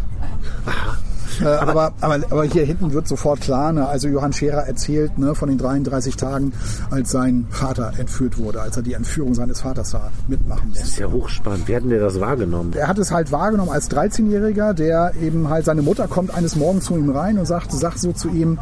Äh, 1.41 1.45
aber, 1.45 1.93
aber, 2.01 2.15
aber 2.29 2.43
hier 2.43 2.65
hinten 2.65 2.93
wird 2.93 3.07
sofort 3.07 3.41
klar, 3.41 3.71
ne? 3.71 3.87
also 3.87 4.07
Johann 4.07 4.33
Scherer 4.33 4.67
erzählt 4.67 5.17
ne, 5.17 5.35
von 5.35 5.49
den 5.49 5.57
33 5.57 6.15
Tagen, 6.15 6.53
als 6.91 7.11
sein 7.11 7.47
Vater 7.49 7.93
entführt 7.97 8.37
wurde, 8.37 8.61
als 8.61 8.77
er 8.77 8.83
die 8.83 8.93
Entführung 8.93 9.33
seines 9.35 9.61
Vaters 9.61 9.91
da 9.91 10.11
mitmachen 10.27 10.69
Das 10.73 10.81
musste. 10.83 10.87
ist 10.93 10.99
ja 10.99 11.11
hochspannend. 11.11 11.67
Wie 11.67 11.75
hatten 11.75 11.89
der 11.89 11.99
das 11.99 12.19
wahrgenommen? 12.19 12.73
Er 12.73 12.87
hat 12.87 12.97
es 12.97 13.11
halt 13.11 13.31
wahrgenommen 13.31 13.71
als 13.71 13.89
13-Jähriger, 13.89 14.73
der 14.73 15.13
eben 15.21 15.49
halt, 15.49 15.65
seine 15.65 15.81
Mutter 15.81 16.07
kommt 16.07 16.33
eines 16.33 16.55
Morgens 16.55 16.85
zu 16.85 16.95
ihm 16.95 17.09
rein 17.09 17.37
und 17.37 17.45
sagt, 17.45 17.71
sagt 17.71 17.99
so 17.99 18.11
zu 18.11 18.29
ihm, 18.29 18.59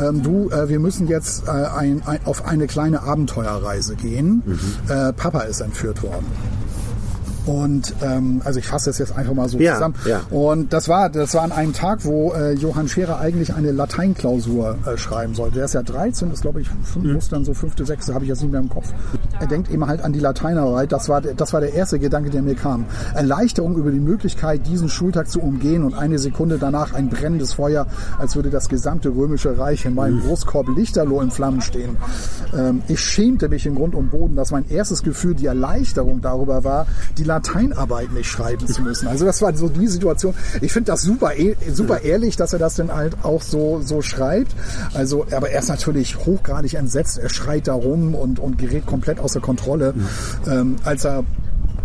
ähm, 0.00 0.22
du, 0.22 0.50
äh, 0.50 0.68
wir 0.68 0.78
müssen 0.80 1.08
jetzt 1.08 1.46
äh, 1.48 1.50
ein, 1.50 2.02
ein, 2.06 2.20
auf 2.24 2.44
eine 2.46 2.66
kleine 2.66 3.02
Abenteuerreise 3.02 3.96
gehen. 3.96 4.42
Äh, 4.88 5.12
Papa 5.12 5.40
ist 5.40 5.60
entführt 5.60 6.02
worden. 6.02 6.26
Und 7.46 7.94
ähm, 8.02 8.40
also 8.44 8.58
ich 8.60 8.66
fasse 8.66 8.90
das 8.90 8.98
jetzt 8.98 9.16
einfach 9.16 9.34
mal 9.34 9.48
so 9.48 9.58
Ja, 9.58 9.74
zusammen. 9.74 9.94
ja. 10.06 10.20
Und 10.30 10.72
das 10.72 10.88
war, 10.88 11.10
das 11.10 11.34
war 11.34 11.42
an 11.42 11.52
einem 11.52 11.72
Tag, 11.72 12.04
wo 12.04 12.32
äh, 12.32 12.52
Johann 12.52 12.88
Scherer 12.88 13.18
eigentlich 13.18 13.54
eine 13.54 13.72
Lateinklausur 13.72 14.76
äh, 14.86 14.96
schreiben 14.96 15.34
sollte. 15.34 15.56
Der 15.56 15.64
ist 15.64 15.74
ja 15.74 15.82
13, 15.82 16.30
ist 16.30 16.42
glaube 16.42 16.60
ich, 16.60 16.68
fünf, 16.68 17.04
Mhm. 17.04 17.12
muss 17.14 17.28
dann 17.28 17.44
so 17.44 17.54
fünfte, 17.54 17.84
sechste, 17.84 18.14
habe 18.14 18.24
ich 18.24 18.28
jetzt 18.28 18.42
nicht 18.42 18.50
mehr 18.52 18.60
im 18.60 18.68
Kopf. 18.68 18.88
Er 19.40 19.46
denkt 19.46 19.70
eben 19.70 19.86
halt 19.86 20.02
an 20.02 20.12
die 20.12 20.20
Lateinarbeit. 20.20 20.92
Das 20.92 21.08
war, 21.08 21.20
der- 21.20 21.34
das 21.34 21.52
war 21.52 21.60
der 21.60 21.74
erste 21.74 21.98
Gedanke, 21.98 22.30
der 22.30 22.42
mir 22.42 22.54
kam. 22.54 22.84
Erleichterung 23.14 23.76
über 23.76 23.90
die 23.90 24.00
Möglichkeit, 24.00 24.66
diesen 24.66 24.88
Schultag 24.88 25.28
zu 25.28 25.40
umgehen 25.40 25.82
und 25.84 25.94
eine 25.94 26.18
Sekunde 26.18 26.58
danach 26.58 26.92
ein 26.94 27.08
brennendes 27.08 27.54
Feuer, 27.54 27.86
als 28.18 28.36
würde 28.36 28.50
das 28.50 28.68
gesamte 28.68 29.08
römische 29.10 29.58
Reich 29.58 29.84
in 29.84 29.92
Mhm. 29.92 29.96
meinem 29.96 30.20
Brustkorb 30.20 30.68
lichterloh 30.76 31.20
in 31.20 31.30
Flammen 31.30 31.60
stehen. 31.60 31.96
Ähm, 32.56 32.82
ich 32.88 33.00
schämte 33.00 33.48
mich 33.48 33.66
in 33.66 33.74
Grund 33.74 33.94
und 33.94 34.10
Boden, 34.10 34.36
dass 34.36 34.50
mein 34.50 34.68
erstes 34.68 35.02
Gefühl 35.02 35.34
die 35.34 35.46
Erleichterung 35.46 36.20
darüber 36.20 36.64
war, 36.64 36.86
die 37.18 37.24
Lateinarbeit 37.32 38.12
nicht 38.12 38.28
schreiben 38.28 38.66
zu 38.66 38.82
müssen. 38.82 39.08
Also 39.08 39.24
das 39.24 39.40
war 39.40 39.54
so 39.56 39.68
die 39.68 39.86
Situation. 39.86 40.34
Ich 40.60 40.72
finde 40.72 40.92
das 40.92 41.02
super, 41.02 41.34
eh- 41.36 41.56
super 41.72 42.02
ehrlich, 42.02 42.36
dass 42.36 42.52
er 42.52 42.58
das 42.58 42.74
dann 42.74 42.92
halt 42.94 43.16
auch 43.22 43.42
so, 43.42 43.80
so 43.82 44.02
schreibt. 44.02 44.54
Also, 44.94 45.26
aber 45.32 45.50
er 45.50 45.60
ist 45.60 45.68
natürlich 45.68 46.18
hochgradig 46.26 46.74
entsetzt. 46.74 47.18
Er 47.18 47.28
schreit 47.30 47.68
da 47.68 47.74
rum 47.74 48.14
und, 48.14 48.38
und 48.38 48.58
gerät 48.58 48.86
komplett 48.86 49.18
außer 49.18 49.40
Kontrolle, 49.40 49.94
ähm, 50.46 50.76
als 50.84 51.04
er 51.04 51.24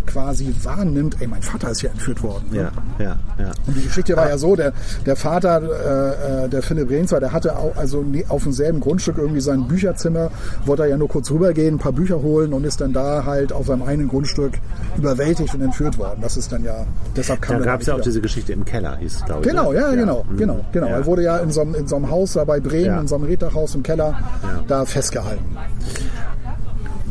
quasi 0.08 0.54
wahrnimmt, 0.62 1.16
ey, 1.20 1.26
mein 1.26 1.42
Vater 1.42 1.70
ist 1.70 1.80
hier 1.80 1.90
entführt 1.90 2.22
worden. 2.22 2.44
Ja, 2.52 2.70
ja, 2.98 3.16
ja. 3.38 3.50
Und 3.66 3.76
die 3.76 3.82
Geschichte 3.82 4.16
war 4.16 4.28
ja 4.28 4.38
so, 4.38 4.56
der, 4.56 4.72
der 5.06 5.14
Vater, 5.16 5.60
äh, 5.62 6.44
äh, 6.44 6.48
der 6.48 6.62
Philipp 6.62 6.90
Rehnswer, 6.90 7.20
der 7.20 7.32
hatte 7.32 7.56
auch, 7.56 7.76
also 7.76 8.02
ne- 8.02 8.24
auf 8.28 8.42
demselben 8.44 8.80
Grundstück 8.80 9.18
irgendwie 9.18 9.40
sein 9.40 9.68
Bücherzimmer, 9.68 10.30
wollte 10.64 10.82
er 10.84 10.88
ja 10.88 10.96
nur 10.96 11.08
kurz 11.08 11.30
rübergehen, 11.30 11.76
ein 11.76 11.78
paar 11.78 11.92
Bücher 11.92 12.22
holen 12.22 12.52
und 12.52 12.64
ist 12.64 12.80
dann 12.80 12.92
da 12.92 13.24
halt 13.24 13.52
auf 13.52 13.66
seinem 13.66 13.82
eigenen 13.82 14.08
Grundstück 14.08 14.54
überwältigt 14.96 15.54
und 15.54 15.60
entführt 15.60 15.98
worden. 15.98 16.20
Das 16.22 16.36
ist 16.36 16.50
dann 16.50 16.64
ja, 16.64 16.86
deshalb 17.16 17.42
kam 17.42 17.58
Da 17.58 17.64
gab 17.64 17.80
es 17.82 17.86
ja 17.86 17.92
auch 17.94 17.98
wieder. 17.98 18.04
diese 18.04 18.20
Geschichte 18.20 18.52
im 18.52 18.64
Keller, 18.64 18.96
hieß 18.96 19.16
es, 19.16 19.24
glaube 19.24 19.42
ich. 19.42 19.48
Genau, 19.48 19.72
ne? 19.72 19.78
ja, 19.78 19.90
genau, 19.94 20.24
mhm. 20.30 20.36
genau, 20.36 20.64
genau. 20.72 20.86
Ja. 20.88 20.96
Er 20.96 21.06
wurde 21.06 21.22
ja 21.22 21.36
in 21.38 21.50
so 21.50 21.60
einem, 21.60 21.74
in 21.74 21.86
so 21.86 21.96
einem 21.96 22.10
Haus 22.10 22.32
da 22.32 22.44
bei 22.44 22.60
Bremen, 22.60 22.86
Ja. 22.86 23.00
in 23.00 23.06
so 23.08 23.14
einem 23.16 23.24
Reddachhaus 23.24 23.74
im 23.74 23.82
Keller, 23.82 24.18
Ja. 24.42 24.60
da 24.66 24.84
festgehalten. 24.84 25.44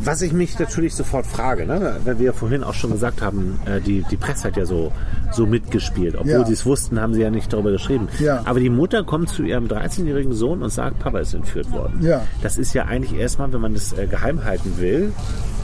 Was 0.04 0.22
ich 0.22 0.32
mich 0.32 0.58
natürlich 0.58 0.94
sofort 0.94 1.26
frage, 1.26 1.66
ne? 1.66 1.96
weil 2.04 2.18
wir 2.18 2.26
ja 2.26 2.32
vorhin 2.32 2.62
auch 2.62 2.74
schon 2.74 2.92
gesagt 2.92 3.20
haben, 3.20 3.58
äh, 3.66 3.80
die, 3.80 4.04
die 4.10 4.16
Presse 4.16 4.44
hat 4.44 4.56
ja 4.56 4.64
so, 4.64 4.92
so 5.32 5.44
mitgespielt. 5.46 6.14
Obwohl 6.16 6.30
Ja. 6.32 6.44
sie 6.46 6.52
es 6.52 6.64
wussten, 6.64 7.00
haben 7.00 7.14
sie 7.14 7.22
ja 7.22 7.30
nicht 7.30 7.52
darüber 7.52 7.72
geschrieben. 7.72 8.08
Ja. 8.20 8.42
Aber 8.44 8.60
die 8.60 8.70
Mutter 8.70 9.02
kommt 9.04 9.28
zu 9.28 9.42
ihrem 9.42 9.66
13-jährigen 9.66 10.32
Sohn 10.34 10.62
und 10.62 10.70
sagt, 10.70 10.98
Papa 11.00 11.18
ist 11.18 11.34
entführt 11.34 11.70
worden. 11.72 11.98
Ja. 12.00 12.22
Das 12.42 12.58
ist 12.58 12.74
ja 12.74 12.84
eigentlich 12.84 13.18
erstmal, 13.18 13.52
wenn 13.52 13.60
man 13.60 13.74
das 13.74 13.92
äh, 13.92 14.06
geheim 14.06 14.44
halten 14.44 14.74
will, 14.78 15.12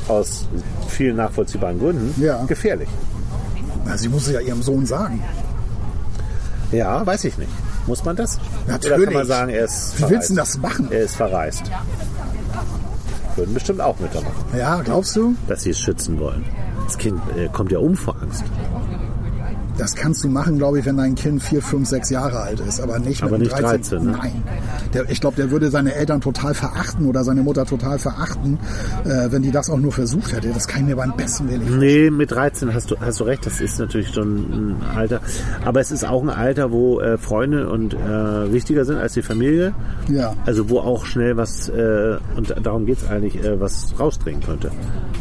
aus 0.08 0.48
vielen 0.88 1.16
nachvollziehbaren 1.16 1.78
Gründen, 1.78 2.20
Ja. 2.20 2.42
gefährlich. 2.44 2.88
Na, 3.86 3.96
sie 3.96 4.08
muss 4.08 4.26
es 4.26 4.32
ja 4.32 4.40
ihrem 4.40 4.62
Sohn 4.62 4.84
sagen. 4.84 5.22
Ja, 6.72 7.06
weiß 7.06 7.24
ich 7.24 7.38
nicht. 7.38 7.50
Muss 7.86 8.04
man 8.04 8.16
das? 8.16 8.38
Oder 8.66 8.78
kann 8.78 8.90
man 8.90 8.98
Natürlich. 9.04 9.28
sagen, 9.28 9.50
er 9.50 9.64
ist 9.66 9.98
Wie 9.98 10.10
willst 10.10 10.30
du 10.30 10.34
das 10.34 10.58
machen? 10.58 10.88
Er 10.90 11.02
ist 11.02 11.16
verreist. 11.16 11.64
Würden 13.36 13.54
bestimmt 13.54 13.80
auch 13.80 13.98
Mütter 13.98 14.20
machen, 14.20 14.44
Ja, 14.56 14.80
glaubst 14.82 15.16
du? 15.16 15.34
dass 15.48 15.62
sie 15.62 15.70
es 15.70 15.80
schützen 15.80 16.18
wollen. 16.20 16.44
Das 16.84 16.98
Kind 16.98 17.20
äh, 17.36 17.48
kommt 17.48 17.72
ja 17.72 17.78
um 17.78 17.96
vor 17.96 18.14
Angst. 18.20 18.44
Das 19.76 19.94
kannst 19.94 20.22
du 20.22 20.28
machen, 20.28 20.58
glaube 20.58 20.78
ich, 20.78 20.84
wenn 20.84 20.96
dein 20.96 21.14
Kind 21.14 21.42
vier, 21.42 21.60
fünf, 21.60 21.88
sechs 21.88 22.10
Jahre 22.10 22.40
alt 22.40 22.60
ist, 22.60 22.80
aber 22.80 22.98
nicht 22.98 23.22
Aber 23.22 23.32
mit 23.32 23.42
nicht 23.42 23.52
13. 23.52 23.68
13, 23.68 24.04
ne? 24.04 24.12
Nein. 24.12 24.42
Der, 24.92 25.10
ich 25.10 25.20
glaube, 25.20 25.36
der 25.36 25.50
würde 25.50 25.70
seine 25.70 25.94
Eltern 25.94 26.20
total 26.20 26.54
verachten 26.54 27.06
oder 27.06 27.24
seine 27.24 27.42
Mutter 27.42 27.66
total 27.66 27.98
verachten, 27.98 28.58
äh, 29.04 29.30
wenn 29.30 29.42
die 29.42 29.50
das 29.50 29.70
auch 29.70 29.78
nur 29.78 29.92
versucht 29.92 30.32
hätte. 30.32 30.48
Das 30.48 30.68
kann 30.68 30.82
ich 30.82 30.88
mir 30.88 30.96
beim 30.96 31.16
besten 31.16 31.48
Willen 31.48 31.64
nicht 31.64 31.78
Nee, 31.78 32.10
mit 32.10 32.30
13 32.30 32.72
hast 32.72 32.90
du, 32.90 32.96
hast 33.00 33.20
du 33.20 33.24
recht, 33.24 33.46
das 33.46 33.60
ist 33.60 33.78
natürlich 33.78 34.08
schon 34.10 34.36
ein 34.36 34.82
Alter. 34.94 35.20
Aber 35.64 35.80
es 35.80 35.90
ist 35.90 36.06
auch 36.06 36.22
ein 36.22 36.30
Alter, 36.30 36.70
wo 36.70 37.00
äh, 37.00 37.18
Freunde 37.18 37.68
und 37.68 37.94
äh, 37.94 38.52
wichtiger 38.52 38.84
sind 38.84 38.98
als 38.98 39.14
die 39.14 39.22
Familie. 39.22 39.74
Ja. 40.08 40.34
Also 40.46 40.68
wo 40.70 40.78
auch 40.78 41.04
schnell 41.04 41.36
was, 41.36 41.68
äh, 41.68 42.16
und 42.36 42.54
darum 42.62 42.86
geht's 42.86 43.08
eigentlich, 43.08 43.42
äh, 43.42 43.60
was 43.60 43.94
rausdringen 43.98 44.42
könnte. 44.42 44.70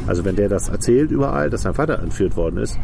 Also 0.06 0.26
wenn 0.26 0.36
der 0.36 0.50
das 0.50 0.70
erzählt 0.70 1.12
überall, 1.12 1.50
dass 1.50 1.64
sein 1.64 1.74
Vater 1.74 2.00
entführt 2.00 2.36
worden 2.36 2.58
ist, 2.58 2.78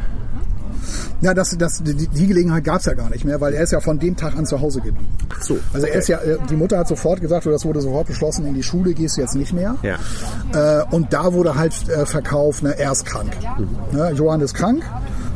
Ja, 1.21 1.33
das, 1.33 1.57
das, 1.57 1.81
die, 1.83 2.07
die 2.07 2.27
Gelegenheit 2.27 2.63
gab 2.63 2.79
es 2.79 2.85
ja 2.85 2.93
gar 2.93 3.09
nicht 3.09 3.25
mehr, 3.25 3.41
weil 3.41 3.53
er 3.53 3.63
ist 3.63 3.71
ja 3.71 3.79
von 3.79 3.99
dem 3.99 4.15
Tag 4.15 4.35
an 4.37 4.45
zu 4.45 4.59
Hause 4.61 4.81
geblieben. 4.81 5.09
ach 5.29 5.41
so. 5.41 5.57
Also 5.73 5.87
er 5.87 5.95
ist 5.95 6.07
ja, 6.07 6.19
äh, 6.19 6.37
die 6.49 6.55
Mutter 6.55 6.77
hat 6.77 6.87
sofort 6.87 7.21
gesagt, 7.21 7.45
oder 7.45 7.53
das 7.53 7.65
wurde 7.65 7.81
sofort 7.81 8.07
beschlossen, 8.07 8.45
in 8.45 8.53
die 8.53 8.63
Schule 8.63 8.93
gehst 8.93 9.17
du 9.17 9.21
jetzt 9.21 9.35
nicht 9.35 9.53
mehr. 9.53 9.75
Ja. 9.83 9.97
Äh, 10.53 10.83
und 10.91 11.13
da 11.13 11.33
wurde 11.33 11.55
halt 11.55 11.73
äh, 11.89 12.05
verkauft, 12.05 12.63
ne, 12.63 12.77
er 12.77 12.91
ist 12.91 13.05
krank. 13.05 13.31
Ne, 13.91 14.11
Johann 14.11 14.41
ist 14.41 14.53
krank 14.53 14.83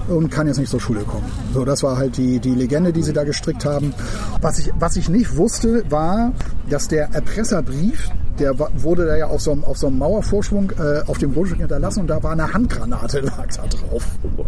und 0.08 0.30
kann 0.30 0.48
jetzt 0.48 0.58
nicht 0.58 0.70
zur 0.70 0.82
Schule 0.82 1.02
kommen. 1.02 1.26
So, 1.54 1.66
das 1.66 1.84
war 1.84 1.98
halt 1.98 2.18
die, 2.18 2.40
die 2.40 2.56
Legende, 2.56 2.94
die 2.94 3.04
sie 3.04 3.14
da 3.14 3.24
gestrickt 3.24 3.66
haben. 3.66 3.94
Was 4.42 4.60
ich, 4.60 4.72
was 4.80 4.96
ich 4.96 5.10
nicht 5.10 5.38
wusste, 5.38 5.84
war, 5.90 6.34
dass 6.70 6.88
der 6.88 7.10
Erpresserbrief, 7.14 8.10
der 8.40 8.58
wurde 8.58 9.06
da 9.06 9.16
ja 9.16 9.28
auf 9.28 9.42
so 9.42 9.52
einem, 9.52 9.64
auf 9.64 9.78
so 9.78 9.88
einem 9.88 10.00
Mauervorschwung 10.00 10.72
äh, 10.72 11.02
auf 11.08 11.18
dem 11.18 11.34
Grundstück 11.34 11.60
hinterlassen 11.60 12.02
und 12.02 12.08
da 12.08 12.22
war 12.24 12.32
eine 12.32 12.52
Handgranate 12.54 13.20
lag 13.22 13.48
da 13.56 13.68
drauf. 13.68 14.06
Oh. 14.38 14.46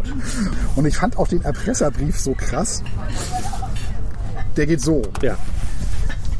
Und 0.75 0.85
ich 0.85 0.97
fand 0.97 1.17
auch 1.17 1.27
den 1.27 1.43
Erpresserbrief 1.43 2.19
so 2.19 2.33
krass. 2.33 2.83
Der 4.57 4.65
geht 4.65 4.81
so. 4.81 5.01
Ja. 5.21 5.37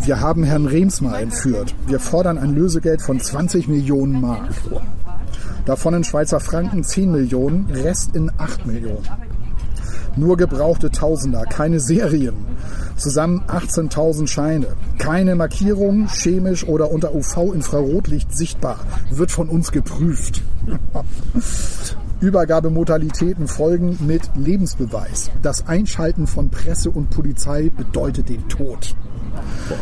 Wir 0.03 0.19
haben 0.19 0.43
Herrn 0.43 0.67
Remsmar 0.67 1.19
entführt. 1.19 1.73
Wir 1.87 1.99
fordern 1.99 2.37
ein 2.37 2.53
Lösegeld 2.53 3.01
von 3.01 3.19
20 3.19 3.67
Millionen 3.67 4.21
Mark. 4.21 4.49
Davon 5.65 5.95
in 5.95 6.03
Schweizer 6.03 6.39
Franken 6.39 6.83
10 6.83 7.11
Millionen, 7.11 7.65
Rest 7.71 8.15
in 8.15 8.31
8 8.37 8.67
Millionen. 8.67 9.03
Nur 10.15 10.37
gebrauchte 10.37 10.91
Tausender, 10.91 11.43
keine 11.43 11.79
Serien. 11.79 12.35
Zusammen 12.95 13.43
18.000 13.47 14.27
Scheine. 14.27 14.67
Keine 14.97 15.35
Markierung, 15.35 16.07
chemisch 16.07 16.65
oder 16.65 16.91
unter 16.91 17.13
UV-Infrarotlicht 17.13 18.35
sichtbar. 18.35 18.79
Wird 19.11 19.31
von 19.31 19.49
uns 19.49 19.71
geprüft. 19.71 20.41
Übergabemodalitäten 22.25 23.47
folgen 23.47 23.99
mit 24.01 24.31
Lebensbeweis. 24.35 25.29
Das 25.43 25.67
Einschalten 25.67 26.25
von 26.25 26.49
Presse 26.49 26.89
und 26.89 27.11
Polizei 27.11 27.69
bedeutet 27.69 28.29
den 28.29 28.49
Tod. 28.49 28.95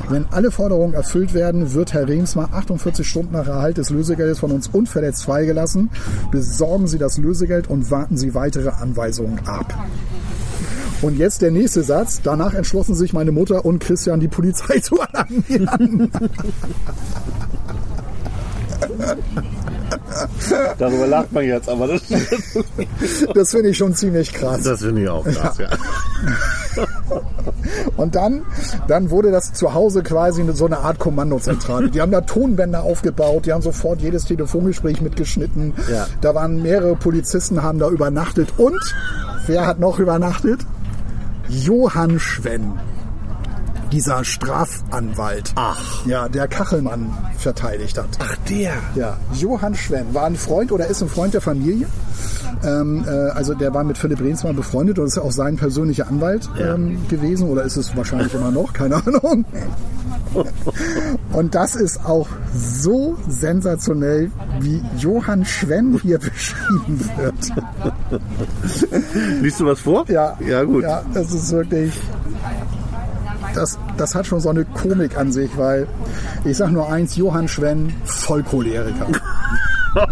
Wenn 0.10 0.26
alle 0.30 0.52
Forderungen 0.52 0.94
erfüllt 0.94 1.34
werden, 1.34 1.74
wird 1.74 1.94
Herr 1.94 2.10
Remsmar 2.10 2.50
48 2.52 3.08
Stunden 3.08 3.32
nach 3.32 3.48
Erhalt 3.48 3.78
des 3.78 3.92
Lösegeldes 3.92 4.40
von 4.40 4.52
uns 4.52 4.68
unverletzt 4.68 5.24
freigelassen. 5.24 5.90
Besorgen 6.32 6.88
Sie 6.88 6.98
das 6.98 7.18
Lösegeld 7.18 7.70
und 7.70 7.90
warten 7.90 8.18
Sie 8.18 8.34
weitere 8.34 8.72
Anweisungen 8.72 9.40
ab. 9.48 9.74
Und 11.02 11.18
jetzt 11.18 11.42
der 11.42 11.52
nächste 11.52 11.84
Satz. 11.84 12.20
Danach 12.24 12.54
entschlossen 12.54 12.96
sich 12.96 13.14
meine 13.14 13.32
Mutter 13.32 13.64
und 13.64 13.80
Christian, 13.80 14.20
die 14.20 14.28
Polizei 14.28 14.80
zu 14.82 15.00
alarmieren. 15.00 16.12
Darüber 20.78 21.08
lacht 21.08 21.32
man 21.32 21.44
jetzt, 21.46 21.70
aber 21.70 21.88
das, 21.88 22.02
Das 23.34 23.52
finde 23.52 23.70
ich 23.70 23.78
schon 23.78 23.94
ziemlich 23.96 24.34
krass. 24.34 24.64
das 24.64 24.82
finde 24.82 25.04
ich 25.04 25.10
auch 25.10 25.26
krass, 25.26 25.58
ja. 25.58 25.70
Und 27.98 28.16
dann, 28.16 28.44
dann 28.88 29.10
wurde 29.10 29.32
das 29.32 29.54
zu 29.54 29.74
Hause 29.74 30.04
quasi 30.04 30.44
so 30.54 30.66
eine 30.66 30.80
Art 30.80 31.00
Kommandozentrale. 31.00 31.90
Die 31.90 32.02
haben 32.02 32.12
da 32.12 32.22
Tonbänder 32.22 32.84
aufgebaut, 32.84 33.46
die 33.46 33.54
haben 33.54 33.62
sofort 33.62 34.02
jedes 34.02 34.26
Telefongespräch 34.26 35.02
mitgeschnitten. 35.02 35.74
Ja. 35.92 36.08
Da 36.22 36.34
waren 36.36 36.62
mehrere 36.62 36.96
Polizisten, 36.96 37.62
haben 37.62 37.80
da 37.80 37.90
übernachtet. 37.90 38.54
Und 38.58 38.80
wer 39.46 39.68
hat 39.68 39.80
noch 39.80 40.00
übernachtet? 40.00 40.62
Johann 41.48 42.20
Schwenn. 42.20 42.74
Dieser 43.94 44.24
Strafanwalt. 44.26 45.52
Ach. 45.56 46.06
Ja, 46.08 46.28
der 46.28 46.48
Kachelmann 46.48 47.16
verteidigt 47.38 47.98
hat. 47.98 48.08
Ach, 48.20 48.36
der. 48.50 48.74
Ja, 48.96 49.18
Johann 49.36 49.76
Schwenn 49.76 50.14
war 50.14 50.26
ein 50.26 50.36
Freund 50.36 50.72
oder 50.72 50.88
ist 50.88 51.02
ein 51.04 51.10
Freund 51.10 51.34
der 51.36 51.42
Familie. 51.42 51.86
Ähm, 52.66 53.06
äh, 53.08 53.10
also 53.32 53.54
der 53.54 53.74
war 53.74 53.84
mit 53.84 53.98
Philipp 53.98 54.20
Rehnsmann 54.20 54.56
befreundet 54.56 54.98
und 54.98 55.06
ist 55.06 55.18
auch 55.20 55.32
sein 55.32 55.58
persönlicher 55.58 56.08
Anwalt 56.08 56.50
Ja. 56.58 56.74
ähm, 56.76 56.98
gewesen 57.08 57.50
oder 57.50 57.64
ist 57.64 57.78
es 57.78 57.96
wahrscheinlich 57.96 58.34
immer 58.34 58.52
noch, 58.52 58.74
keine 58.74 58.96
Ahnung. 58.96 59.46
Und 61.32 61.54
das 61.54 61.76
ist 61.76 62.04
auch 62.06 62.28
so 62.56 63.18
sensationell, 63.28 64.32
wie 64.62 64.82
Johann 64.98 65.46
Schwenn 65.46 66.00
hier 66.02 66.18
beschrieben 66.20 67.00
wird. 67.18 67.52
Liest 69.42 69.60
du 69.60 69.66
was 69.66 69.80
vor? 69.82 70.06
Ja, 70.10 70.36
Ja, 70.48 70.64
gut. 70.64 70.82
Ja, 70.84 71.04
das 71.14 71.32
ist 71.32 71.52
wirklich. 71.52 71.94
Das, 73.54 73.78
das 73.98 74.16
hat 74.16 74.26
schon 74.26 74.40
so 74.40 74.50
eine 74.50 74.66
Komik 74.66 75.18
an 75.18 75.32
sich, 75.32 75.50
weil 75.58 75.88
ich 76.44 76.58
sag 76.58 76.72
nur 76.72 76.92
eins: 76.92 77.16
Johann 77.16 77.48
Schwenn, 77.48 77.94
Vollcholeriker. 78.06 79.08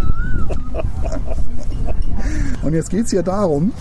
Und 2.64 2.74
jetzt 2.74 2.90
geht 2.92 3.06
es 3.06 3.12
hier 3.12 3.24
darum, 3.24 3.74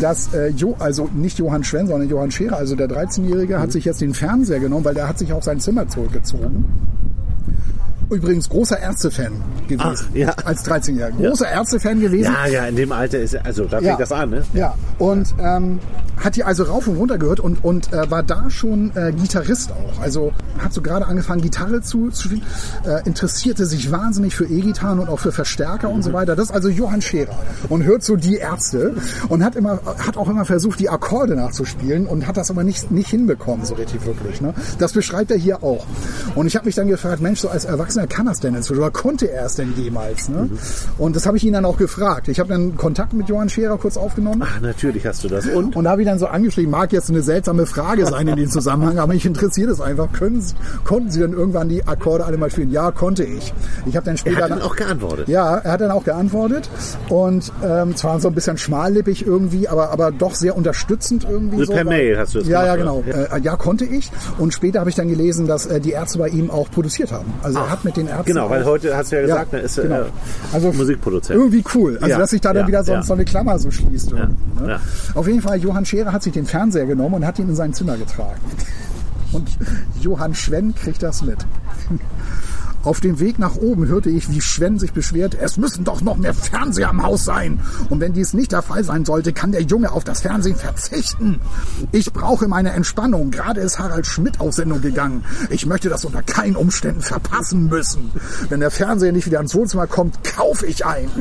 dass 0.00 0.32
äh, 0.32 0.48
jo, 0.48 0.76
also 0.78 1.08
nicht 1.12 1.38
Johann 1.38 1.64
Schwenn, 1.64 1.88
sondern 1.88 2.08
Johann 2.08 2.30
Scherer, 2.30 2.56
also 2.56 2.76
der 2.76 2.88
13-Jährige, 2.88 3.56
Mhm. 3.56 3.60
hat 3.60 3.72
sich 3.72 3.84
jetzt 3.84 4.00
den 4.00 4.14
Fernseher 4.14 4.60
genommen, 4.60 4.84
weil 4.84 4.94
der 4.94 5.08
hat 5.08 5.18
sich 5.18 5.32
auf 5.32 5.42
sein 5.44 5.60
Zimmer 5.60 5.88
zurückgezogen. 5.88 6.64
Übrigens 8.10 8.48
großer 8.48 8.78
Ärzte-Fan 8.78 9.32
gewesen. 9.68 9.80
Ach, 9.84 10.14
ja. 10.14 10.30
Als 10.44 10.64
13-Jähriger. 10.64 11.28
Großer 11.28 11.48
Ärzte-Fan 11.48 12.00
gewesen. 12.00 12.32
Ja, 12.32 12.46
ja, 12.46 12.66
in 12.66 12.76
dem 12.76 12.92
Alter 12.92 13.20
ist 13.20 13.34
er, 13.34 13.46
also 13.46 13.64
da 13.64 13.80
fängt 13.80 14.00
das 14.00 14.12
an, 14.12 14.30
ne? 14.30 14.42
Ja, 14.52 14.74
und 14.98 15.34
ähm, 15.38 15.78
hat 16.20 16.36
die 16.36 16.44
also 16.44 16.64
rauf 16.64 16.86
und 16.86 16.96
runter 16.96 17.18
gehört 17.18 17.40
und, 17.40 17.64
und 17.64 17.92
äh, 17.92 18.10
war 18.10 18.22
da 18.22 18.50
schon 18.50 18.94
äh, 18.94 19.12
Gitarrist 19.12 19.72
auch. 19.72 20.02
Also 20.02 20.32
hat 20.58 20.72
so 20.72 20.82
gerade 20.82 21.06
angefangen, 21.06 21.40
Gitarre 21.40 21.80
zu, 21.80 22.10
zu 22.10 22.24
spielen, 22.24 22.42
äh, 22.84 23.06
interessierte 23.06 23.64
sich 23.66 23.90
wahnsinnig 23.90 24.36
für 24.36 24.44
E-Gitarren 24.44 24.98
und 24.98 25.08
auch 25.08 25.18
für 25.18 25.32
Verstärker 25.32 25.88
und 25.88 26.02
so 26.02 26.12
weiter. 26.12 26.36
Das 26.36 26.46
ist 26.46 26.54
also 26.54 26.68
Johann 26.68 27.00
Scherer 27.00 27.38
und 27.68 27.84
hört 27.84 28.04
so 28.04 28.16
die 28.16 28.36
Ärzte 28.36 28.94
und 29.28 29.42
hat 29.42 29.56
immer 29.56 29.80
hat 29.98 30.16
auch 30.16 30.28
immer 30.28 30.44
versucht, 30.44 30.78
die 30.80 30.90
Akkorde 30.90 31.36
nachzuspielen 31.36 32.06
und 32.06 32.26
hat 32.26 32.36
das 32.36 32.50
aber 32.50 32.64
nicht, 32.64 32.90
nicht 32.90 33.08
hinbekommen, 33.08 33.64
so 33.64 33.74
richtig 33.74 34.04
wirklich. 34.04 34.40
Ne? 34.40 34.54
Das 34.78 34.92
beschreibt 34.92 35.30
er 35.30 35.38
hier 35.38 35.62
auch. 35.62 35.86
Und 36.34 36.46
ich 36.46 36.56
habe 36.56 36.66
mich 36.66 36.74
dann 36.74 36.88
gefragt, 36.88 37.22
Mensch, 37.22 37.40
so 37.40 37.48
als 37.48 37.64
Erwachsener 37.64 37.99
kann 38.06 38.26
das 38.26 38.40
denn 38.40 38.54
inzwischen 38.54 38.80
oder 38.80 38.90
konnte 38.90 39.30
er 39.30 39.46
es 39.46 39.54
denn 39.56 39.72
jemals? 39.76 40.28
Ne? 40.28 40.48
Und 40.98 41.16
das 41.16 41.26
habe 41.26 41.36
ich 41.36 41.44
ihn 41.44 41.52
dann 41.52 41.64
auch 41.64 41.76
gefragt. 41.76 42.28
Ich 42.28 42.38
habe 42.40 42.48
dann 42.48 42.76
Kontakt 42.76 43.12
mit 43.12 43.28
Johann 43.28 43.48
Scherer 43.48 43.78
kurz 43.78 43.96
aufgenommen. 43.96 44.42
Ach, 44.44 44.60
natürlich 44.60 45.06
hast 45.06 45.24
du 45.24 45.28
das. 45.28 45.46
Und? 45.46 45.76
Und 45.76 45.84
da 45.84 45.90
habe 45.90 46.02
ich 46.02 46.08
dann 46.08 46.18
so 46.18 46.26
angeschrieben, 46.26 46.70
mag 46.70 46.92
jetzt 46.92 47.10
eine 47.10 47.22
seltsame 47.22 47.66
Frage 47.66 48.06
sein 48.06 48.26
in 48.28 48.36
dem 48.36 48.48
Zusammenhang, 48.50 48.98
aber 48.98 49.12
mich 49.12 49.24
interessiert 49.26 49.70
es 49.70 49.80
einfach. 49.80 50.12
Können 50.12 50.40
Sie, 50.40 50.54
konnten 50.84 51.10
Sie 51.10 51.20
denn 51.20 51.32
irgendwann 51.32 51.68
die 51.68 51.86
Akkorde 51.86 52.24
alle 52.24 52.36
mal 52.36 52.50
spielen? 52.50 52.70
Ja, 52.70 52.90
konnte 52.90 53.24
ich. 53.24 53.52
Ich 53.86 53.96
habe 53.96 54.04
dann 54.06 54.14
Er 54.14 54.18
später 54.18 54.42
hat 54.44 54.50
dann 54.50 54.62
auch 54.62 54.76
geantwortet. 54.76 55.28
ja, 55.28 55.56
er 55.58 55.72
hat 55.72 55.80
dann 55.80 55.90
auch 55.90 56.04
geantwortet 56.04 56.68
und 57.08 57.52
ähm, 57.64 57.96
zwar 57.96 58.20
so 58.20 58.28
ein 58.28 58.34
bisschen 58.34 58.58
schmallippig 58.58 59.26
irgendwie, 59.26 59.68
aber 59.68 59.90
aber 59.90 60.10
doch 60.10 60.34
sehr 60.34 60.56
unterstützend 60.56 61.26
irgendwie. 61.28 61.60
Also 61.60 61.66
so, 61.66 61.72
per 61.72 61.84
Mail 61.84 62.18
hast 62.18 62.34
du 62.34 62.38
das 62.40 62.48
Ja, 62.48 62.64
ja, 62.64 62.76
gemacht, 62.76 63.02
genau. 63.04 63.18
oder? 63.20 63.36
Äh, 63.36 63.40
ja, 63.40 63.56
konnte 63.56 63.84
ich. 63.84 64.10
Und 64.38 64.52
später 64.54 64.80
habe 64.80 64.90
ich 64.90 64.96
dann 64.96 65.08
gelesen, 65.08 65.46
dass 65.46 65.66
äh, 65.66 65.80
die 65.80 65.90
Ärzte 65.92 66.18
bei 66.18 66.28
ihm 66.28 66.50
auch 66.50 66.70
produziert 66.70 67.12
haben. 67.12 67.32
Also 67.42 67.58
er 67.58 67.70
hat 67.70 67.84
mit 67.84 67.89
den 67.96 68.08
Ärzten 68.08 68.26
Genau, 68.26 68.50
weil 68.50 68.64
heute 68.64 68.96
hast 68.96 69.12
du 69.12 69.16
ja 69.16 69.22
gesagt, 69.22 69.52
Ja, 69.52 69.58
er 69.58 69.64
ist 69.64 69.78
äh, 69.78 69.82
genau. 69.82 70.04
Also 70.52 70.72
Musikproduzent. 70.72 71.38
Irgendwie 71.38 71.64
cool. 71.74 71.96
Also 71.96 72.08
Ja, 72.08 72.18
dass 72.18 72.30
sich 72.30 72.40
da 72.40 72.52
dann 72.52 72.62
ja, 72.62 72.68
wieder 72.68 72.84
so, 72.84 73.00
so 73.02 73.12
eine 73.14 73.24
Klammer 73.24 73.58
so 73.58 73.70
schließt. 73.70 74.12
Ne? 74.12 74.30
Auf 75.14 75.26
jeden 75.26 75.42
Fall, 75.42 75.58
Johann 75.58 75.84
Scherer 75.84 76.12
hat 76.12 76.22
sich 76.22 76.32
den 76.32 76.46
Fernseher 76.46 76.86
genommen 76.86 77.16
und 77.16 77.26
hat 77.26 77.38
ihn 77.38 77.48
in 77.48 77.54
sein 77.54 77.72
Zimmer 77.72 77.96
getragen. 77.96 78.40
Und 79.32 79.48
Johann 80.00 80.34
Schwenn 80.34 80.74
kriegt 80.74 81.02
das 81.02 81.22
mit. 81.22 81.38
Auf 82.82 83.00
dem 83.00 83.20
Weg 83.20 83.38
nach 83.38 83.56
oben 83.56 83.86
hörte 83.88 84.08
ich, 84.08 84.30
wie 84.30 84.40
Schwenn 84.40 84.78
sich 84.78 84.92
beschwert, 84.92 85.36
es 85.38 85.56
müssen 85.58 85.84
doch 85.84 86.00
noch 86.00 86.16
mehr 86.16 86.32
Fernseher 86.32 86.88
am 86.88 87.02
Haus 87.02 87.24
sein. 87.24 87.60
Und 87.90 88.00
wenn 88.00 88.12
dies 88.12 88.32
nicht 88.32 88.52
der 88.52 88.62
Fall 88.62 88.84
sein 88.84 89.04
sollte, 89.04 89.32
kann 89.32 89.52
der 89.52 89.62
Junge 89.62 89.92
auf 89.92 90.04
das 90.04 90.22
Fernsehen 90.22 90.56
verzichten. 90.56 91.40
Ich 91.92 92.12
brauche 92.12 92.48
meine 92.48 92.70
Entspannung. 92.70 93.30
Gerade 93.30 93.60
ist 93.60 93.78
Harald 93.78 94.06
Schmidt 94.06 94.40
auf 94.40 94.54
Sendung 94.54 94.80
gegangen. 94.80 95.24
Ich 95.50 95.66
möchte 95.66 95.88
das 95.88 96.04
unter 96.04 96.22
keinen 96.22 96.56
Umständen 96.56 97.02
verpassen 97.02 97.68
müssen. 97.68 98.10
Wenn 98.48 98.60
der 98.60 98.70
Fernseher 98.70 99.12
nicht 99.12 99.26
wieder 99.26 99.40
ins 99.40 99.54
Wohnzimmer 99.54 99.86
kommt, 99.86 100.24
kaufe 100.24 100.66
ich 100.66 100.86
ein. 100.86 101.10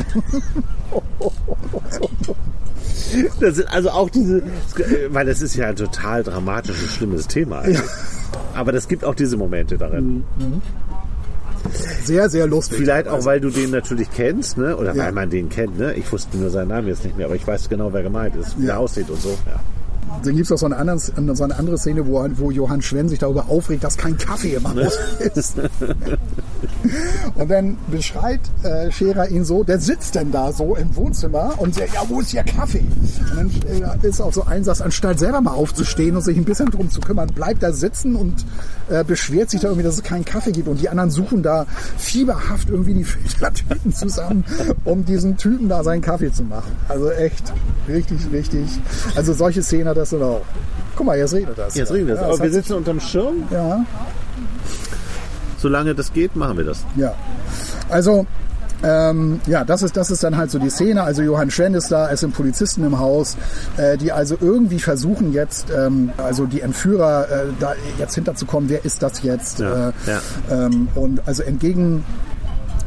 Das 3.39 3.55
sind 3.55 3.67
also 3.73 3.89
auch 3.89 4.09
diese, 4.09 4.43
weil 5.09 5.25
das 5.25 5.41
ist 5.41 5.55
ja 5.55 5.69
ein 5.69 5.75
total 5.75 6.21
dramatisches, 6.23 6.93
schlimmes 6.93 7.27
Thema. 7.27 7.59
eigentlich. 7.61 7.81
Aber 8.53 8.71
das 8.71 8.87
gibt 8.87 9.03
auch 9.03 9.15
diese 9.15 9.37
Momente 9.37 9.77
darin. 9.77 10.23
Sehr, 12.03 12.29
sehr 12.29 12.47
lustig. 12.47 12.77
Vielleicht 12.79 13.07
auch, 13.07 13.25
weil 13.25 13.39
du 13.41 13.49
den 13.49 13.71
natürlich 13.71 14.09
kennst, 14.11 14.57
ne? 14.57 14.75
oder 14.75 14.93
Ja. 14.95 15.05
weil 15.05 15.11
man 15.11 15.29
den 15.29 15.49
kennt. 15.49 15.77
Ne? 15.77 15.93
Ich 15.93 16.11
wusste 16.11 16.37
nur 16.37 16.49
seinen 16.49 16.69
Namen 16.69 16.87
jetzt 16.87 17.03
nicht 17.03 17.17
mehr, 17.17 17.25
aber 17.27 17.35
ich 17.35 17.45
weiß 17.45 17.69
genau, 17.69 17.91
wer 17.93 18.03
gemeint 18.03 18.35
ist, 18.35 18.59
wie 18.59 18.65
Ja. 18.67 18.73
er 18.75 18.79
aussieht 18.79 19.09
und 19.09 19.21
so. 19.21 19.29
Ja. 19.45 19.59
Dann 20.23 20.35
gibt 20.35 20.45
es 20.47 20.51
auch 20.51 20.57
so 20.57 20.65
eine, 20.65 20.77
andere, 20.77 20.97
so 21.35 21.43
eine 21.43 21.55
andere 21.57 21.77
Szene, 21.77 22.07
wo, 22.07 22.25
wo 22.35 22.49
Johann 22.51 22.81
Schwenn 22.81 23.07
sich 23.09 23.19
darüber 23.19 23.45
aufregt, 23.49 23.83
dass 23.83 23.95
kein 23.97 24.17
Kaffee 24.17 24.55
im 24.55 24.67
Haus 24.67 24.97
ist. 25.35 25.55
und 27.35 27.49
dann 27.49 27.77
beschreibt 27.89 28.49
äh, 28.63 28.91
Scherer 28.91 29.29
ihn 29.29 29.43
so, 29.45 29.63
der 29.63 29.79
sitzt 29.79 30.15
denn 30.15 30.31
da 30.31 30.51
so 30.51 30.75
im 30.75 30.95
Wohnzimmer 30.95 31.53
und 31.57 31.75
sagt, 31.75 31.93
ja, 31.93 32.01
wo 32.07 32.19
ist 32.21 32.29
hier 32.29 32.43
Kaffee? 32.43 32.83
Und 33.37 33.37
dann 33.37 34.01
äh, 34.03 34.07
ist 34.07 34.21
auch 34.21 34.33
so 34.33 34.43
ein 34.45 34.63
Satz, 34.63 34.81
anstatt 34.81 35.19
selber 35.19 35.41
mal 35.41 35.51
aufzustehen 35.51 36.15
und 36.15 36.21
sich 36.23 36.37
ein 36.37 36.45
bisschen 36.45 36.69
drum 36.71 36.89
zu 36.89 37.01
kümmern, 37.01 37.27
bleibt 37.33 37.63
da 37.63 37.71
sitzen 37.71 38.15
und 38.15 38.45
äh, 38.89 39.03
beschwert 39.03 39.49
sich 39.49 39.61
da 39.61 39.67
irgendwie, 39.67 39.83
dass 39.85 39.95
es 39.95 40.03
keinen 40.03 40.25
Kaffee 40.25 40.51
gibt. 40.51 40.67
Und 40.67 40.81
die 40.81 40.89
anderen 40.89 41.09
suchen 41.11 41.43
da 41.43 41.65
fieberhaft 41.97 42.69
irgendwie 42.69 42.93
die 42.93 43.03
Filtertüten 43.05 43.93
zusammen, 43.93 44.43
um 44.85 45.05
diesen 45.05 45.37
Typen 45.37 45.69
da 45.69 45.83
seinen 45.83 46.01
Kaffee 46.01 46.31
zu 46.31 46.43
machen. 46.43 46.71
Also 46.87 47.11
echt 47.11 47.53
richtig, 47.87 48.19
richtig. 48.31 48.67
Also 49.15 49.33
solche 49.33 49.63
Szenen 49.63 49.87
hat 49.89 49.97
das 49.97 50.09
dann 50.11 50.23
auch. 50.23 50.41
Guck 50.95 51.05
mal, 51.05 51.17
jetzt 51.17 51.33
regnet 51.33 51.57
das. 51.57 51.75
Jetzt 51.75 51.91
regnet 51.91 52.15
es. 52.15 52.21
Ja, 52.21 52.27
Aber 52.27 52.41
wir 52.41 52.51
sitzen 52.51 52.73
unterm 52.73 52.99
Schirm. 52.99 53.43
ja, 53.51 53.85
Solange 55.59 55.95
das 55.95 56.13
geht, 56.13 56.35
machen 56.35 56.57
wir 56.57 56.65
das. 56.65 56.83
ja. 56.95 57.13
Also, 57.89 58.25
ähm, 58.81 59.41
ja, 59.45 59.65
das 59.65 59.81
ist, 59.81 59.97
das 59.97 60.09
ist 60.09 60.23
dann 60.23 60.37
halt 60.37 60.51
so 60.51 60.59
die 60.59 60.69
Szene. 60.69 61.03
Also 61.03 61.21
Johann 61.21 61.51
Schwenn 61.51 61.73
ist 61.73 61.91
da, 61.91 62.09
es 62.09 62.21
sind 62.21 62.33
Polizisten 62.33 62.85
im 62.85 62.97
Haus, 62.97 63.35
äh, 63.77 63.97
die 63.97 64.11
also 64.11 64.37
irgendwie 64.39 64.79
versuchen 64.79 65.33
jetzt, 65.33 65.67
ähm, 65.75 66.11
also 66.17 66.45
die 66.45 66.61
Entführer 66.61 67.27
äh, 67.29 67.45
da 67.59 67.73
jetzt 67.97 68.15
hinterzukommen, 68.15 68.69
wer 68.69 68.85
ist 68.85 69.03
das 69.03 69.21
jetzt? 69.21 69.59
Ja, 69.59 69.89
äh, 69.89 69.93
ja. 70.07 70.21
Ähm, 70.49 70.87
und 70.95 71.21
also 71.27 71.43
entgegen 71.43 72.05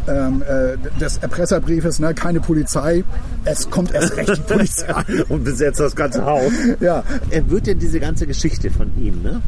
ähm, 0.09 0.43
äh, 0.43 0.77
des 0.99 1.19
Erpresserbriefes, 1.19 2.01
ne, 2.01 2.15
keine 2.15 2.41
Polizei, 2.41 3.05
es 3.45 3.71
kommt 3.71 3.95
erst 3.95 4.17
recht 4.17 4.37
die 4.37 4.41
Polizei. 4.41 5.05
und 5.29 5.45
besetzt 5.45 5.79
das 5.79 5.95
ganze 5.95 6.25
Haus. 6.25 6.53
Ja. 6.81 7.05
Er 7.31 7.51
wird 7.51 7.67
denn 7.67 7.79
diese 7.79 8.01
ganze 8.01 8.27
Geschichte 8.27 8.71
von 8.71 8.91
ihm, 8.99 9.23
ne? 9.23 9.41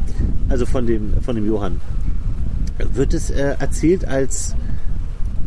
also 0.47 0.65
von 0.65 0.85
dem, 0.85 1.13
von 1.23 1.35
dem 1.35 1.47
Johann, 1.47 1.81
wird 2.77 3.13
es 3.13 3.29
äh, 3.29 3.55
erzählt 3.59 4.07
als, 4.07 4.55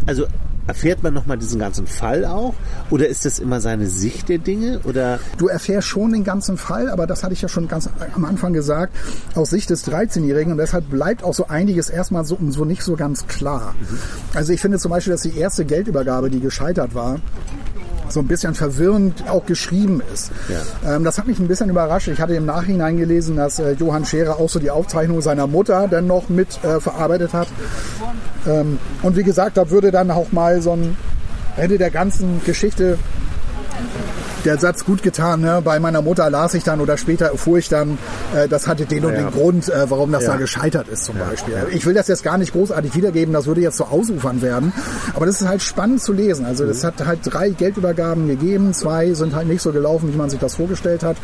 also 0.07 0.27
erfährt 0.69 1.03
man 1.03 1.15
nochmal 1.15 1.39
diesen 1.39 1.59
ganzen 1.59 1.87
Fall 1.87 2.25
auch? 2.27 2.55
Oder 2.91 3.09
ist 3.09 3.25
das 3.25 3.39
immer 3.39 3.61
seine 3.61 3.87
Sicht 3.89 4.29
der 4.29 4.39
Dinge? 4.39 4.81
Oder 4.85 5.19
Du 5.39 5.49
erfährst 5.49 5.89
schon 5.89 6.13
den 6.13 6.25
ganzen 6.25 6.59
Fall, 6.59 6.91
aber 6.91 7.07
das 7.07 7.25
hatte 7.25 7.33
ich 7.33 7.41
ja 7.41 7.49
schon 7.49 7.69
ganz 7.69 7.89
am 8.15 8.25
Anfang 8.25 8.53
gesagt, 8.53 8.95
aus 9.35 9.51
Sicht 9.51 9.71
des 9.71 9.87
13-Jährigen 9.89 10.53
und 10.53 10.59
deshalb 10.59 10.91
bleibt 10.91 11.25
auch 11.25 11.35
so 11.35 11.49
einiges 11.49 11.89
erstmal 11.89 12.25
so, 12.25 12.39
so 12.51 12.65
nicht 12.65 12.83
so 12.83 12.97
ganz 12.97 13.27
klar. 13.27 13.75
Also 14.35 14.53
ich 14.53 14.61
finde 14.61 14.79
zum 14.79 14.91
Beispiel, 14.91 15.13
dass 15.13 15.23
die 15.23 15.37
erste 15.37 15.65
Geldübergabe, 15.65 16.29
die 16.29 16.41
gescheitert 16.41 16.95
war, 16.95 17.19
so 18.13 18.21
ein 18.21 18.27
bisschen 18.27 18.55
verwirrend 18.55 19.29
auch 19.29 19.47
geschrieben 19.47 20.03
ist. 20.13 20.31
Ja. 20.49 20.97
Ähm, 20.97 21.05
das 21.05 21.19
hat 21.19 21.27
mich 21.27 21.39
ein 21.39 21.49
bisschen 21.49 21.71
überrascht. 21.71 22.09
Ich 22.09 22.21
hatte 22.21 22.35
im 22.35 22.47
Nachhinein 22.47 22.97
gelesen, 22.97 23.37
dass 23.37 23.59
äh, 23.59 23.73
Johann 23.73 24.05
Scherer 24.05 24.39
auch 24.39 24.49
so 24.49 24.59
die 24.59 24.71
Aufzeichnung 24.71 25.21
seiner 25.21 25.47
Mutter 25.47 25.89
dann 25.89 26.07
noch 26.07 26.29
mit 26.29 26.63
äh, 26.65 26.81
verarbeitet 26.81 27.33
hat. 27.33 27.49
Ähm, 28.47 28.79
und 29.03 29.17
wie 29.17 29.25
gesagt, 29.25 29.57
da 29.57 29.71
würde 29.71 29.91
dann 29.91 30.11
auch 30.11 30.33
mal 30.33 30.61
so 30.63 30.73
ein 30.73 30.97
Ende 31.57 31.79
der 31.79 31.91
ganzen 31.91 32.41
Geschichte 32.45 32.99
der 34.49 34.59
Satz 34.59 34.85
gut 34.87 35.03
getan. 35.03 35.43
Ne? 35.43 35.61
Bei 35.63 35.79
meiner 35.79 36.01
Mutter 36.01 36.31
las 36.31 36.55
ich 36.55 36.65
dann 36.65 36.81
oder 36.81 36.97
später 36.97 37.27
erfuhr 37.27 37.59
ich 37.59 37.69
dann, 37.69 37.99
äh, 38.35 38.49
das 38.49 38.67
hatte 38.67 38.87
den 38.87 39.05
und 39.05 39.13
Ja. 39.13 39.21
den 39.21 39.31
Grund, 39.31 39.69
äh, 39.69 39.91
warum 39.91 40.11
das 40.11 40.25
Ja. 40.25 40.33
da 40.33 40.37
gescheitert 40.39 40.89
ist 40.89 41.05
zum 41.05 41.17
Beispiel. 41.19 41.55
Ich 41.73 41.85
will 41.85 41.93
das 41.95 42.09
jetzt 42.09 42.23
gar 42.25 42.39
nicht 42.39 42.53
großartig 42.53 42.95
wiedergeben, 42.95 43.35
das 43.35 43.45
würde 43.47 43.61
jetzt 43.61 43.77
so 43.77 43.85
ausufern 43.85 44.41
werden. 44.41 44.73
Aber 45.15 45.27
das 45.27 45.41
ist 45.43 45.47
halt 45.49 45.63
spannend 45.63 46.03
zu 46.03 46.13
lesen. 46.15 46.47
Also 46.47 46.65
es 46.65 46.83
hat 46.83 47.05
halt 47.05 47.21
drei 47.25 47.51
Geldübergaben 47.51 48.27
gegeben, 48.27 48.73
zwei 48.73 49.13
sind 49.13 49.35
halt 49.35 49.49
nicht 49.49 49.61
so 49.61 49.71
gelaufen, 49.71 50.13
wie 50.13 50.17
man 50.17 50.31
sich 50.31 50.41
das 50.41 50.55
vorgestellt 50.55 51.03
hat. 51.03 51.17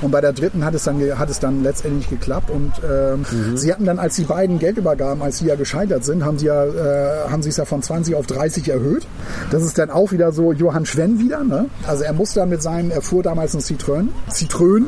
Und 0.00 0.10
bei 0.10 0.20
der 0.20 0.32
dritten 0.32 0.64
hat 0.64 0.74
es 0.74 0.82
dann, 0.82 1.00
hat 1.18 1.30
es 1.30 1.38
dann 1.38 1.62
letztendlich 1.62 2.10
geklappt. 2.10 2.50
Und 2.50 2.72
ähm, 2.84 3.24
sie 3.56 3.72
hatten 3.72 3.84
dann, 3.84 4.00
als 4.00 4.16
die 4.16 4.24
beiden 4.24 4.58
Geldübergaben, 4.58 5.22
als 5.22 5.38
sie 5.38 5.46
ja 5.46 5.54
gescheitert 5.54 6.04
sind, 6.04 6.24
haben 6.24 6.38
sie 6.38 6.46
ja, 6.46 6.64
äh, 6.64 7.28
haben 7.30 7.42
sie 7.44 7.50
es 7.50 7.56
ja 7.58 7.64
von 7.64 7.80
20 7.80 8.16
auf 8.16 8.26
30 8.26 8.68
erhöht. 8.68 9.06
Das 9.52 9.62
ist 9.62 9.78
dann 9.78 9.90
auch 9.90 10.10
wieder 10.10 10.32
so 10.32 10.52
Johann 10.52 10.84
Schwenn 10.84 11.20
wieder. 11.20 11.44
Ne? 11.44 11.66
Also 11.86 12.02
er 12.02 12.12
muss 12.12 12.32
dann 12.34 12.48
mit 12.48 12.60
seinem, 12.62 12.71
er 12.90 13.02
fuhr 13.02 13.22
damals 13.22 13.54
ein 13.54 13.60
Citroën, 13.60 14.08
Citroën. 14.30 14.84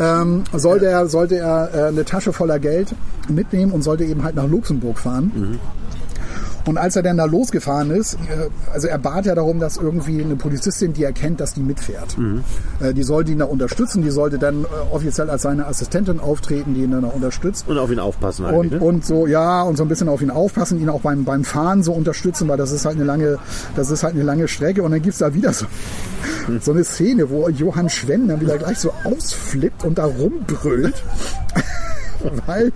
ähm, 0.00 0.44
sollte 0.52 0.86
er, 0.86 1.08
sollte 1.08 1.36
er 1.36 1.70
äh, 1.74 1.88
eine 1.88 2.04
Tasche 2.04 2.32
voller 2.32 2.58
Geld 2.58 2.94
mitnehmen 3.28 3.72
und 3.72 3.82
sollte 3.82 4.04
eben 4.04 4.22
halt 4.22 4.34
nach 4.36 4.46
Luxemburg 4.48 4.98
fahren. 4.98 5.58
Und 6.70 6.78
als 6.78 6.94
er 6.94 7.02
dann 7.02 7.16
da 7.16 7.24
losgefahren 7.24 7.90
ist, 7.90 8.14
äh, 8.14 8.48
also 8.72 8.86
er 8.86 8.98
bat 8.98 9.26
ja 9.26 9.34
darum, 9.34 9.58
dass 9.58 9.76
irgendwie 9.76 10.22
eine 10.22 10.36
Polizistin, 10.36 10.92
die 10.92 11.02
erkennt, 11.02 11.40
dass 11.40 11.52
die 11.54 11.60
mitfährt. 11.62 12.16
Äh, 12.80 12.94
Die 12.94 13.02
sollte 13.02 13.32
ihn 13.32 13.38
da 13.40 13.46
unterstützen, 13.46 14.02
die 14.02 14.10
sollte 14.10 14.38
dann 14.38 14.62
äh, 14.64 14.66
offiziell 14.92 15.28
als 15.30 15.42
seine 15.42 15.66
Assistentin 15.66 16.20
auftreten, 16.20 16.74
die 16.74 16.82
ihn 16.84 16.92
dann 16.92 17.02
da 17.02 17.08
unterstützt. 17.08 17.66
Und 17.68 17.76
auf 17.76 17.90
ihn 17.90 17.98
aufpassen 17.98 18.46
eigentlich, 18.46 18.58
Und, 18.60 18.72
ne? 18.72 18.78
und 18.80 19.04
so, 19.04 19.26
ja, 19.26 19.62
und 19.62 19.76
so 19.76 19.82
ein 19.84 19.88
bisschen 19.88 20.08
auf 20.08 20.22
ihn 20.22 20.30
aufpassen, 20.30 20.80
ihn 20.80 20.88
auch 20.88 21.00
beim, 21.00 21.24
beim 21.24 21.42
Fahren 21.42 21.82
so 21.82 21.92
unterstützen, 21.92 22.46
weil 22.46 22.56
das 22.56 22.70
ist 22.70 22.84
halt 22.84 22.94
eine 22.94 23.04
lange, 23.04 23.38
das 23.74 23.90
ist 23.90 24.04
halt 24.04 24.14
eine 24.14 24.22
lange 24.22 24.46
Strecke. 24.46 24.84
Und 24.84 24.92
dann 24.92 25.02
gibt's 25.02 25.18
da 25.18 25.34
wieder 25.34 25.52
so, 25.52 25.66
so 26.60 26.70
eine 26.70 26.84
Szene, 26.84 27.30
wo 27.30 27.48
Johann 27.48 27.90
Schwenn 27.90 28.28
dann 28.28 28.40
wieder 28.40 28.58
gleich 28.58 28.78
so 28.78 28.92
ausflippt 29.04 29.84
und 29.84 29.98
da 29.98 30.04
rumbrüllt. 30.04 30.94
weil 32.46 32.70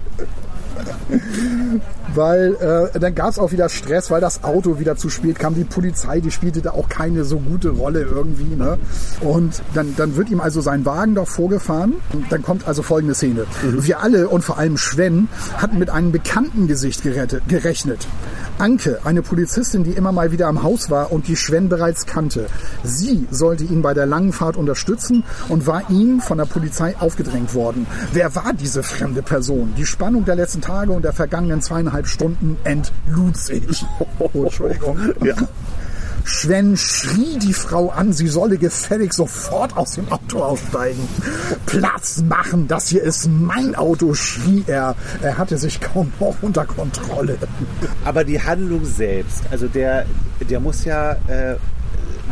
weil 2.14 2.90
äh, 2.94 2.98
dann 2.98 3.14
gab 3.14 3.30
es 3.30 3.38
auch 3.38 3.52
wieder 3.52 3.68
Stress, 3.68 4.10
weil 4.10 4.20
das 4.20 4.44
Auto 4.44 4.78
wieder 4.78 4.96
zu 4.96 5.08
spät 5.10 5.38
kam. 5.38 5.54
Die 5.54 5.64
Polizei, 5.64 6.20
die 6.20 6.30
spielte 6.30 6.60
da 6.62 6.70
auch 6.70 6.88
keine 6.88 7.24
so 7.24 7.38
gute 7.38 7.70
Rolle 7.70 8.02
irgendwie. 8.02 8.56
Ne? 8.56 8.78
Und 9.20 9.62
dann, 9.74 9.94
dann 9.96 10.16
wird 10.16 10.30
ihm 10.30 10.40
also 10.40 10.60
sein 10.60 10.84
Wagen 10.84 11.14
doch 11.14 11.28
vorgefahren. 11.28 11.94
Und 12.12 12.30
dann 12.30 12.42
kommt 12.42 12.66
also 12.68 12.82
folgende 12.82 13.14
Szene. 13.14 13.46
Wir 13.62 14.00
alle 14.00 14.28
und 14.28 14.44
vor 14.44 14.58
allem 14.58 14.76
Schwen 14.76 15.28
hatten 15.56 15.78
mit 15.78 15.90
einem 15.90 16.12
bekannten 16.12 16.66
Gesicht 16.66 17.02
gerettet, 17.02 17.42
gerechnet. 17.48 18.06
Anke, 18.58 19.00
eine 19.04 19.22
Polizistin, 19.22 19.84
die 19.84 19.92
immer 19.92 20.12
mal 20.12 20.32
wieder 20.32 20.46
am 20.46 20.62
Haus 20.62 20.90
war 20.90 21.12
und 21.12 21.28
die 21.28 21.36
Schwen 21.36 21.68
bereits 21.68 22.06
kannte. 22.06 22.46
Sie 22.82 23.26
sollte 23.30 23.64
ihn 23.64 23.82
bei 23.82 23.94
der 23.94 24.06
langen 24.06 24.32
Fahrt 24.32 24.56
unterstützen 24.56 25.24
und 25.48 25.66
war 25.66 25.90
ihm 25.90 26.20
von 26.20 26.38
der 26.38 26.44
Polizei 26.44 26.96
aufgedrängt 26.98 27.54
worden. 27.54 27.86
Wer 28.12 28.34
war 28.34 28.52
diese 28.52 28.82
fremde 28.82 29.22
Person? 29.22 29.74
Die 29.76 29.86
Spannung 29.86 30.24
der 30.24 30.36
letzten 30.36 30.60
Tage 30.60 30.92
und 30.92 31.04
der 31.04 31.12
vergangenen 31.12 31.62
zweieinhalb 31.62 32.06
Stunden 32.06 32.56
entlud 32.64 33.36
sich. 33.36 33.84
Oh, 34.18 34.44
Entschuldigung. 34.44 34.96
Ja. 35.22 35.34
Schwen 36.24 36.76
schrie 36.76 37.38
die 37.38 37.52
Frau 37.52 37.90
an, 37.90 38.12
sie 38.12 38.28
solle 38.28 38.56
gefällig 38.56 39.12
sofort 39.12 39.76
aus 39.76 39.92
dem 39.92 40.10
Auto 40.10 40.42
aussteigen. 40.42 41.06
Platz 41.66 42.22
machen, 42.26 42.66
das 42.66 42.88
hier 42.88 43.02
ist 43.02 43.28
mein 43.28 43.74
Auto, 43.74 44.14
schrie 44.14 44.64
er. 44.66 44.96
Er 45.20 45.36
hatte 45.36 45.58
sich 45.58 45.80
kaum 45.80 46.12
noch 46.18 46.36
unter 46.40 46.64
Kontrolle. 46.64 47.36
Aber 48.04 48.24
die 48.24 48.40
Handlung 48.40 48.84
selbst, 48.84 49.42
also 49.50 49.68
der, 49.68 50.06
der 50.48 50.60
muss 50.60 50.84
ja. 50.84 51.12
Äh, 51.28 51.56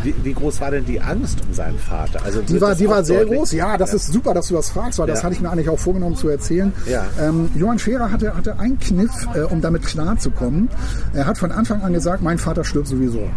wie, 0.03 0.15
wie 0.23 0.33
groß 0.35 0.61
war 0.61 0.71
denn 0.71 0.85
die 0.85 1.01
Angst 1.01 1.39
um 1.47 1.55
seinen 1.55 1.79
Vater? 1.79 2.21
Also 2.25 2.41
Die 2.43 2.53
wird 2.55 2.63
war, 2.63 2.69
das 2.71 2.79
die 2.79 2.89
war 2.89 3.05
sehr 3.05 3.25
groß. 3.25 3.53
Ja, 3.53 3.77
das 3.77 3.95
ist 3.95 4.13
super, 4.13 4.35
dass 4.35 4.49
du 4.49 4.55
das 4.55 4.71
fragst, 4.71 4.99
weil 4.99 5.07
das 5.07 5.19
Ja. 5.21 5.25
hatte 5.25 5.35
ich 5.35 5.41
mir 5.41 5.51
eigentlich 5.51 5.69
auch 5.69 5.79
vorgenommen 5.79 6.17
zu 6.17 6.29
erzählen. 6.29 6.73
Ja. 6.87 7.05
Ähm, 7.21 7.51
Johann 7.55 7.79
Scherer 7.79 8.11
hatte, 8.11 8.35
hatte 8.37 8.59
einen 8.59 8.79
Kniff, 8.79 9.11
äh, 9.35 9.41
um 9.41 9.61
damit 9.61 9.85
klarzukommen. 9.87 10.69
Er 11.15 11.27
hat 11.27 11.39
von 11.39 11.53
Anfang 11.53 11.83
an 11.83 11.93
gesagt, 11.93 12.23
mein 12.23 12.39
Vater 12.39 12.65
stirbt 12.65 12.89
sowieso. 12.89 13.29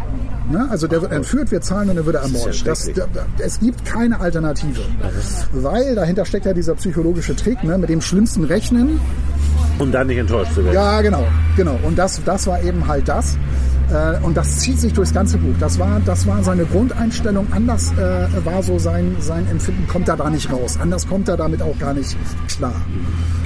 Ne? 0.51 0.67
Also 0.69 0.87
der 0.87 1.01
wird 1.01 1.11
entführt, 1.11 1.51
wir 1.51 1.61
zahlen 1.61 1.89
und 1.89 1.95
wird 1.97 2.07
er 2.07 2.13
ja 2.21 2.27
ermordet. 2.27 2.67
Das, 2.67 2.83
schrecklich. 2.85 2.95
da- 3.13 3.21
da- 3.37 3.43
es 3.43 3.59
gibt 3.59 3.83
keine 3.85 4.19
Alternative. 4.19 4.81
Weil 5.53 5.95
dahinter 5.95 6.25
steckt 6.25 6.45
ja 6.45 6.53
dieser 6.53 6.75
psychologische 6.75 7.35
Trick, 7.35 7.63
ne? 7.63 7.77
mit 7.77 7.89
dem 7.89 8.01
schlimmsten 8.01 8.43
Rechnen. 8.43 8.99
Um 9.79 9.91
dann 9.91 10.07
nicht 10.07 10.17
enttäuscht 10.17 10.53
zu 10.53 10.63
werden. 10.63 10.73
Ja, 10.75 11.01
genau, 11.01 11.25
genau. 11.57 11.77
Und 11.83 11.97
das, 11.97 12.21
das 12.23 12.47
war 12.47 12.61
eben 12.63 12.87
halt 12.87 13.07
das. 13.09 13.37
Äh, 13.91 14.23
und 14.23 14.35
das 14.35 14.57
zieht 14.59 14.79
sich 14.79 14.93
durchs 14.93 15.13
ganze 15.13 15.37
Buch. 15.37 15.55
Das 15.59 15.79
war, 15.79 15.99
das 16.05 16.25
war 16.27 16.43
seine 16.43 16.65
Grundeinstellung. 16.65 17.47
Anders 17.51 17.91
äh, 17.93 18.45
war 18.45 18.63
so 18.63 18.79
sein, 18.79 19.15
sein 19.19 19.47
Empfinden, 19.49 19.87
kommt 19.87 20.09
er 20.09 20.17
da 20.17 20.29
nicht 20.29 20.51
raus. 20.51 20.77
Anders 20.81 21.07
kommt 21.07 21.27
er 21.27 21.37
damit 21.37 21.61
auch 21.61 21.77
gar 21.79 21.93
nicht 21.93 22.15
klar. 22.47 22.81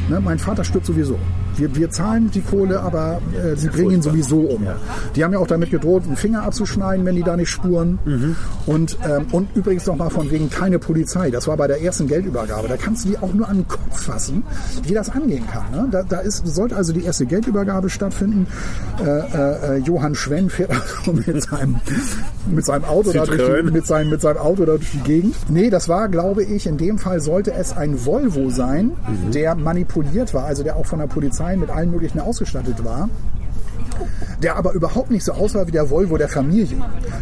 Ne, 0.10 0.20
mein 0.20 0.40
Vater 0.40 0.64
stirbt 0.64 0.86
sowieso. 0.86 1.20
Wir, 1.60 1.76
wir 1.76 1.90
zahlen 1.90 2.32
die 2.32 2.42
Kohle, 2.42 2.80
aber 2.82 3.22
äh, 3.34 3.56
sie 3.56 3.68
bringen 3.70 3.92
ihn 3.92 4.02
sowieso 4.02 4.40
um. 4.40 4.66
Die 5.16 5.24
haben 5.24 5.34
ja 5.34 5.40
auch 5.40 5.48
damit 5.48 5.72
gedroht, 5.72 6.04
einen 6.06 6.16
Finger 6.16 6.44
abzuschneiden, 6.44 7.06
wenn 7.06 7.16
die 7.16 7.24
da 7.24 7.36
nicht 7.36 7.50
spuren. 7.50 8.00
Und, 8.66 8.98
ähm, 9.08 9.26
und 9.32 9.56
übrigens 9.56 9.86
noch 9.86 9.96
mal 9.96 10.10
von 10.10 10.32
wegen 10.32 10.50
keine 10.50 10.80
Polizei. 10.80 11.32
Das 11.32 11.48
war 11.48 11.58
bei 11.58 11.68
der 11.68 11.82
ersten 11.82 12.08
Geldübergabe. 12.08 12.68
Da 12.68 12.78
kannst 12.78 13.06
du 13.06 13.10
dir 13.10 13.24
auch 13.24 13.34
nur 13.34 13.48
an 13.48 13.58
den 13.58 13.68
Kopf 13.68 14.02
fassen, 14.02 14.44
wie 14.84 14.94
das 14.94 15.10
angehen 15.10 15.46
kann. 15.48 15.72
Ne? 15.72 15.88
Da, 15.92 16.04
da 16.04 16.20
ist, 16.20 16.46
sollte 16.48 16.76
also 16.76 16.94
die 16.94 17.04
erste 17.04 17.26
Geldübergabe 17.26 17.90
stattfinden. 17.90 18.48
Äh, 19.00 19.10
äh, 19.10 19.78
äh, 19.78 19.78
Johann 19.80 20.16
Schwenn 20.16 20.50
fährt 20.50 20.72
also 21.00 21.14
mit 21.14 21.42
seinem, 21.44 21.76
mit 22.48 22.66
seinem 22.66 22.86
Auto 22.86 23.12
da 23.12 23.26
durch 23.26 23.38
die, 23.38 23.72
mit 23.72 23.86
seinem, 23.86 24.10
mit 24.10 24.22
seinem 24.22 24.38
Auto 24.38 24.66
da 24.66 24.74
durch 24.74 24.92
die 24.92 25.00
Gegend. 25.00 25.36
Nee, 25.50 25.70
das 25.70 25.90
war, 25.90 26.10
glaube 26.10 26.44
ich, 26.44 26.68
in 26.68 26.78
dem 26.78 26.98
Fall 26.98 27.20
sollte 27.20 27.54
es 27.54 27.76
ein 27.76 28.06
Volvo 28.06 28.50
sein, 28.50 28.92
der 29.34 29.56
manipuliert 29.56 30.34
war, 30.34 30.46
also 30.46 30.64
der 30.64 30.76
auch 30.76 30.86
von 30.86 31.00
der 31.00 31.08
Polizei 31.08 31.49
mit 31.58 31.70
allen 31.70 31.92
möglichen 31.92 32.20
ausgestattet 32.20 32.84
war. 32.84 33.10
Der 34.42 34.56
aber 34.56 34.74
überhaupt 34.74 35.12
nicht 35.12 35.24
so 35.26 35.34
aussah 35.34 35.68
wie 35.68 35.72
der 35.72 35.90
Volvo 35.90 36.18
der 36.18 36.30
Familie. 36.30 36.78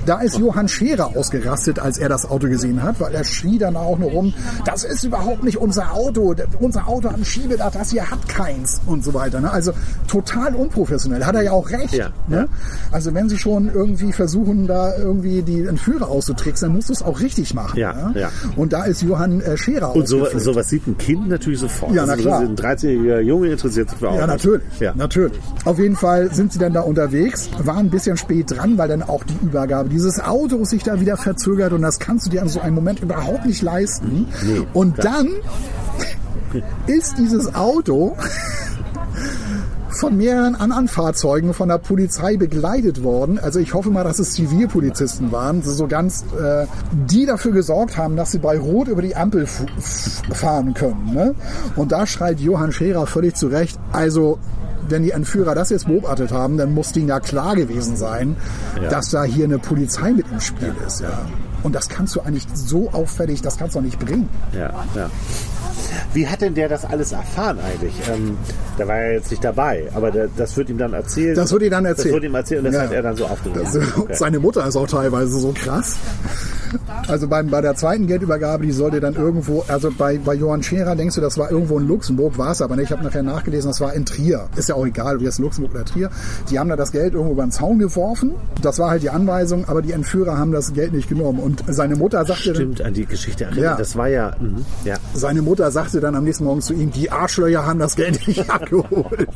Da 0.06 0.20
ist 0.20 0.38
Johann 0.38 0.68
Scherer 0.68 1.16
ausgerastet, 1.16 1.80
als 1.80 1.98
er 1.98 2.10
das 2.10 2.30
Auto 2.30 2.48
gesehen 2.48 2.84
hat, 2.84 3.00
weil 3.00 3.14
er 3.14 3.24
schrie 3.24 3.58
dann 3.58 3.76
auch 3.76 3.98
nur 3.98 4.12
rum, 4.12 4.34
das 4.66 4.84
ist 4.84 5.04
überhaupt 5.04 5.44
nicht 5.44 5.58
unser 5.58 5.94
Auto, 5.94 6.36
unser 6.60 6.88
Auto 6.88 7.10
hat 7.10 7.18
ein 7.18 7.26
Schiebedach, 7.26 7.72
das 7.72 7.92
hier 7.92 8.10
hat 8.10 8.28
keins 8.28 8.82
und 8.86 9.04
so 9.04 9.14
weiter. 9.14 9.40
Ne? 9.42 9.52
Also 9.52 9.72
total 10.08 10.56
unprofessionell, 10.56 11.26
hat 11.26 11.36
er 11.36 11.42
ja 11.42 11.52
auch 11.52 11.70
recht. 11.70 11.94
Ja, 11.94 12.10
ne? 12.28 12.38
ja. 12.38 12.46
Also 12.92 13.14
wenn 13.14 13.30
sie 13.30 13.38
schon 13.38 13.70
irgendwie 13.74 14.12
versuchen, 14.12 14.68
da 14.68 14.96
irgendwie 14.98 15.42
die 15.42 15.66
Entführer 15.66 16.08
auszutricksen, 16.10 16.68
dann 16.68 16.76
musst 16.76 16.90
du 16.90 16.94
es 16.94 17.02
auch 17.02 17.20
richtig 17.20 17.54
machen. 17.54 17.80
Ja, 17.80 17.94
ne? 17.94 18.30
Und 18.56 18.74
da 18.74 18.84
ist 18.84 19.02
Johann 19.02 19.42
äh, 19.42 19.58
Scherer 19.58 19.96
Und 19.96 20.08
so, 20.08 20.26
sowas 20.38 20.70
sieht 20.70 20.88
ein 20.88 20.98
Kind 20.98 21.30
natürlich 21.30 21.60
sofort. 21.60 21.94
Ja, 21.94 22.06
na 22.06 22.14
Also 22.14 22.24
klar. 22.24 22.40
Ein 22.42 22.56
13-jähriger 22.56 23.20
Junge 23.22 23.48
interessiert 23.50 23.90
sich 23.90 24.00
für 24.00 24.10
Autos. 24.10 24.20
Ja, 24.20 24.28
natürlich. 24.28 24.64
Natürlich. 24.96 25.40
Auf 25.66 25.80
jeden 25.80 25.96
Fall 25.96 26.34
sind 26.34 26.54
sie 26.54 26.60
dann 26.60 26.74
da 26.74 26.82
unterwegs, 27.08 27.50
waren 27.64 27.88
ein 27.88 27.90
bisschen 27.90 28.18
spät 28.18 28.52
dran, 28.52 28.78
weil 28.78 28.90
dann 28.90 29.04
auch 29.04 29.24
die 29.24 29.46
Übergabe 29.46 29.90
dieses 29.90 30.20
Autos 30.20 30.70
sich 30.70 30.84
da 30.84 31.00
wieder 31.00 31.18
verzögert 31.18 31.74
und 31.74 31.82
das 31.82 32.00
kannst 32.00 32.28
du 32.28 32.32
dir 32.32 32.42
an 32.42 32.50
so 32.50 32.60
einem 32.60 32.76
Moment 32.76 33.00
überhaupt 33.00 33.46
nicht 33.46 33.62
leisten. 33.62 34.28
und 34.74 35.04
dann 35.04 35.30
ist 36.88 37.18
dieses 37.18 37.56
Auto 37.56 38.16
von 39.90 40.16
mehreren 40.16 40.56
anderen 40.56 40.88
Fahrzeugen 40.88 41.54
von 41.54 41.70
der 41.70 41.80
Polizei 41.80 42.38
begleitet 42.38 43.04
worden. 43.04 43.40
Also 43.40 43.60
ich 43.60 43.74
hoffe 43.74 43.90
mal, 43.90 44.04
dass 44.04 44.20
es 44.20 44.32
Zivilpolizisten 44.32 45.32
waren, 45.32 45.64
so 45.64 45.88
ganz, 45.88 46.24
äh, 46.40 46.68
die 47.10 47.26
dafür 47.26 47.52
gesorgt 47.52 47.98
haben, 47.98 48.16
dass 48.16 48.32
sie 48.32 48.38
bei 48.38 48.60
Rot 48.60 48.90
über 48.90 49.02
die 49.02 49.16
Ampel 49.16 49.48
fahren 49.48 50.76
können. 50.76 51.14
Ne? 51.14 51.36
Und 51.76 51.94
da 51.94 52.06
schreit 52.06 52.40
Johann 52.40 52.72
Scherer 52.72 53.08
völlig 53.08 53.36
zu 53.36 53.48
Recht, 53.48 53.80
also 53.92 54.38
wenn 54.90 55.04
die 55.04 55.12
Entführer 55.12 55.56
das 55.56 55.70
jetzt 55.70 55.88
beobachtet 55.88 56.32
haben, 56.32 56.58
dann 56.58 56.74
muss 56.74 56.92
denen 56.92 57.08
ja 57.08 57.20
klar 57.20 57.56
gewesen 57.56 57.96
sein, 57.98 58.36
Ja. 58.82 58.90
dass 58.90 59.10
da 59.10 59.24
hier 59.24 59.46
eine 59.46 59.60
Polizei 59.60 60.12
mit 60.12 60.26
im 60.32 60.40
Spiel 60.40 60.74
ist. 60.86 61.02
Ja. 61.02 61.26
Und 61.64 61.74
das 61.76 61.90
kannst 61.90 62.16
du 62.16 62.22
eigentlich 62.22 62.46
so 62.54 62.90
auffällig, 62.92 63.42
das 63.42 63.58
kannst 63.58 63.76
du 63.76 63.82
nicht 63.82 64.00
bringen. 64.00 64.30
Ja, 64.54 64.72
ja. 64.96 65.10
Wie 66.14 66.28
hat 66.28 66.42
denn 66.42 66.54
der 66.56 66.70
das 66.70 66.86
alles 66.86 67.12
erfahren 67.12 67.58
eigentlich? 67.60 67.94
Ähm, 68.14 68.38
der 68.78 68.88
war 68.88 68.96
ja 69.02 69.12
jetzt 69.14 69.32
nicht 69.32 69.44
dabei, 69.44 69.88
aber 69.94 70.12
der, 70.12 70.28
das 70.38 70.56
wird 70.58 70.70
ihm 70.70 70.78
dann 70.78 70.94
erzählt. 70.94 71.38
Das 71.38 71.52
wird 71.52 71.64
ihm 71.64 71.72
dann 71.72 71.86
erzählt. 71.86 72.08
Das 72.08 72.14
wird 72.14 72.24
ihm 72.24 72.36
erzählt 72.36 72.60
und 72.60 72.66
das 72.66 72.76
Ja, 72.76 72.82
hat 72.82 72.90
ja. 72.92 72.96
er 72.98 73.02
dann 73.04 73.16
so 73.16 73.26
aufgenommen. 73.26 73.68
Okay. 73.98 74.14
Seine 74.16 74.40
Mutter 74.40 74.66
ist 74.68 74.76
auch 74.76 74.88
teilweise 74.88 75.40
so 75.40 75.52
krass. 75.54 75.96
Also 77.08 77.28
beim, 77.28 77.48
bei 77.48 77.62
der 77.62 77.76
zweiten 77.76 78.08
Geldübergabe, 78.08 78.66
die 78.66 78.72
sollte 78.72 79.00
dann 79.00 79.16
irgendwo, 79.16 79.64
also 79.68 79.92
bei, 79.92 80.18
bei 80.18 80.34
Johann 80.34 80.64
Scherer 80.64 80.96
denkst 80.96 81.16
du, 81.16 81.22
das 81.22 81.38
war 81.38 81.52
irgendwo 81.52 81.80
in 81.80 81.88
Luxemburg, 81.88 82.38
war 82.38 82.52
es 82.52 82.62
aber 82.62 82.76
nicht. 82.76 82.88
Ich 82.88 82.92
habe 82.92 83.04
nachher 83.04 83.24
nachgelesen, 83.24 83.70
das 83.70 83.82
war 83.82 83.94
in 83.94 84.06
Trier. 84.06 84.48
Ist 84.56 84.70
ja 84.70 84.76
auch 84.76 84.86
egal, 84.86 85.20
wie 85.20 85.26
es 85.26 85.40
Luxemburg 85.40 85.74
oder 85.76 85.86
Trier. 85.86 86.10
Die 86.50 86.60
haben 86.60 86.70
da 86.70 86.76
das 86.76 86.92
Geld 86.92 87.14
irgendwo 87.14 87.34
über 87.34 87.44
den 87.44 87.52
Zaun 87.52 87.80
geworfen. 87.80 88.32
Das 88.62 88.80
war 88.80 88.90
halt 88.90 89.04
die 89.04 89.10
Anweisung, 89.10 89.66
aber 89.68 89.82
die 89.82 89.92
Entführer 89.92 90.38
haben 90.38 90.52
das 90.52 90.74
Geld 90.74 90.94
nicht 90.94 91.10
genommen. 91.10 91.40
Und 91.40 91.64
seine 91.68 91.96
Mutter 91.96 92.26
sagte 92.26 92.54
dann, 92.54 92.56
Stimmt, 92.56 92.82
an 92.82 92.94
die 92.94 93.06
Geschichte 93.06 93.46
erinnern. 93.46 93.64
Ja. 93.64 93.76
Das 93.76 93.96
war 93.96 94.08
ja, 94.08 94.36
mhm, 94.40 94.66
ja. 94.86 94.96
seine 95.14 95.42
Mutter 95.42 95.72
sagte 95.72 96.00
dann 96.00 96.16
am 96.16 96.24
nächsten 96.24 96.44
Morgen 96.46 96.62
zu 96.62 96.74
ihm, 96.74 96.92
die 96.92 97.12
Arschlöcher 97.12 97.66
haben 97.66 97.80
das 97.80 97.96
Geld 97.96 98.28
nicht 98.28 98.50
abgeholt. 98.50 99.30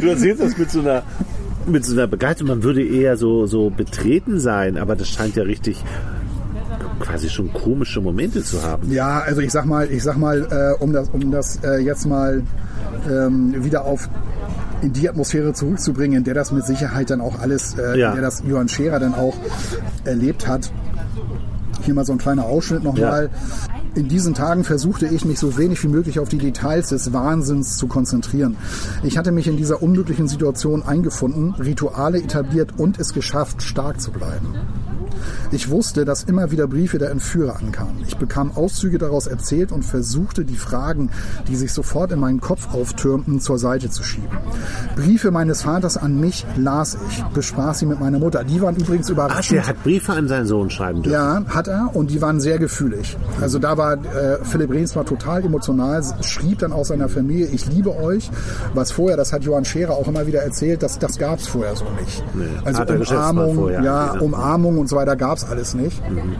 Du 0.00 0.08
erzählst 0.08 0.42
das 0.42 0.56
mit 0.56 0.70
so 0.70 0.80
einer 0.80 1.02
mit 1.66 1.84
so 1.84 1.92
einer 1.94 2.06
Begeisterung. 2.06 2.48
Man 2.48 2.62
würde 2.62 2.84
eher 2.86 3.16
so, 3.16 3.46
so 3.46 3.70
betreten 3.70 4.38
sein, 4.40 4.76
aber 4.76 4.96
das 4.96 5.08
scheint 5.08 5.36
ja 5.36 5.42
richtig 5.44 5.82
quasi 7.00 7.28
schon 7.28 7.52
komische 7.52 8.00
Momente 8.00 8.42
zu 8.42 8.62
haben. 8.62 8.90
Ja, 8.90 9.20
also 9.20 9.40
ich 9.40 9.50
sag 9.52 9.66
mal, 9.66 9.90
ich 9.90 10.02
sag 10.02 10.16
mal, 10.16 10.46
äh, 10.78 10.82
um 10.82 10.92
das, 10.92 11.08
um 11.10 11.30
das 11.30 11.58
äh, 11.64 11.78
jetzt 11.78 12.06
mal 12.06 12.42
ähm, 13.10 13.64
wieder 13.64 13.84
auf 13.84 14.08
in 14.82 14.92
die 14.92 15.08
Atmosphäre 15.08 15.52
zurückzubringen, 15.54 16.18
in 16.18 16.24
der 16.24 16.34
das 16.34 16.52
mit 16.52 16.66
Sicherheit 16.66 17.08
dann 17.10 17.20
auch 17.20 17.38
alles, 17.40 17.74
äh, 17.78 17.98
Ja. 17.98 18.10
in 18.10 18.14
der 18.16 18.22
das 18.24 18.42
Johann 18.46 18.68
Scherer 18.68 18.98
dann 19.00 19.14
auch 19.14 19.34
erlebt 20.04 20.46
hat. 20.46 20.70
Hier 21.84 21.94
mal 21.94 22.04
so 22.04 22.12
ein 22.12 22.18
kleiner 22.18 22.44
Ausschnitt 22.44 22.82
nochmal. 22.82 23.30
In 23.94 24.08
diesen 24.08 24.34
Tagen 24.34 24.64
versuchte 24.64 25.06
ich 25.06 25.24
mich 25.24 25.38
so 25.38 25.56
wenig 25.56 25.82
wie 25.84 25.88
möglich 25.88 26.18
auf 26.18 26.28
die 26.28 26.38
Details 26.38 26.88
des 26.88 27.12
Wahnsinns 27.12 27.76
zu 27.76 27.86
konzentrieren. 27.86 28.56
Ich 29.02 29.18
hatte 29.18 29.32
mich 29.32 29.46
in 29.46 29.56
dieser 29.56 29.82
unmöglichen 29.82 30.26
Situation 30.26 30.82
eingefunden, 30.82 31.54
Rituale 31.54 32.18
etabliert 32.18 32.70
und 32.78 32.98
es 32.98 33.12
geschafft, 33.12 33.62
stark 33.62 34.00
zu 34.00 34.10
bleiben. 34.10 34.54
Ich 35.54 35.70
wusste, 35.70 36.04
dass 36.04 36.24
immer 36.24 36.50
wieder 36.50 36.66
Briefe 36.66 36.98
der 36.98 37.12
Entführer 37.12 37.56
ankamen. 37.56 38.02
Ich 38.08 38.16
bekam 38.16 38.50
Auszüge 38.56 38.98
daraus 38.98 39.28
erzählt 39.28 39.70
und 39.70 39.84
versuchte, 39.84 40.44
die 40.44 40.56
Fragen, 40.56 41.10
die 41.46 41.54
sich 41.54 41.72
sofort 41.72 42.10
in 42.10 42.18
meinen 42.18 42.40
Kopf 42.40 42.74
auftürmten, 42.74 43.38
zur 43.38 43.58
Seite 43.60 43.88
zu 43.88 44.02
schieben. 44.02 44.28
Briefe 44.96 45.30
meines 45.30 45.62
Vaters 45.62 45.96
an 45.96 46.18
mich 46.18 46.44
las 46.56 46.98
ich, 47.08 47.22
besprach 47.34 47.74
sie 47.74 47.86
mit 47.86 48.00
meiner 48.00 48.18
Mutter. 48.18 48.42
Die 48.42 48.60
waren 48.60 48.74
übrigens 48.74 49.06
Ach, 49.06 49.12
überraschend. 49.12 49.58
der 49.58 49.68
hat 49.68 49.80
Briefe 49.84 50.12
an 50.12 50.26
seinen 50.26 50.46
Sohn 50.46 50.70
schreiben 50.70 51.02
dürfen. 51.02 51.14
Ja, 51.14 51.44
hat 51.46 51.68
er 51.68 51.94
und 51.94 52.10
die 52.10 52.20
waren 52.20 52.40
sehr 52.40 52.58
gefühlig. 52.58 53.16
Also 53.40 53.60
da 53.60 53.78
war 53.78 53.92
äh, 53.92 54.38
Philipp 54.42 54.72
Rehns 54.72 54.96
war 54.96 55.04
total 55.04 55.44
emotional, 55.44 56.02
schrieb 56.22 56.58
dann 56.58 56.72
auch 56.72 56.84
seiner 56.84 57.08
Familie, 57.08 57.46
ich 57.46 57.66
liebe 57.66 57.96
euch, 57.96 58.28
was 58.74 58.90
vorher, 58.90 59.16
das 59.16 59.32
hat 59.32 59.44
Johann 59.44 59.64
Scherer 59.64 59.92
auch 59.92 60.08
immer 60.08 60.26
wieder 60.26 60.42
erzählt, 60.42 60.82
dass 60.82 60.98
das 60.98 61.16
gab 61.16 61.38
es 61.38 61.46
vorher 61.46 61.76
so 61.76 61.84
nicht. 62.00 62.24
Also 62.64 62.84
der 62.84 62.98
Geschäftsmann 62.98 63.38
Umarmung, 63.38 63.70
ja, 63.70 64.06
gesagt. 64.06 64.22
Umarmung 64.22 64.78
und 64.78 64.88
so 64.88 64.96
weiter 64.96 65.14
gab 65.14 65.36
es 65.38 65.43
alles 65.48 65.74
nicht. 65.74 66.02
Ähm, 66.06 66.36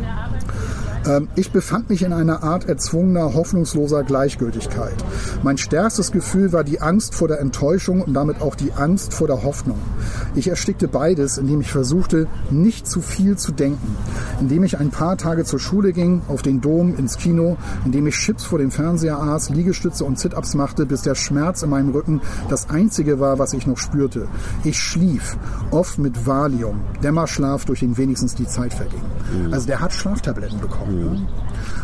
Ich 1.37 1.53
befand 1.53 1.91
mich 1.91 2.03
in 2.03 2.15
einer 2.15 2.43
Art 2.43 2.67
erzwungener, 2.67 3.35
hoffnungsloser 3.35 4.05
Gleichgültigkeit. 4.05 4.95
Mein 5.43 5.59
stärkstes 5.59 6.13
Gefühl 6.13 6.53
war 6.55 6.65
die 6.65 6.81
Angst 6.81 7.15
vor 7.15 7.29
der 7.29 7.41
Enttäuschung 7.41 8.01
und 8.01 8.15
damit 8.15 8.41
auch 8.41 8.55
die 8.55 8.73
Angst 8.73 9.13
vor 9.13 9.27
der 9.27 9.43
Hoffnung. 9.43 9.79
Ich 10.35 10.49
erstickte 10.49 10.89
beides, 10.89 11.37
indem 11.37 11.61
ich 11.61 11.71
versuchte, 11.71 12.27
nicht 12.51 12.87
zu 12.87 13.03
viel 13.03 13.37
zu 13.37 13.53
denken. 13.53 13.97
Indem 14.41 14.65
ich 14.65 14.79
ein 14.79 14.89
paar 14.89 15.19
Tage 15.19 15.45
zur 15.45 15.59
Schule 15.59 15.93
ging, 15.93 16.23
auf 16.29 16.41
den 16.41 16.63
Dom, 16.63 16.97
ins 16.97 17.19
Kino, 17.19 17.59
indem 17.85 18.07
ich 18.07 18.15
Chips 18.15 18.45
vor 18.45 18.59
dem 18.59 18.71
Fernseher 18.71 19.21
aß, 19.21 19.51
Liegestütze 19.51 20.07
und 20.07 20.19
Sit-Ups 20.19 20.55
machte, 20.55 20.87
bis 20.87 21.03
der 21.03 21.15
Schmerz 21.15 21.63
in 21.63 21.69
meinem 21.69 21.91
Rücken 21.91 22.23
das 22.49 22.71
einzige 22.71 23.21
war, 23.21 23.39
was 23.39 23.53
ich 23.53 23.67
noch 23.67 23.79
spürte. 23.79 24.27
Ich 24.65 24.79
schlief, 24.79 25.37
oft 25.71 25.99
mit 25.99 26.27
Valium, 26.27 26.81
Dämmerschlaf, 27.03 27.67
durch 27.67 27.81
den 27.81 27.99
wenigstens 27.99 28.35
die 28.35 28.47
Zeit 28.47 28.73
verging. 28.73 29.03
Also 29.51 29.67
der 29.67 29.81
hat 29.81 29.93
Schlaftabletten 29.93 30.61
bekommen. 30.61 30.93
Ne? 30.95 31.18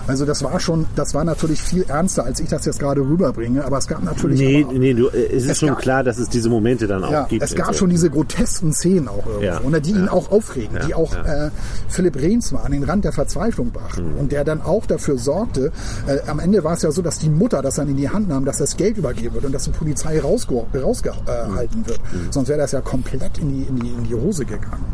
Also 0.07 0.24
das 0.26 0.43
war 0.43 0.59
schon, 0.61 0.87
das 0.97 1.14
war 1.14 1.24
natürlich 1.24 1.62
viel 1.62 1.85
ernster, 1.89 2.24
als 2.24 2.41
ich 2.41 2.49
das 2.49 2.64
jetzt 2.64 2.78
gerade 2.81 3.01
rüberbringe, 3.01 3.64
aber 3.64 3.78
es 3.78 3.87
gab 3.87 4.03
natürlich 4.03 4.41
Nee, 4.41 4.64
aber, 4.68 4.72
nee, 4.78 4.95
du, 4.95 5.09
äh, 5.09 5.26
es 5.37 5.45
ist 5.45 5.51
Es 5.53 5.59
schon 5.61 5.68
gab- 5.70 5.78
klar, 5.78 6.05
dass 6.05 6.18
es 6.18 6.28
diese 6.28 6.49
Momente 6.49 6.87
dann 6.87 7.05
auch 7.05 7.12
ja, 7.12 7.26
gibt. 7.28 7.43
es 7.43 7.55
gab 7.55 7.68
so. 7.68 7.72
schon 7.81 7.91
diese 7.91 8.11
grotesken 8.11 8.72
Szenen 8.72 9.09
auch 9.09 9.24
irgendwo, 9.26 9.45
Ja, 9.45 9.59
und 9.59 9.87
die 9.87 9.91
ihn 9.91 10.07
ja. 10.07 10.12
auch 10.12 10.31
aufregen, 10.31 10.78
die 10.85 10.91
Ja, 10.91 10.97
auch 10.97 11.14
ja. 11.14 11.22
Mhm. 11.22 11.28
äh, 11.28 11.51
Philipp 11.89 12.16
Rehns 12.16 12.53
war, 12.53 12.64
an 12.64 12.72
den 12.72 12.85
Rand 12.85 13.05
der 13.05 13.12
Verzweiflung 13.12 13.70
brachten 13.70 14.14
und 14.18 14.33
der 14.33 14.45
dann 14.45 14.61
auch 14.62 14.87
dafür 14.87 15.18
sorgte, 15.18 15.72
äh, 16.07 16.18
am 16.28 16.39
Ende 16.39 16.62
war 16.64 16.74
es 16.74 16.83
ja 16.83 16.91
so, 16.91 17.03
dass 17.03 17.18
die 17.18 17.28
Mutter 17.31 17.62
das 17.62 17.74
dann 17.76 17.89
in 17.89 17.97
die 17.97 18.09
Hand 18.09 18.28
nahm, 18.28 18.45
dass 18.45 18.59
das 18.59 18.76
Geld 18.76 18.97
übergeben 18.97 19.35
wird 19.35 19.45
und 19.45 19.53
dass 19.53 19.64
die 19.64 19.70
Polizei 19.70 20.18
rausgehalten 20.20 20.81
rausge 20.81 21.11
äh, 21.26 21.57
halten 21.57 21.87
wird. 21.87 21.99
Mhm. 22.12 22.31
Sonst 22.33 22.49
wäre 22.49 22.59
das 22.59 22.72
ja 22.72 22.81
komplett 22.81 23.39
in 23.39 23.49
die, 23.51 23.62
in, 23.62 23.76
die, 23.76 23.89
in 23.91 24.05
die 24.05 24.14
Hose 24.14 24.45
gegangen. 24.45 24.85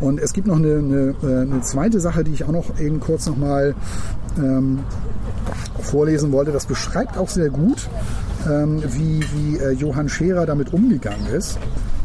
Und 0.00 0.20
es 0.20 0.32
gibt 0.32 0.46
noch 0.46 0.56
eine, 0.56 0.76
eine, 0.78 1.14
äh, 1.22 1.40
eine 1.42 1.60
zweite 1.62 2.00
Sache, 2.00 2.24
die 2.24 2.32
ich 2.32 2.44
auch 2.44 2.52
noch 2.52 2.78
eben 2.80 3.00
kurz 3.00 3.26
nochmal 3.26 3.74
ähm, 4.38 4.80
vorlesen 5.80 6.32
wollte. 6.32 6.52
Das 6.52 6.66
beschreibt 6.66 7.16
auch 7.18 7.28
sehr 7.28 7.50
gut, 7.50 7.88
ähm, 8.46 8.82
wie, 8.86 9.24
wie 9.34 9.58
äh, 9.58 9.72
Johann 9.72 10.08
Scherer 10.08 10.46
damit 10.46 10.72
umgegangen 10.72 11.26
ist. 11.26 11.58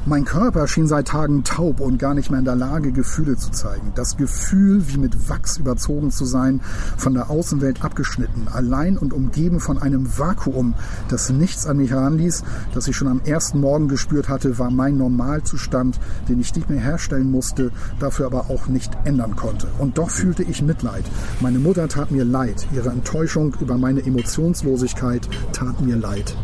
Mein 0.07 0.25
Körper 0.25 0.67
schien 0.67 0.87
seit 0.87 1.09
Tagen 1.09 1.43
taub 1.43 1.79
und 1.79 1.99
gar 1.99 2.15
nicht 2.15 2.31
mehr 2.31 2.39
in 2.39 2.45
der 2.45 2.55
Lage, 2.55 2.91
Gefühle 2.91 3.37
zu 3.37 3.51
zeigen. 3.51 3.91
Das 3.93 4.17
Gefühl, 4.17 4.87
wie 4.87 4.97
mit 4.97 5.29
Wachs 5.29 5.57
überzogen 5.57 6.09
zu 6.09 6.25
sein, 6.25 6.59
von 6.97 7.13
der 7.13 7.29
Außenwelt 7.29 7.83
abgeschnitten, 7.83 8.47
allein 8.51 8.97
und 8.97 9.13
umgeben 9.13 9.59
von 9.59 9.77
einem 9.77 10.17
Vakuum, 10.17 10.73
das 11.09 11.29
nichts 11.29 11.67
an 11.67 11.77
mich 11.77 11.91
heranließ, 11.91 12.43
das 12.73 12.87
ich 12.87 12.95
schon 12.95 13.09
am 13.09 13.21
ersten 13.25 13.59
Morgen 13.59 13.87
gespürt 13.89 14.27
hatte, 14.27 14.57
war 14.57 14.71
mein 14.71 14.97
Normalzustand, 14.97 15.99
den 16.27 16.39
ich 16.39 16.55
nicht 16.55 16.67
mehr 16.67 16.81
herstellen 16.81 17.29
musste, 17.29 17.71
dafür 17.99 18.25
aber 18.25 18.49
auch 18.49 18.65
nicht 18.65 18.97
ändern 19.03 19.35
konnte. 19.35 19.67
Und 19.77 19.99
doch 19.99 20.09
fühlte 20.09 20.41
ich 20.41 20.63
Mitleid. 20.63 21.05
Meine 21.41 21.59
Mutter 21.59 21.87
tat 21.87 22.09
mir 22.09 22.25
leid. 22.25 22.67
Ihre 22.73 22.89
Enttäuschung 22.89 23.55
über 23.61 23.77
meine 23.77 24.03
Emotionslosigkeit 24.03 25.29
tat 25.53 25.79
mir 25.81 25.97
leid. 25.97 26.35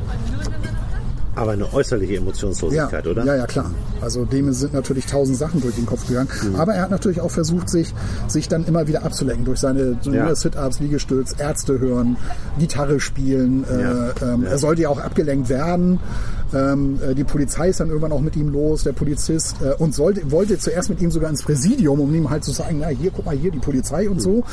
Aber 1.38 1.52
eine 1.52 1.72
äußerliche 1.72 2.18
Emotionslosigkeit, 2.18 3.06
ja, 3.06 3.12
oder? 3.12 3.24
Ja, 3.24 3.36
ja, 3.36 3.46
klar. 3.46 3.70
Also 4.02 4.26
dem 4.26 4.52
sind 4.54 4.74
natürlich 4.74 5.06
tausend 5.06 5.38
Sachen 5.38 5.62
durch 5.62 5.76
den 5.76 5.86
Kopf 5.86 6.08
gegangen. 6.08 6.30
Mhm. 6.44 6.56
Aber 6.56 6.74
er 6.74 6.82
hat 6.82 6.92
natürlich 6.92 7.22
auch 7.22 7.30
versucht, 7.30 7.70
sich, 7.70 7.94
sich 8.28 8.48
dann 8.48 8.66
immer 8.66 8.88
wieder 8.88 9.06
abzulenken 9.06 9.46
durch 9.46 9.60
seine 9.60 9.98
Ja. 10.04 10.34
Sit-Ups, 10.34 10.80
Liegestütz, 10.80 11.36
Ärzte 11.38 11.80
hören, 11.80 12.18
Gitarre 12.58 13.00
spielen. 13.00 13.66
Ja. 13.70 14.08
Äh, 14.08 14.14
ähm. 14.24 14.44
Er 14.46 14.58
sollte 14.58 14.82
ja 14.82 14.90
auch 14.90 15.00
abgelenkt 15.00 15.50
werden. 15.50 16.00
Ähm, 16.54 17.00
äh, 17.06 17.14
die 17.14 17.26
Polizei 17.26 17.70
ist 17.70 17.80
dann 17.82 17.90
irgendwann 17.90 18.14
auch 18.14 18.22
mit 18.22 18.36
ihm 18.36 18.50
los, 18.50 18.84
der 18.84 18.94
Polizist, 18.94 19.58
äh, 19.62 19.74
und 19.82 19.94
sollte, 19.94 20.32
wollte 20.32 20.58
zuerst 20.58 20.90
mit 20.90 21.02
ihm 21.02 21.12
sogar 21.12 21.30
ins 21.30 21.44
Präsidium, 21.44 22.00
um 22.00 22.14
ihm 22.16 22.30
halt 22.30 22.44
zu 22.46 22.52
sagen, 22.52 22.78
na 22.80 22.88
hier, 22.88 23.12
guck 23.14 23.26
mal 23.26 23.36
hier, 23.36 23.52
die 23.52 23.60
Polizei 23.60 24.10
und 24.10 24.22
so. 24.22 24.44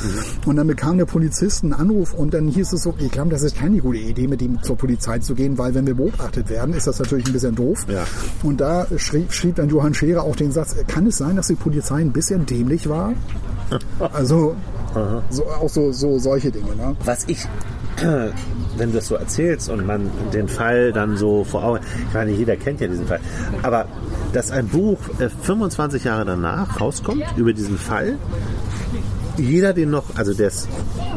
Und 0.45 0.57
dann 0.57 0.67
bekam 0.67 0.97
der 0.97 1.05
Polizist 1.05 1.63
einen 1.63 1.73
Anruf 1.73 2.13
und 2.13 2.33
dann 2.33 2.47
hieß 2.49 2.73
es 2.73 2.83
so, 2.83 2.93
ich 2.99 3.11
glaube, 3.11 3.29
das 3.29 3.43
ist 3.43 3.55
keine 3.55 3.77
gute 3.79 3.99
Idee, 3.99 4.27
mit 4.27 4.41
ihm 4.41 4.61
zur 4.61 4.77
Polizei 4.77 5.19
zu 5.19 5.35
gehen, 5.35 5.57
weil 5.57 5.73
wenn 5.73 5.87
wir 5.87 5.95
beobachtet 5.95 6.49
werden, 6.49 6.74
ist 6.75 6.87
das 6.87 6.99
natürlich 6.99 7.25
ein 7.27 7.33
bisschen 7.33 7.55
doof. 7.55 7.85
Ja. 7.87 8.05
Und 8.43 8.61
da 8.61 8.87
schrieb, 8.97 9.33
schrieb 9.33 9.55
dann 9.55 9.69
Johann 9.69 9.93
Scherer 9.93 10.23
auch 10.23 10.35
den 10.35 10.51
Satz, 10.51 10.75
kann 10.87 11.07
es 11.07 11.17
sein, 11.17 11.35
dass 11.35 11.47
die 11.47 11.55
Polizei 11.55 11.97
ein 11.97 12.11
bisschen 12.11 12.45
dämlich 12.45 12.87
war? 12.89 13.13
Also 14.13 14.55
so, 15.29 15.45
auch 15.45 15.69
so, 15.69 15.91
so 15.91 16.19
solche 16.19 16.51
Dinge. 16.51 16.75
Ne? 16.75 16.95
Was 17.03 17.25
ich, 17.27 17.45
wenn 18.01 18.91
du 18.91 18.95
das 18.95 19.07
so 19.07 19.15
erzählst 19.15 19.69
und 19.69 19.85
man 19.85 20.09
den 20.33 20.47
Fall 20.47 20.93
dann 20.93 21.17
so 21.17 21.43
vor 21.43 21.63
Augen, 21.63 21.79
ich 22.07 22.13
meine, 22.13 22.31
jeder 22.31 22.55
kennt 22.55 22.81
ja 22.81 22.87
diesen 22.87 23.07
Fall, 23.07 23.19
aber 23.61 23.87
dass 24.33 24.51
ein 24.51 24.67
Buch 24.67 24.99
äh, 25.19 25.29
25 25.29 26.03
Jahre 26.05 26.25
danach 26.25 26.79
rauskommt 26.79 27.25
über 27.35 27.53
diesen 27.53 27.77
Fall, 27.77 28.17
jeder 29.37 29.73
den 29.73 29.89
noch, 29.89 30.15
also 30.15 30.33
der 30.33 30.47
es 30.47 30.67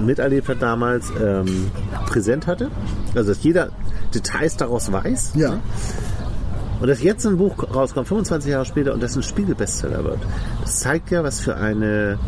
miterlebt 0.05 0.49
hat 0.49 0.63
damals, 0.63 1.11
ähm, 1.21 1.71
präsent 2.07 2.47
hatte, 2.47 2.71
also 3.15 3.33
dass 3.33 3.43
jeder 3.43 3.71
Details 4.15 4.57
daraus 4.57 4.91
weiß. 4.91 5.33
Ja, 5.35 5.61
und 6.81 6.87
dass 6.87 7.03
jetzt 7.03 7.27
ein 7.27 7.37
Buch 7.37 7.75
rauskommt, 7.75 8.07
25 8.09 8.51
Jahre 8.51 8.65
später, 8.65 8.95
und 8.95 9.03
das 9.03 9.17
ein 9.17 9.23
Spiegelbestseller 9.23 10.05
wird, 10.05 10.21
das 10.63 10.81
zeigt 10.81 11.11
ja, 11.11 11.25
was 11.25 11.41
für 11.41 11.57
eine, 11.57 12.19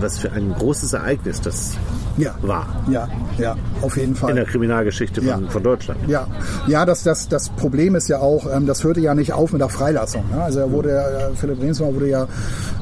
was 0.00 0.18
für 0.18 0.32
ein 0.32 0.52
großes 0.52 0.92
Ereignis 0.92 1.40
das 1.40 1.76
ja, 2.16 2.34
war 2.42 2.66
ja, 2.90 3.08
ja, 3.38 3.56
auf 3.82 3.96
jeden 3.96 4.14
Fall. 4.14 4.30
in 4.30 4.36
der 4.36 4.44
Kriminalgeschichte 4.46 5.20
von, 5.20 5.44
Ja. 5.44 5.50
von 5.50 5.62
Deutschland. 5.62 6.00
Ja, 6.08 6.26
ja 6.66 6.84
das, 6.86 7.02
das, 7.02 7.28
das 7.28 7.48
Problem 7.50 7.94
ist 7.94 8.08
ja 8.08 8.18
auch, 8.20 8.46
ähm, 8.52 8.66
das 8.66 8.82
hörte 8.84 9.00
ja 9.00 9.14
nicht 9.14 9.32
auf 9.32 9.52
mit 9.52 9.60
der 9.60 9.68
Freilassung. 9.68 10.24
Ne? 10.34 10.42
Also 10.42 10.60
er 10.60 10.70
wurde, 10.72 10.90
ja- 10.94 11.30
Philipp 11.34 11.60
Rehnsma 11.60 11.86
wurde 11.92 12.08
ja 12.08 12.24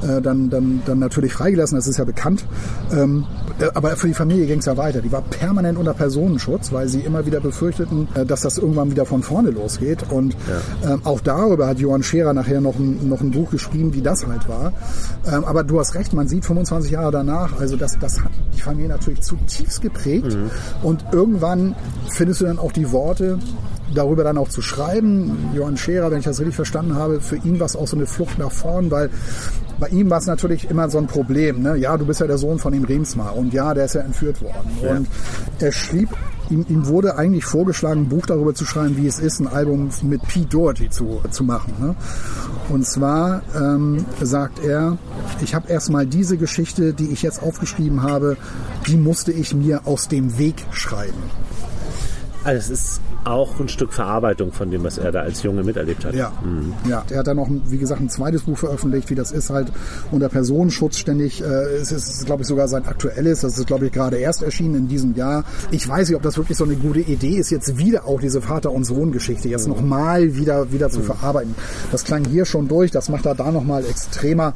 äh, 0.02 0.20
dann, 0.20 0.50
dann, 0.50 0.82
dann 0.86 0.98
natürlich 0.98 1.32
freigelassen, 1.32 1.76
das 1.76 1.86
ist 1.86 1.98
ja 1.98 2.04
bekannt. 2.04 2.44
Ähm, 2.92 3.24
äh, 3.58 3.66
aber 3.74 3.96
für 3.96 4.06
die 4.08 4.14
Familie 4.14 4.46
ging 4.46 4.58
es 4.58 4.66
ja 4.66 4.76
weiter. 4.76 5.00
Die 5.00 5.10
war 5.12 5.22
permanent 5.22 5.78
unter 5.78 5.94
Personenschutz, 5.94 6.72
weil 6.72 6.88
sie 6.88 7.00
immer 7.00 7.26
wieder 7.26 7.40
befürchteten, 7.40 8.08
äh, 8.14 8.24
dass 8.26 8.42
das 8.42 8.58
irgendwann 8.58 8.90
wieder 8.90 9.06
von 9.06 9.22
vorne 9.22 9.50
losgeht. 9.50 10.04
Und 10.10 10.36
ähm, 10.84 11.00
auch 11.04 11.20
darüber 11.20 11.66
hat 11.66 11.78
Johann 11.78 12.02
Scherer 12.02 12.32
nachher 12.32 12.60
noch 12.60 12.76
ein, 12.76 13.08
noch 13.08 13.20
ein 13.20 13.30
Buch 13.30 13.50
geschrieben, 13.50 13.94
wie 13.94 14.02
das 14.02 14.26
halt 14.26 14.48
war. 14.48 14.72
Ähm, 15.32 15.44
aber 15.44 15.64
du 15.64 15.78
hast 15.80 15.94
recht, 15.94 16.12
man 16.12 16.28
sieht 16.28 16.44
25 16.44 16.90
Jahre 16.92 17.10
danach, 17.12 17.58
also 17.58 17.76
das, 17.76 17.98
das 17.98 18.20
hat 18.22 18.30
die 18.54 18.60
Familie 18.60 18.88
natürlich 18.90 19.22
zutiefst 19.24 19.80
geprägt. 19.80 20.36
Und 20.82 21.04
irgendwann 21.12 21.74
findest 22.10 22.40
du 22.40 22.46
dann 22.46 22.58
auch 22.58 22.72
die 22.72 22.92
Worte, 22.92 23.38
darüber 23.94 24.24
dann 24.24 24.38
auch 24.38 24.48
zu 24.48 24.62
schreiben. 24.62 25.50
Johann 25.54 25.76
Scherer, 25.76 26.10
wenn 26.10 26.18
ich 26.18 26.24
das 26.24 26.40
richtig 26.40 26.56
verstanden 26.56 26.94
habe, 26.94 27.20
für 27.20 27.36
ihn 27.36 27.60
war 27.60 27.66
es 27.66 27.76
auch 27.76 27.86
so 27.86 27.96
eine 27.96 28.06
Flucht 28.06 28.38
nach 28.38 28.50
vorn, 28.50 28.90
weil 28.90 29.10
bei 29.78 29.88
ihm 29.88 30.10
war 30.10 30.18
es 30.18 30.26
natürlich 30.26 30.70
immer 30.70 30.88
so 30.88 30.98
ein 30.98 31.06
Problem. 31.06 31.62
Ne? 31.62 31.76
Ja, 31.76 31.96
du 31.96 32.06
bist 32.06 32.20
ja 32.20 32.26
der 32.26 32.38
Sohn 32.38 32.58
von 32.58 32.72
dem 32.72 32.84
Remsmar 32.84 33.36
und 33.36 33.52
ja, 33.52 33.74
der 33.74 33.86
ist 33.86 33.94
ja 33.94 34.02
entführt 34.02 34.40
worden. 34.42 34.70
Und 34.88 35.08
er 35.60 35.72
schrieb, 35.72 36.08
ihm, 36.50 36.64
ihm 36.68 36.86
wurde 36.86 37.16
eigentlich 37.16 37.44
vorgeschlagen, 37.44 38.02
ein 38.02 38.08
Buch 38.08 38.26
darüber 38.26 38.54
zu 38.54 38.64
schreiben, 38.64 38.96
wie 38.96 39.06
es 39.06 39.18
ist, 39.18 39.40
ein 39.40 39.46
Album 39.46 39.90
mit 40.02 40.22
Pete 40.26 40.46
Doherty 40.46 40.90
zu, 40.90 41.20
zu 41.30 41.44
machen. 41.44 41.74
Ne? 41.80 41.94
Und 42.68 42.86
zwar 42.86 43.42
ähm, 43.54 44.04
sagt 44.20 44.64
er, 44.64 44.98
ich 45.42 45.54
habe 45.54 45.70
erstmal 45.70 46.06
diese 46.06 46.36
Geschichte, 46.36 46.92
die 46.92 47.10
ich 47.10 47.22
jetzt 47.22 47.42
aufgeschrieben 47.42 48.02
habe, 48.02 48.36
die 48.86 48.96
musste 48.96 49.32
ich 49.32 49.54
mir 49.54 49.86
aus 49.86 50.08
dem 50.08 50.38
Weg 50.38 50.64
schreiben. 50.70 51.22
Also 52.44 52.58
es 52.58 52.70
ist 52.70 53.00
auch 53.24 53.58
ein 53.60 53.68
Stück 53.68 53.92
Verarbeitung 53.92 54.52
von 54.52 54.70
dem, 54.70 54.84
was 54.84 54.98
er 54.98 55.12
da 55.12 55.20
als 55.20 55.42
Junge 55.42 55.62
miterlebt 55.62 56.04
hat. 56.04 56.14
Ja, 56.14 56.32
ja. 56.88 57.04
Er 57.10 57.18
hat 57.20 57.26
dann 57.26 57.36
noch, 57.36 57.48
wie 57.66 57.78
gesagt, 57.78 58.00
ein 58.00 58.08
zweites 58.08 58.42
Buch 58.42 58.58
veröffentlicht, 58.58 59.10
wie 59.10 59.14
das 59.14 59.32
ist 59.32 59.50
halt 59.50 59.72
unter 60.10 60.28
Personenschutz 60.28 60.98
ständig. 60.98 61.42
Äh, 61.42 61.44
es 61.44 61.92
ist, 61.92 62.26
glaube 62.26 62.42
ich, 62.42 62.48
sogar 62.48 62.68
sein 62.68 62.84
aktuelles. 62.86 63.40
Das 63.40 63.58
ist, 63.58 63.66
glaube 63.66 63.86
ich, 63.86 63.92
gerade 63.92 64.16
erst 64.18 64.42
erschienen 64.42 64.74
in 64.74 64.88
diesem 64.88 65.14
Jahr. 65.14 65.44
Ich 65.70 65.88
weiß 65.88 66.08
nicht, 66.08 66.16
ob 66.16 66.22
das 66.22 66.36
wirklich 66.36 66.58
so 66.58 66.64
eine 66.64 66.76
gute 66.76 67.00
Idee 67.00 67.36
ist, 67.36 67.50
jetzt 67.50 67.76
wieder 67.78 68.06
auch 68.06 68.20
diese 68.20 68.40
Vater- 68.42 68.72
und 68.72 68.84
Sohn-Geschichte 68.84 69.48
jetzt 69.48 69.68
nochmal 69.68 70.36
wieder, 70.36 70.72
wieder 70.72 70.90
zu 70.90 71.00
verarbeiten. 71.00 71.54
Das 71.92 72.04
klang 72.04 72.24
hier 72.24 72.44
schon 72.44 72.68
durch. 72.68 72.90
Das 72.90 73.08
macht 73.08 73.26
er 73.26 73.34
da 73.34 73.50
nochmal 73.50 73.84
extremer. 73.84 74.54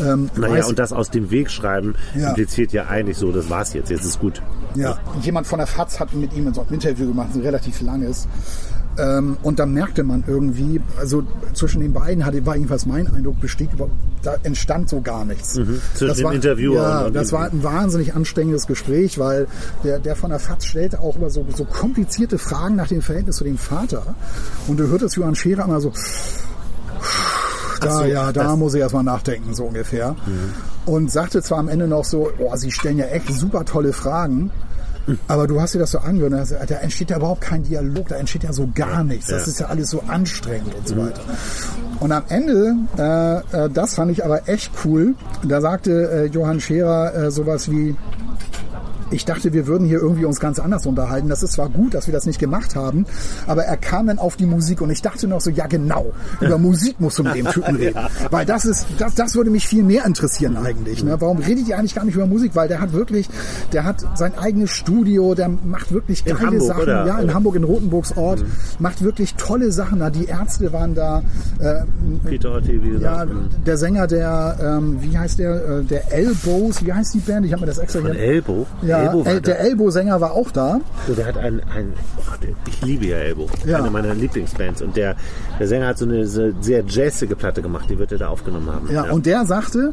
Ähm, 0.00 0.30
Naja, 0.36 0.62
weiß- 0.64 0.68
und 0.68 0.78
das 0.78 0.92
aus 0.92 1.10
dem 1.10 1.30
Weg 1.30 1.50
schreiben 1.50 1.94
Ja. 2.16 2.28
impliziert 2.30 2.72
ja 2.72 2.86
eigentlich 2.86 3.16
so, 3.16 3.30
das 3.32 3.48
war's 3.50 3.72
jetzt, 3.74 3.90
jetzt 3.90 4.04
ist 4.04 4.18
gut. 4.20 4.42
Ja, 4.74 4.98
jemand 5.22 5.46
von 5.46 5.58
der 5.58 5.68
FAZ 5.68 6.00
hat 6.00 6.12
mit 6.14 6.32
ihm 6.34 6.52
so 6.52 6.62
ein 6.62 6.74
Interview 6.74 7.06
gemacht, 7.06 7.28
ein 7.34 7.40
relativ 7.42 7.80
langes. 7.80 8.03
Ähm, 8.96 9.36
und 9.42 9.58
dann 9.58 9.72
merkte 9.74 10.04
man 10.04 10.22
irgendwie, 10.26 10.80
also 11.00 11.24
zwischen 11.52 11.80
den 11.80 11.92
beiden 11.92 12.24
hatte, 12.24 12.46
war 12.46 12.54
jedenfalls 12.54 12.86
mein 12.86 13.12
Eindruck, 13.12 13.40
bestieg, 13.40 13.70
da 14.22 14.36
entstand 14.44 14.88
so 14.88 15.00
gar 15.00 15.24
nichts. 15.24 15.56
Mhm. 15.56 15.80
Zwischen 15.94 16.08
das 16.08 16.16
dem 16.18 16.24
war, 16.26 16.32
Interviewer 16.34 16.76
Ja, 16.82 17.00
und- 17.06 17.16
das 17.16 17.32
war 17.32 17.50
ein 17.50 17.64
wahnsinnig 17.64 18.14
anstrengendes 18.14 18.68
Gespräch, 18.68 19.18
weil 19.18 19.48
der, 19.82 19.98
der 19.98 20.14
von 20.14 20.30
der 20.30 20.38
FAZ 20.38 20.64
stellte 20.66 21.00
auch 21.00 21.16
immer 21.16 21.28
so, 21.28 21.44
so 21.56 21.64
komplizierte 21.64 22.38
Fragen 22.38 22.76
nach 22.76 22.86
dem 22.86 23.02
Verhältnis 23.02 23.34
zu 23.36 23.42
dem 23.44 23.58
Vater. 23.58 24.14
Und 24.68 24.78
du 24.78 24.86
hörtest 24.86 25.16
Johann 25.16 25.34
Scherer 25.34 25.64
immer 25.64 25.80
so, 25.80 25.92
da, 27.80 27.98
so, 27.98 28.04
ja, 28.04 28.32
da 28.32 28.52
Mhm. 28.54 28.60
muss 28.60 28.74
ich 28.74 28.80
erstmal 28.80 29.02
nachdenken, 29.04 29.54
so 29.54 29.64
ungefähr. 29.64 30.14
Und 30.86 31.10
sagte 31.10 31.42
zwar 31.42 31.58
am 31.58 31.68
Ende 31.68 31.88
noch 31.88 32.04
so, 32.04 32.30
oh, 32.38 32.54
sie 32.56 32.70
stellen 32.70 32.98
ja 32.98 33.06
echt 33.06 33.32
super 33.32 33.64
tolle 33.64 33.92
Fragen. 33.92 34.50
Aber 35.28 35.46
du 35.46 35.60
hast 35.60 35.74
dir 35.74 35.78
das 35.78 35.90
so 35.90 35.98
angehört, 35.98 36.32
gesagt, 36.32 36.70
da 36.70 36.76
entsteht 36.76 37.10
ja 37.10 37.16
überhaupt 37.16 37.40
kein 37.40 37.62
Dialog, 37.62 38.08
da 38.08 38.16
entsteht 38.16 38.44
ja 38.44 38.52
so 38.52 38.68
gar 38.74 39.04
nichts. 39.04 39.26
Das 39.26 39.42
Ja. 39.42 39.50
Ist 39.52 39.60
ja 39.60 39.66
alles 39.66 39.90
so 39.90 40.02
anstrengend 40.06 40.74
und 40.74 40.88
so 40.88 40.96
weiter. 40.96 41.20
Und 42.00 42.12
am 42.12 42.24
Ende, 42.28 42.74
äh, 42.98 43.64
äh, 43.64 43.70
das 43.70 43.94
fand 43.94 44.10
ich 44.10 44.24
aber 44.24 44.48
echt 44.48 44.70
cool, 44.84 45.14
da 45.42 45.60
sagte 45.60 46.10
äh, 46.10 46.26
Johann 46.26 46.60
Scherer 46.60 47.14
äh, 47.14 47.30
sowas 47.30 47.70
wie, 47.70 47.94
ich 49.10 49.24
dachte, 49.24 49.52
wir 49.52 49.66
würden 49.66 49.86
hier 49.86 49.98
irgendwie 49.98 50.24
uns 50.24 50.40
ganz 50.40 50.58
anders 50.58 50.86
unterhalten. 50.86 51.28
Das 51.28 51.42
ist 51.42 51.52
zwar 51.52 51.68
gut, 51.68 51.94
dass 51.94 52.06
wir 52.06 52.12
das 52.14 52.26
nicht 52.26 52.38
gemacht 52.38 52.74
haben, 52.76 53.06
aber 53.46 53.64
er 53.64 53.76
kam 53.76 54.06
dann 54.06 54.18
auf 54.18 54.36
die 54.36 54.46
Musik 54.46 54.80
und 54.80 54.90
ich 54.90 55.02
dachte 55.02 55.26
noch 55.28 55.40
so, 55.40 55.50
ja 55.50 55.66
genau, 55.66 56.12
über 56.40 56.58
Musik 56.58 57.00
musst 57.00 57.18
du 57.18 57.24
mit 57.24 57.34
dem 57.36 57.46
Typen 57.46 57.76
reden. 57.76 57.98
Weil 58.30 58.46
das 58.46 58.64
ist, 58.64 58.86
das, 58.98 59.14
das 59.14 59.34
würde 59.34 59.50
mich 59.50 59.66
viel 59.66 59.82
mehr 59.82 60.04
interessieren 60.04 60.56
eigentlich. 60.56 61.04
Ne? 61.04 61.16
Warum 61.20 61.38
redet 61.38 61.68
ihr 61.68 61.78
eigentlich 61.78 61.94
gar 61.94 62.04
nicht 62.04 62.14
über 62.14 62.26
Musik? 62.26 62.54
Weil 62.54 62.68
der 62.68 62.80
hat 62.80 62.92
wirklich, 62.92 63.28
der 63.72 63.84
hat 63.84 64.04
sein 64.14 64.36
eigenes 64.38 64.70
Studio, 64.70 65.34
der 65.34 65.48
macht 65.48 65.92
wirklich 65.92 66.24
geile 66.24 66.40
Hamburg, 66.40 66.62
Sachen. 66.62 66.82
oder? 66.82 67.06
Ja, 67.06 67.18
in 67.18 67.24
Oder? 67.24 67.34
Hamburg, 67.34 67.56
in 67.56 67.64
Rotenburgs 67.64 68.16
Ort. 68.16 68.44
Macht 68.78 69.02
wirklich 69.02 69.34
tolle 69.34 69.72
Sachen 69.72 70.00
da. 70.00 70.10
Die 70.10 70.26
Ärzte 70.26 70.72
waren 70.72 70.94
da. 70.94 71.22
Äh, 71.58 71.82
Peter 72.24 72.54
Otti, 72.54 72.82
wie 72.82 73.02
ja, 73.02 73.24
gesagt. 73.24 73.66
der 73.66 73.76
Sänger 73.78 74.06
der, 74.06 74.56
ähm, 74.62 74.96
wie 75.00 75.16
heißt 75.18 75.38
der, 75.38 75.54
äh, 75.80 75.82
der 75.84 76.12
Elbows, 76.12 76.84
wie 76.84 76.92
heißt 76.92 77.14
die 77.14 77.18
Band? 77.18 77.46
Ich 77.46 77.52
habe 77.52 77.60
mir 77.62 77.66
das 77.66 77.78
extra 77.78 78.00
Von 78.00 78.12
hier. 78.12 78.20
Elbow. 78.20 78.66
Ja, 78.82 79.03
Elbow 79.06 79.24
war 79.24 79.32
El, 79.32 79.40
der. 79.40 79.60
Elbow-Sänger 79.60 80.20
war 80.20 80.32
auch 80.32 80.50
da. 80.50 80.80
So, 81.06 81.14
der 81.14 81.26
hat 81.26 81.36
ein, 81.38 81.60
ein 81.74 81.92
oh, 82.18 82.22
der, 82.42 82.50
ich 82.68 82.82
liebe 82.82 83.06
ja 83.06 83.16
Elbow, 83.18 83.46
Ja. 83.66 83.78
eine 83.78 83.90
meiner 83.90 84.14
Lieblingsbands. 84.14 84.82
Und 84.82 84.96
der, 84.96 85.16
der 85.58 85.68
Sänger 85.68 85.88
hat 85.88 85.98
so 85.98 86.04
eine 86.04 86.26
so 86.26 86.50
sehr 86.60 86.84
jazzige 86.86 87.36
Platte 87.36 87.62
gemacht, 87.62 87.88
die 87.88 87.98
wird 87.98 88.12
er 88.12 88.18
da 88.18 88.28
aufgenommen 88.28 88.70
haben. 88.72 88.88
Ja, 88.92 89.10
und 89.10 89.26
der 89.26 89.44
sagte, 89.46 89.92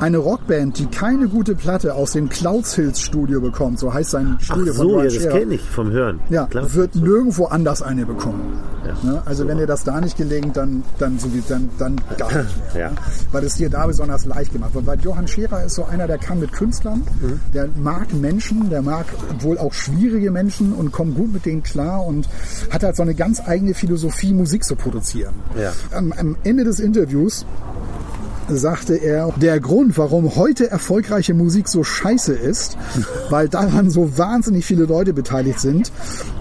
eine 0.00 0.18
Rockband, 0.18 0.78
die 0.78 0.86
keine 0.86 1.28
gute 1.28 1.54
Platte 1.54 1.94
aus 1.94 2.12
dem 2.12 2.28
Clouds 2.28 2.74
Hills 2.74 3.00
Studio 3.00 3.40
bekommt, 3.40 3.78
so 3.78 3.92
heißt 3.92 4.10
sein 4.10 4.36
Ach 4.38 4.42
Studio 4.44 4.74
von 4.74 4.86
so, 4.88 4.90
ja, 5.00 5.04
Johann 5.04 5.14
das 5.24 5.28
kenne 5.32 5.54
ich 5.54 5.62
vom 5.62 5.90
Hören. 5.90 6.20
ja, 6.30 6.46
Klar. 6.46 6.72
wird 6.74 6.94
nirgendwo 6.96 7.46
anders 7.46 7.82
eine 7.82 8.06
bekommen. 8.06 8.58
Ja. 8.86 9.10
Ne? 9.10 9.22
Also 9.24 9.46
wenn 9.46 9.58
dir 9.58 9.66
das 9.66 9.84
da 9.84 10.00
nicht 10.00 10.16
gelingt, 10.16 10.56
dann, 10.56 10.82
dann, 10.98 11.18
so 11.18 11.32
wie, 11.32 11.42
dann, 11.48 11.68
dann 11.78 12.00
gar 12.18 12.28
nicht 12.42 12.74
mehr. 12.74 12.82
Ja. 12.86 12.90
Weil 13.30 13.44
es 13.44 13.54
dir 13.54 13.70
da 13.70 13.86
besonders 13.86 14.24
leicht 14.24 14.52
gemacht 14.52 14.74
wird. 14.74 14.86
Weil 14.86 15.00
Johann 15.00 15.28
Scherer 15.28 15.62
ist 15.64 15.74
so 15.74 15.84
einer, 15.84 16.06
der 16.08 16.18
kann 16.18 16.40
mit 16.40 16.52
Künstlern, 16.52 17.02
Mhm. 17.20 17.40
der 17.54 17.68
mag 17.76 18.12
Menschen, 18.12 18.31
der 18.70 18.82
mag 18.82 19.06
wohl 19.40 19.58
auch 19.58 19.72
schwierige 19.72 20.30
Menschen 20.30 20.72
und 20.72 20.92
kommt 20.92 21.16
gut 21.16 21.32
mit 21.32 21.44
denen 21.44 21.62
klar 21.62 22.04
und 22.04 22.28
hat 22.70 22.82
halt 22.82 22.96
so 22.96 23.02
eine 23.02 23.14
ganz 23.14 23.40
eigene 23.40 23.74
Philosophie, 23.74 24.32
Musik 24.32 24.64
zu 24.64 24.76
produzieren. 24.76 25.34
Ja. 25.58 25.72
Am, 25.90 26.12
am 26.12 26.36
Ende 26.44 26.64
des 26.64 26.80
Interviews 26.80 27.44
sagte 28.48 28.94
er, 28.96 29.32
der 29.36 29.60
Grund, 29.60 29.96
warum 29.98 30.36
heute 30.36 30.70
erfolgreiche 30.70 31.34
Musik 31.34 31.68
so 31.68 31.84
scheiße 31.84 32.34
ist, 32.34 32.76
weil 33.30 33.48
daran 33.48 33.90
so 33.90 34.18
wahnsinnig 34.18 34.64
viele 34.66 34.84
Leute 34.84 35.12
beteiligt 35.12 35.60
sind. 35.60 35.92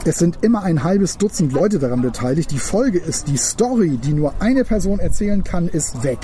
Es 0.03 0.17
sind 0.17 0.39
immer 0.41 0.63
ein 0.63 0.83
halbes 0.83 1.17
Dutzend 1.17 1.53
Leute 1.53 1.79
daran 1.79 2.01
beteiligt. 2.01 2.51
Die 2.51 2.57
Folge 2.57 2.97
ist, 2.97 3.27
die 3.27 3.37
Story, 3.37 3.97
die 4.03 4.13
nur 4.13 4.33
eine 4.39 4.63
Person 4.63 4.99
erzählen 4.99 5.43
kann, 5.43 5.67
ist 5.67 6.03
weg. 6.03 6.19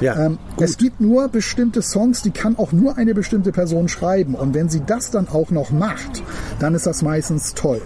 ja, 0.00 0.26
Ähm, 0.26 0.38
es 0.58 0.76
gibt 0.76 1.00
nur 1.00 1.28
bestimmte 1.28 1.82
Songs, 1.82 2.22
die 2.22 2.30
kann 2.30 2.56
auch 2.56 2.72
nur 2.72 2.96
eine 2.96 3.14
bestimmte 3.14 3.50
Person 3.52 3.88
schreiben. 3.88 4.34
Und 4.34 4.54
wenn 4.54 4.68
sie 4.68 4.82
das 4.86 5.10
dann 5.10 5.28
auch 5.28 5.50
noch 5.50 5.70
macht, 5.70 6.22
dann 6.60 6.74
ist 6.74 6.86
das 6.86 7.02
meistens 7.02 7.54
toll. 7.54 7.80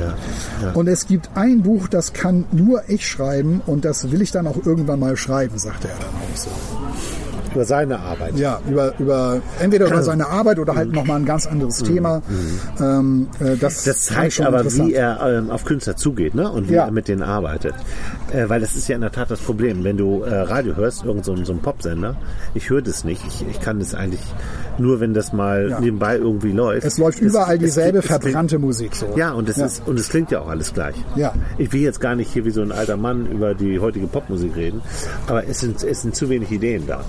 Ja, 0.00 0.14
ja. 0.62 0.72
Und 0.72 0.88
es 0.88 1.06
gibt 1.06 1.30
ein 1.34 1.62
Buch, 1.62 1.88
das 1.88 2.12
kann 2.12 2.44
nur 2.52 2.82
ich 2.88 3.06
schreiben 3.08 3.60
und 3.66 3.84
das 3.84 4.10
will 4.10 4.22
ich 4.22 4.30
dann 4.30 4.46
auch 4.46 4.64
irgendwann 4.64 5.00
mal 5.00 5.16
schreiben, 5.16 5.58
sagte 5.58 5.88
er 5.88 5.96
dann 5.96 6.08
auch 6.08 6.36
so. 6.36 6.50
Über 7.54 7.64
seine 7.64 7.98
Arbeit. 8.00 8.36
Ja, 8.38 8.60
über, 8.68 8.92
über 8.98 9.40
entweder 9.60 9.86
über 9.86 10.02
seine 10.02 10.26
Arbeit 10.28 10.58
oder 10.58 10.74
halt 10.74 10.92
nochmal 10.92 11.18
ein 11.20 11.24
ganz 11.24 11.46
anderes 11.46 11.82
Thema. 11.82 12.20
Ähm, 12.78 13.28
äh, 13.40 13.56
das, 13.56 13.84
Das 13.84 14.02
zeigt 14.02 14.34
schon 14.34 14.44
aber, 14.46 14.62
wie 14.74 14.92
er 14.92 15.20
ähm, 15.26 15.50
auf 15.50 15.64
Künstler 15.64 15.96
zugeht 15.96 16.34
ne? 16.34 16.50
und 16.50 16.68
wie 16.68 16.74
Ja. 16.74 16.84
er 16.84 16.90
mit 16.90 17.08
denen 17.08 17.22
arbeitet. 17.22 17.74
Äh, 18.32 18.48
weil 18.48 18.60
das 18.60 18.74
ist 18.74 18.88
ja 18.88 18.96
in 18.96 19.02
der 19.02 19.12
Tat 19.12 19.30
das 19.30 19.40
Problem. 19.40 19.84
Wenn 19.84 19.96
du 19.96 20.22
äh, 20.22 20.34
Radio 20.34 20.74
hörst, 20.74 21.04
irgend 21.04 21.24
so, 21.24 21.32
ein- 21.32 21.44
so 21.44 21.52
ein 21.52 21.60
Popsender, 21.60 22.16
ich 22.54 22.68
höre 22.70 22.82
das 22.82 23.04
nicht. 23.04 23.22
Ich, 23.26 23.46
ich 23.48 23.60
kann 23.60 23.78
das 23.78 23.94
eigentlich 23.94 24.20
nur, 24.78 24.98
wenn 25.00 25.14
das 25.14 25.32
mal 25.32 25.70
Ja. 25.70 25.80
nebenbei 25.80 26.16
irgendwie 26.16 26.50
läuft. 26.52 26.84
Es 26.86 26.98
läuft 26.98 27.20
Das- 27.20 27.28
überall 27.30 27.54
es 27.56 27.60
dieselbe 27.62 27.98
es 27.98 28.06
klingt- 28.06 28.22
verbrannte 28.24 28.58
Musik. 28.58 28.96
So. 28.96 29.06
Ja, 29.16 29.30
und 29.32 29.48
es 29.48 29.56
Ja. 29.58 29.66
ist 29.66 29.86
und 29.86 29.98
es 30.00 30.08
klingt 30.08 30.30
ja 30.32 30.40
auch 30.40 30.48
alles 30.48 30.74
gleich. 30.74 30.96
Ja. 31.14 31.32
Ich 31.58 31.72
will 31.72 31.82
jetzt 31.82 32.00
gar 32.00 32.16
nicht 32.16 32.32
hier 32.32 32.44
wie 32.44 32.50
so 32.50 32.62
ein 32.62 32.72
alter 32.72 32.96
Mann 32.96 33.26
über 33.26 33.54
die 33.54 33.78
heutige 33.78 34.06
Popmusik 34.08 34.56
reden, 34.56 34.82
aber 35.28 35.46
es 35.46 35.60
sind, 35.60 35.82
es 35.84 36.02
sind 36.02 36.16
zu 36.16 36.28
wenig 36.28 36.50
Ideen 36.50 36.86
da. 36.86 37.04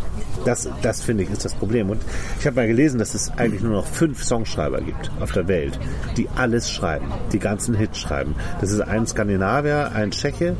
Das, 0.46 0.70
das 0.84 1.02
finde 1.02 1.24
ich 1.24 1.32
ist 1.32 1.44
das 1.44 1.56
Problem. 1.56 1.90
Und 1.90 2.00
ich 2.40 2.46
habe 2.46 2.56
mal 2.58 2.68
gelesen, 2.68 3.00
dass 3.00 3.16
es 3.16 3.32
eigentlich 3.38 3.64
nur 3.64 3.74
noch 3.74 3.86
fünf 3.88 4.24
Songschreiber 4.24 4.80
gibt 4.82 5.10
auf 5.20 5.32
der 5.32 5.48
Welt, 5.48 5.78
die 6.16 6.30
alles 6.36 6.72
schreiben, 6.72 7.08
die 7.34 7.40
ganzen 7.40 7.74
Hits 7.76 7.98
schreiben. 7.98 8.36
Das 8.62 8.72
ist 8.72 8.80
ein 8.82 9.06
Skandinavier, 9.08 9.92
ein 9.94 10.12
Tscheche, 10.12 10.56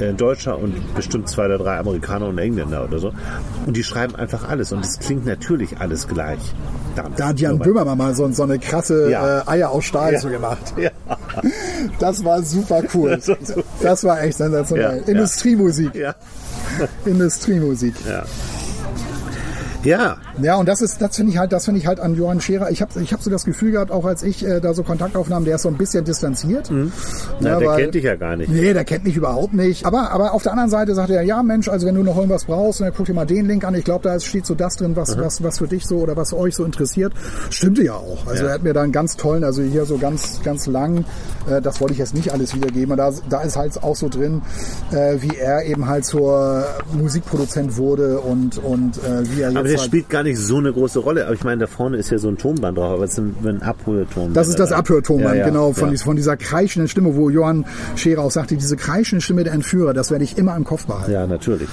ein 0.00 0.16
Deutscher 0.16 0.58
und 0.58 0.94
bestimmt 0.94 1.28
zwei 1.28 1.46
oder 1.46 1.58
drei 1.58 1.78
Amerikaner 1.78 2.26
und 2.28 2.38
Engländer 2.38 2.84
oder 2.84 2.98
so. 2.98 3.12
Und 3.66 3.76
die 3.76 3.84
schreiben 3.84 4.14
einfach 4.16 4.48
alles. 4.48 4.72
Und 4.72 4.84
es 4.84 4.98
klingt 4.98 5.24
natürlich 5.26 5.78
alles 5.78 6.06
gleich. 6.08 6.40
Da 7.16 7.28
hat 7.28 7.40
Jan 7.40 7.58
Böhmermann 7.58 7.98
mal 7.98 8.14
so, 8.14 8.30
so 8.32 8.42
eine 8.44 8.58
krasse 8.58 9.10
Ja. 9.10 9.40
äh, 9.40 9.42
Eier 9.48 9.70
aus 9.70 9.84
Stahl 9.84 10.12
Ja. 10.14 10.20
so 10.20 10.28
gemacht. 10.28 10.74
Ja. 10.76 10.90
Das 11.98 12.24
war 12.24 12.42
super 12.42 12.82
cool. 12.94 13.10
Das 13.16 13.28
war 13.28 13.36
so- 13.42 13.62
Das 13.82 14.04
war 14.04 14.22
echt 14.22 14.38
sensationell. 14.38 15.02
Industriemusik. 15.06 15.94
Ja. 15.94 16.14
Industriemusik. 17.04 17.94
Ja. 19.84 20.16
Ja, 20.42 20.56
und 20.56 20.68
das 20.68 20.80
ist, 20.80 21.00
das 21.00 21.16
finde 21.16 21.32
ich 21.32 21.38
halt, 21.38 21.52
das 21.52 21.64
finde 21.66 21.78
ich 21.80 21.86
halt 21.86 22.00
an 22.00 22.14
Johann 22.14 22.40
Scherer. 22.40 22.70
Ich 22.70 22.80
habe, 22.82 23.00
ich 23.00 23.12
habe 23.12 23.22
so 23.22 23.30
das 23.30 23.44
Gefühl 23.44 23.72
gehabt, 23.72 23.90
auch 23.90 24.04
als 24.04 24.22
ich 24.22 24.44
äh, 24.44 24.60
da 24.60 24.74
so 24.74 24.82
Kontakt 24.82 25.16
aufnahm, 25.16 25.44
der 25.44 25.56
ist 25.56 25.62
so 25.62 25.68
ein 25.68 25.76
bisschen 25.76 26.04
distanziert. 26.04 26.70
Na, 26.70 27.50
Ja, 27.50 27.58
der 27.58 27.68
weil- 27.68 27.80
kennt 27.82 27.94
dich 27.94 28.04
ja 28.04 28.16
gar 28.16 28.36
nicht. 28.36 28.50
Nee, 28.50 28.72
der 28.72 28.84
kennt 28.84 29.04
mich 29.04 29.16
überhaupt 29.16 29.54
nicht. 29.54 29.84
Aber, 29.86 30.10
aber 30.10 30.32
auf 30.32 30.42
der 30.42 30.52
anderen 30.52 30.70
Seite 30.70 30.94
sagt 30.94 31.10
er, 31.10 31.22
ja 31.22 31.42
Mensch, 31.42 31.68
also 31.68 31.86
wenn 31.86 31.94
du 31.94 32.02
noch 32.02 32.16
irgendwas 32.16 32.44
brauchst, 32.44 32.80
dann 32.80 32.92
guck 32.96 33.06
dir 33.06 33.14
mal 33.14 33.26
den 33.26 33.46
Link 33.46 33.64
an. 33.64 33.74
Ich 33.74 33.84
glaube, 33.84 34.02
da 34.08 34.18
steht 34.20 34.46
so 34.46 34.54
das 34.54 34.76
drin, 34.76 34.96
was, 34.96 35.16
was, 35.18 35.42
was 35.42 35.58
für 35.58 35.68
dich 35.68 35.86
so 35.86 35.98
oder 35.98 36.16
was 36.16 36.32
euch 36.32 36.54
so 36.56 36.64
interessiert. 36.64 37.12
Stimmte 37.50 37.82
ja 37.84 37.94
auch. 37.94 38.26
Also 38.26 38.42
Ja. 38.44 38.48
er 38.50 38.54
hat 38.54 38.62
mir 38.62 38.72
da 38.72 38.82
einen 38.82 38.92
ganz 38.92 39.16
tollen, 39.16 39.44
also 39.44 39.62
hier 39.62 39.84
so 39.84 39.98
ganz, 39.98 40.40
ganz 40.42 40.66
lang, 40.66 41.04
äh, 41.50 41.60
das 41.60 41.80
wollte 41.80 41.92
ich 41.92 41.98
jetzt 41.98 42.14
nicht 42.14 42.32
alles 42.32 42.54
wiedergeben, 42.54 42.92
aber 42.98 43.10
da, 43.10 43.38
da 43.38 43.42
ist 43.42 43.56
halt 43.56 43.82
auch 43.82 43.96
so 43.96 44.08
drin, 44.08 44.42
äh, 44.92 45.16
wie 45.20 45.36
er 45.36 45.64
eben 45.64 45.86
halt 45.88 46.04
zur 46.04 46.64
Musikproduzent 46.98 47.76
wurde 47.76 48.20
und, 48.20 48.58
und 48.58 48.98
äh, 48.98 49.28
wie 49.30 49.42
er 49.42 49.50
jetzt 49.50 49.73
der 49.78 49.84
spielt 49.84 50.08
gar 50.08 50.22
nicht 50.22 50.38
so 50.38 50.58
eine 50.58 50.72
große 50.72 50.98
Rolle. 50.98 51.24
Aber 51.26 51.34
ich 51.34 51.44
meine, 51.44 51.62
da 51.62 51.66
vorne 51.66 51.96
ist 51.96 52.10
ja 52.10 52.18
so 52.18 52.28
ein 52.28 52.38
Tonband 52.38 52.78
drauf, 52.78 52.94
aber 52.94 53.04
es 53.04 53.12
ist 53.12 53.18
ein, 53.18 53.34
ein. 53.44 54.32
Das 54.32 54.48
ist 54.48 54.58
das 54.58 54.72
Abhörtonband, 54.72 55.34
Ja, 55.34 55.40
ja, 55.40 55.46
genau, 55.46 55.72
von, 55.72 55.92
ja. 55.92 55.98
von 55.98 56.16
dieser 56.16 56.36
kreischenden 56.36 56.88
Stimme, 56.88 57.14
wo 57.16 57.30
Johann 57.30 57.64
Scherer 57.96 58.22
auch 58.22 58.30
sagte, 58.30 58.56
diese 58.56 58.76
kreischende 58.76 59.22
Stimme 59.22 59.44
der 59.44 59.52
Entführer, 59.52 59.94
das 59.94 60.10
werde 60.10 60.24
ich 60.24 60.38
immer 60.38 60.56
im 60.56 60.64
Kopf 60.64 60.86
behalten. 60.86 61.12
Ja, 61.12 61.26
natürlich. 61.26 61.68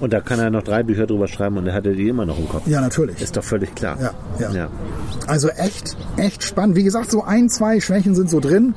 Und 0.00 0.12
da 0.12 0.20
kann 0.20 0.38
er 0.38 0.50
noch 0.50 0.62
drei 0.62 0.82
Bücher 0.82 1.06
drüber 1.06 1.28
schreiben 1.28 1.56
und 1.56 1.66
er 1.66 1.74
hatte 1.74 1.92
die 1.94 2.08
immer 2.08 2.26
noch 2.26 2.38
im 2.38 2.48
Kopf. 2.48 2.66
Ja, 2.66 2.80
natürlich. 2.80 3.20
Ist 3.20 3.36
doch 3.36 3.44
völlig 3.44 3.74
klar. 3.74 3.96
Ja. 4.38 4.68
Also 5.26 5.48
echt, 5.48 5.96
echt 6.16 6.42
spannend. 6.42 6.76
Wie 6.76 6.82
gesagt, 6.84 7.10
so 7.10 7.22
ein, 7.22 7.48
zwei 7.48 7.80
Schwächen 7.80 8.14
sind 8.14 8.30
so 8.30 8.40
drin. 8.40 8.74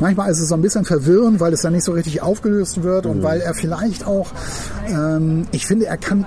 Manchmal 0.00 0.30
ist 0.30 0.38
es 0.38 0.48
so 0.48 0.54
ein 0.54 0.62
bisschen 0.62 0.84
verwirrend, 0.84 1.40
weil 1.40 1.52
es 1.52 1.62
dann 1.62 1.72
nicht 1.72 1.84
so 1.84 1.92
richtig 1.92 2.22
aufgelöst 2.22 2.82
wird 2.82 3.06
und 3.06 3.22
weil 3.22 3.40
er 3.40 3.54
vielleicht 3.54 4.06
auch, 4.06 4.28
ähm, 4.88 5.46
ich 5.52 5.66
finde, 5.66 5.86
er 5.86 5.96
kann, 5.96 6.24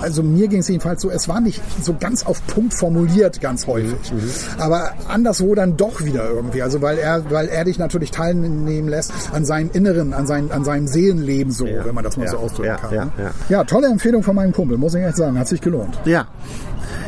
also 0.00 0.22
mir 0.22 0.48
ging 0.48 0.60
es 0.60 0.68
jedenfalls 0.68 1.02
so, 1.02 1.10
es 1.18 1.28
war 1.28 1.40
nicht 1.40 1.60
so 1.82 1.94
ganz 1.98 2.24
auf 2.24 2.44
Punkt 2.46 2.74
formuliert, 2.74 3.40
ganz 3.40 3.66
häufig. 3.66 4.12
Aber 4.58 4.92
anderswo 5.08 5.54
dann 5.54 5.76
doch 5.76 6.02
wieder 6.02 6.28
irgendwie. 6.28 6.62
Also 6.62 6.80
weil 6.80 6.98
er, 6.98 7.30
weil 7.30 7.48
er 7.48 7.64
dich 7.64 7.78
natürlich 7.78 8.10
teilnehmen 8.10 8.88
lässt 8.88 9.12
an 9.32 9.44
seinem 9.44 9.70
Inneren, 9.72 10.14
an, 10.14 10.26
sein, 10.26 10.50
an 10.50 10.64
seinem 10.64 10.86
Seelenleben 10.86 11.52
so, 11.52 11.66
Ja, 11.66 11.84
wenn 11.84 11.94
man 11.94 12.04
das 12.04 12.16
mal 12.16 12.24
ja, 12.24 12.30
so 12.30 12.38
ausdrücken 12.38 12.76
kann. 12.76 12.94
ja, 12.94 13.04
ne? 13.04 13.12
ja. 13.18 13.30
ja, 13.48 13.64
tolle 13.64 13.88
Empfehlung 13.88 14.22
von 14.22 14.34
meinem 14.34 14.52
Kumpel, 14.52 14.78
muss 14.78 14.94
ich 14.94 15.02
echt 15.02 15.16
sagen. 15.16 15.38
Hat 15.38 15.48
sich 15.48 15.60
gelohnt. 15.60 15.98
Ja. 16.04 16.26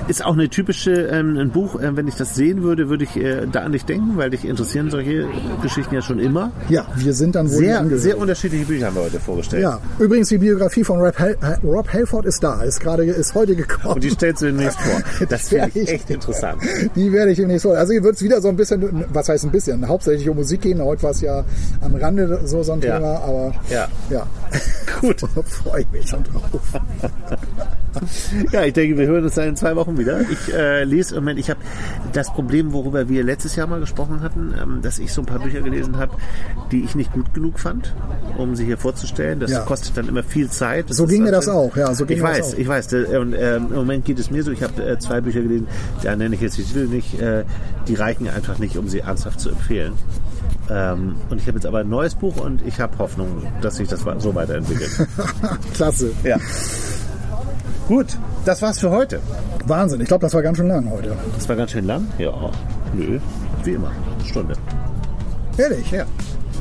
Ist 0.09 0.25
auch 0.25 0.33
eine 0.35 0.49
typische 0.49 0.93
ähm, 0.93 1.37
ein 1.39 1.51
Buch, 1.51 1.81
äh, 1.81 1.97
wenn 1.97 2.09
ich 2.09 2.15
das 2.17 2.35
sehen 2.35 2.63
würde, 2.63 2.89
würde 2.89 3.05
ich 3.05 3.17
äh, 3.17 3.47
da 3.51 3.61
an 3.61 3.73
dich 3.73 3.85
denken, 3.85 4.17
weil 4.17 4.31
dich 4.31 4.45
interessieren 4.45 4.91
solche 4.91 5.27
Geschichten 5.63 5.95
ja 5.95 6.03
schon 6.03 6.19
immer. 6.19 6.51
Ja, 6.69 6.87
wir 6.97 7.13
sind 7.15 7.35
dann 7.35 7.51
wohl 7.51 7.59
Sehr, 7.59 7.85
sehr 7.99 8.19
unterschiedliche 8.19 8.65
Bücher 8.67 8.87
haben 8.87 8.97
wir 8.97 9.03
heute 9.03 9.21
vorgestellt. 9.21 9.63
Ja, 9.63 9.81
übrigens 9.99 10.29
die 10.29 10.39
Biografie 10.39 10.85
von 10.85 11.01
Rob, 11.01 11.19
Hel 11.19 11.37
äh, 11.43 11.67
Rob 11.67 11.93
Halford 11.93 12.27
ist 12.27 12.43
da, 12.43 12.63
ist 12.63 12.81
gerade 12.81 13.05
ist 13.05 13.35
heute 13.35 13.55
gekommen. 13.57 13.95
Und 13.95 14.05
die 14.05 14.11
stellst 14.11 14.43
du 14.43 14.47
demnächst 14.47 14.79
vor. 14.81 15.01
Das 15.29 15.49
finde 15.49 15.71
ich- 15.75 15.89
echt 15.89 16.11
interessant. 16.11 16.61
Die 16.97 17.13
werde 17.13 17.31
ich 17.33 17.39
demnächst 17.39 17.63
vor. 17.65 17.77
Also 17.77 17.93
hier 17.93 18.03
wird 18.03 18.17
es 18.17 18.23
wieder 18.23 18.41
so 18.41 18.49
ein 18.49 18.57
bisschen, 18.57 19.05
was 19.13 19.29
heißt 19.29 19.45
ein 19.45 19.51
bisschen, 19.51 19.87
hauptsächlich 19.87 20.29
um 20.29 20.37
Musik 20.37 20.63
gehen. 20.63 20.83
Heute 20.83 21.03
war 21.03 21.11
es 21.11 21.21
ja 21.21 21.45
am 21.81 21.95
Rande 21.95 22.41
so, 22.45 22.63
so 22.63 22.73
ein 22.73 22.81
Ja. 22.81 22.97
Thema, 22.97 23.17
aber 23.21 23.53
Ja. 23.71 23.89
ja. 24.11 24.27
Gut. 25.01 25.21
freue 25.47 25.83
ich 25.83 25.91
mich 25.93 26.09
schon 26.09 26.23
drauf. 26.25 26.61
Ja, 28.53 28.65
ich 28.65 28.73
denke, 28.73 28.97
wir 28.99 29.07
hören 29.07 29.25
uns 29.25 29.35
dann 29.35 29.49
in 29.49 29.57
zwei 29.57 29.75
Wochen 29.77 29.99
wieder. 29.99 30.21
Ich 30.21 30.53
äh, 30.55 30.85
lese 30.85 31.15
im 31.17 31.23
Moment, 31.23 31.39
ich 31.41 31.51
habe 31.51 31.61
das 32.13 32.33
Problem, 32.33 32.73
worüber 32.73 33.09
wir 33.09 33.23
letztes 33.25 33.57
Jahr 33.57 33.67
mal 33.67 33.81
gesprochen 33.81 34.21
hatten, 34.23 34.55
ähm, 34.61 34.83
dass 34.83 34.99
ich 34.99 35.13
so 35.13 35.23
ein 35.23 35.27
paar 35.27 35.39
Bücher 35.41 35.61
gelesen 35.61 35.97
habe, 35.99 36.13
die 36.73 36.83
ich 36.85 36.95
nicht 36.95 37.13
gut 37.13 37.33
genug 37.35 37.59
fand, 37.59 37.95
um 38.39 38.55
sie 38.57 38.65
hier 38.65 38.79
vorzustellen. 38.79 39.41
Das 39.41 39.51
Ja. 39.51 39.61
kostet 39.61 39.97
dann 39.97 40.09
immer 40.09 40.23
viel 40.23 40.49
Zeit. 40.51 40.87
So 40.89 41.07
ging 41.07 41.23
mir 41.23 41.33
das 41.33 41.49
auch, 41.49 41.77
ja, 41.77 41.95
so 41.95 42.07
ging 42.07 42.19
ich 42.19 42.23
mir 42.23 42.29
das 42.31 42.39
weiß, 42.39 42.55
auch. 42.55 42.59
ich 42.59 42.69
weiß. 42.69 42.93
äh, 42.93 43.19
Und 43.19 43.33
äh, 43.35 43.57
im 43.57 43.73
Moment 43.75 44.05
geht 44.05 44.19
es 44.19 44.31
mir 44.31 44.43
so. 44.43 44.51
Ich 44.51 44.63
habe 44.63 44.83
äh, 44.85 44.99
zwei 44.99 45.21
Bücher 45.21 45.41
gelesen, 45.43 45.67
da 46.03 46.15
nenne 46.17 46.35
ich 46.35 46.41
jetzt 46.41 46.57
die 46.59 46.65
Titel 46.65 46.87
nicht. 46.87 47.21
Äh, 47.21 47.45
die 47.89 47.95
reichen 47.95 48.29
einfach 48.29 48.59
nicht, 48.59 48.77
um 48.77 48.89
sie 48.89 49.01
ernsthaft 49.01 49.41
zu 49.41 49.51
empfehlen. 49.51 49.93
Ähm, 50.71 51.17
und 51.31 51.39
ich 51.41 51.47
habe 51.49 51.57
jetzt 51.59 51.67
aber 51.67 51.79
ein 51.79 51.89
neues 51.89 52.15
Buch 52.15 52.37
und 52.37 52.65
ich 52.67 52.79
habe 52.81 52.97
Hoffnung, 52.99 53.43
dass 53.61 53.77
sich 53.77 53.89
das 53.89 54.05
so 54.19 54.35
weiterentwickelt. 54.35 54.91
Klasse. 55.75 56.13
ja. 56.23 56.37
Gut, 57.91 58.07
das 58.45 58.63
war's 58.63 58.79
für 58.79 58.89
heute. 58.93 59.19
Wahnsinn. 59.67 60.01
Ich 60.01 60.07
glaube, 60.07 60.23
das 60.23 60.33
war 60.33 60.43
ganz 60.43 60.59
schön 60.59 60.69
lang 60.69 60.89
heute. 60.93 61.11
Das 61.35 61.49
war 61.49 61.57
ganz 61.57 61.73
schön 61.73 61.87
lang. 61.87 62.07
Ja, 62.19 62.33
nö, 62.95 63.19
wie 63.65 63.73
immer. 63.73 63.91
Stunde. 64.25 64.55
Ehrlich? 65.59 65.91
Ja. 65.91 66.05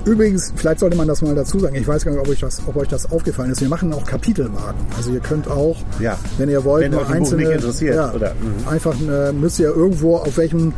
Übrigens, 0.05 0.51
vielleicht 0.55 0.80
sollte 0.80 0.97
man 0.97 1.07
das 1.07 1.21
mal 1.21 1.36
dazu 1.36 1.59
sagen. 1.59 1.75
Ich 1.75 1.88
weiß 1.88 2.03
gar 2.03 2.13
nicht, 2.13 2.19
ob 2.21 2.30
euch 2.30 2.39
das, 2.39 2.59
ob 2.65 2.75
euch 2.77 2.88
das 2.88 3.11
aufgefallen 3.11 3.51
ist. 3.51 3.61
Wir 3.61 3.69
machen 3.69 3.93
auch 3.93 4.07
Kapitelmarken. 4.07 4.82
Also 4.97 5.11
ihr 5.11 5.19
könnt 5.19 5.47
auch, 5.47 5.77
Ja. 5.99 6.17
wenn 6.39 6.49
ihr 6.49 6.63
wollt, 6.63 6.86
Wenn 6.86 6.95
euch 6.95 7.01
ein 7.01 7.05
Buch 7.07 7.15
einzelne, 7.17 7.43
nicht 7.43 7.51
interessiert, 7.51 7.95
ja, 7.95 8.11
oder? 8.11 8.34
Mhm. 8.34 8.67
einfach 8.67 8.95
äh, 8.99 9.32
müsst 9.32 9.59
ihr 9.59 9.67
irgendwo 9.67 10.15
auf 10.15 10.36
welchem 10.36 10.73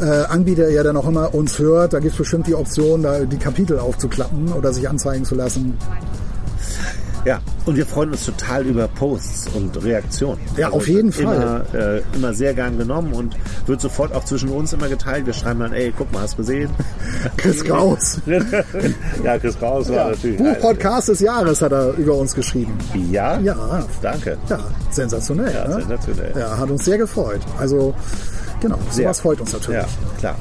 äh, 0.00 0.04
Anbieter 0.06 0.70
ihr 0.70 0.82
dann 0.82 0.96
auch 0.96 1.06
immer 1.06 1.34
uns 1.34 1.58
hört, 1.58 1.92
da 1.92 1.98
gibt 1.98 2.12
es 2.12 2.18
bestimmt 2.18 2.46
die 2.46 2.54
Option, 2.54 3.02
da 3.02 3.18
die 3.20 3.36
Kapitel 3.36 3.78
aufzuklappen 3.78 4.50
oder 4.54 4.72
sich 4.72 4.88
anzeigen 4.88 5.26
zu 5.26 5.34
lassen. 5.34 5.76
Ja, 7.24 7.40
und 7.64 7.76
wir 7.76 7.86
freuen 7.86 8.10
uns 8.10 8.26
total 8.26 8.64
über 8.66 8.86
Posts 8.86 9.48
und 9.54 9.82
Reaktionen. 9.82 10.38
Also 10.50 10.60
Ja, 10.60 10.68
auf 10.70 10.86
jeden 10.86 11.10
immer, 11.12 11.62
Äh, 11.72 12.02
immer 12.14 12.34
sehr 12.34 12.52
gern 12.52 12.76
genommen 12.76 13.14
und 13.14 13.34
wird 13.66 13.80
sofort 13.80 14.14
auch 14.14 14.24
zwischen 14.24 14.50
uns 14.50 14.74
immer 14.74 14.88
geteilt. 14.88 15.24
Wir 15.24 15.32
schreiben 15.32 15.60
dann, 15.60 15.72
ey, 15.72 15.92
guck 15.96 16.12
mal, 16.12 16.20
hast 16.20 16.34
du 16.34 16.38
gesehen? 16.38 16.68
Chris 17.38 17.64
Kraus. 17.64 18.20
ja, 19.24 19.38
Chris 19.38 19.58
Kraus 19.58 19.88
war 19.88 19.96
Ja, 19.96 20.08
natürlich. 20.10 20.36
Buchpodcast 20.36 21.08
des 21.08 21.20
Jahres 21.20 21.62
hat 21.62 21.72
er 21.72 21.92
über 21.94 22.14
uns 22.14 22.34
geschrieben. 22.34 22.76
Ja? 23.10 23.38
Ja. 23.40 23.86
Danke. 24.02 24.36
Ja, 24.50 24.58
sensationell. 24.90 25.52
Ja, 25.54 25.66
ne? 25.68 25.74
sensationell. 25.80 26.32
Ja, 26.38 26.58
hat 26.58 26.68
uns 26.70 26.84
sehr 26.84 26.98
gefreut. 26.98 27.40
Also, 27.58 27.94
genau, 28.60 28.76
Sehr. 28.90 29.04
sowas 29.04 29.20
freut 29.20 29.40
uns 29.40 29.52
natürlich. 29.54 29.80
Ja, 29.80 29.86
klar. 30.18 30.36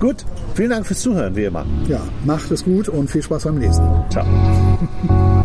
Gut, 0.00 0.24
vielen 0.54 0.70
Dank 0.70 0.84
fürs 0.86 1.00
Zuhören, 1.00 1.36
wie 1.36 1.44
immer. 1.44 1.64
ja, 1.86 2.00
macht 2.24 2.50
es 2.50 2.64
gut 2.64 2.88
und 2.88 3.08
viel 3.08 3.22
Spaß 3.22 3.44
beim 3.44 3.58
Lesen. 3.58 3.88
Ciao. 4.10 4.26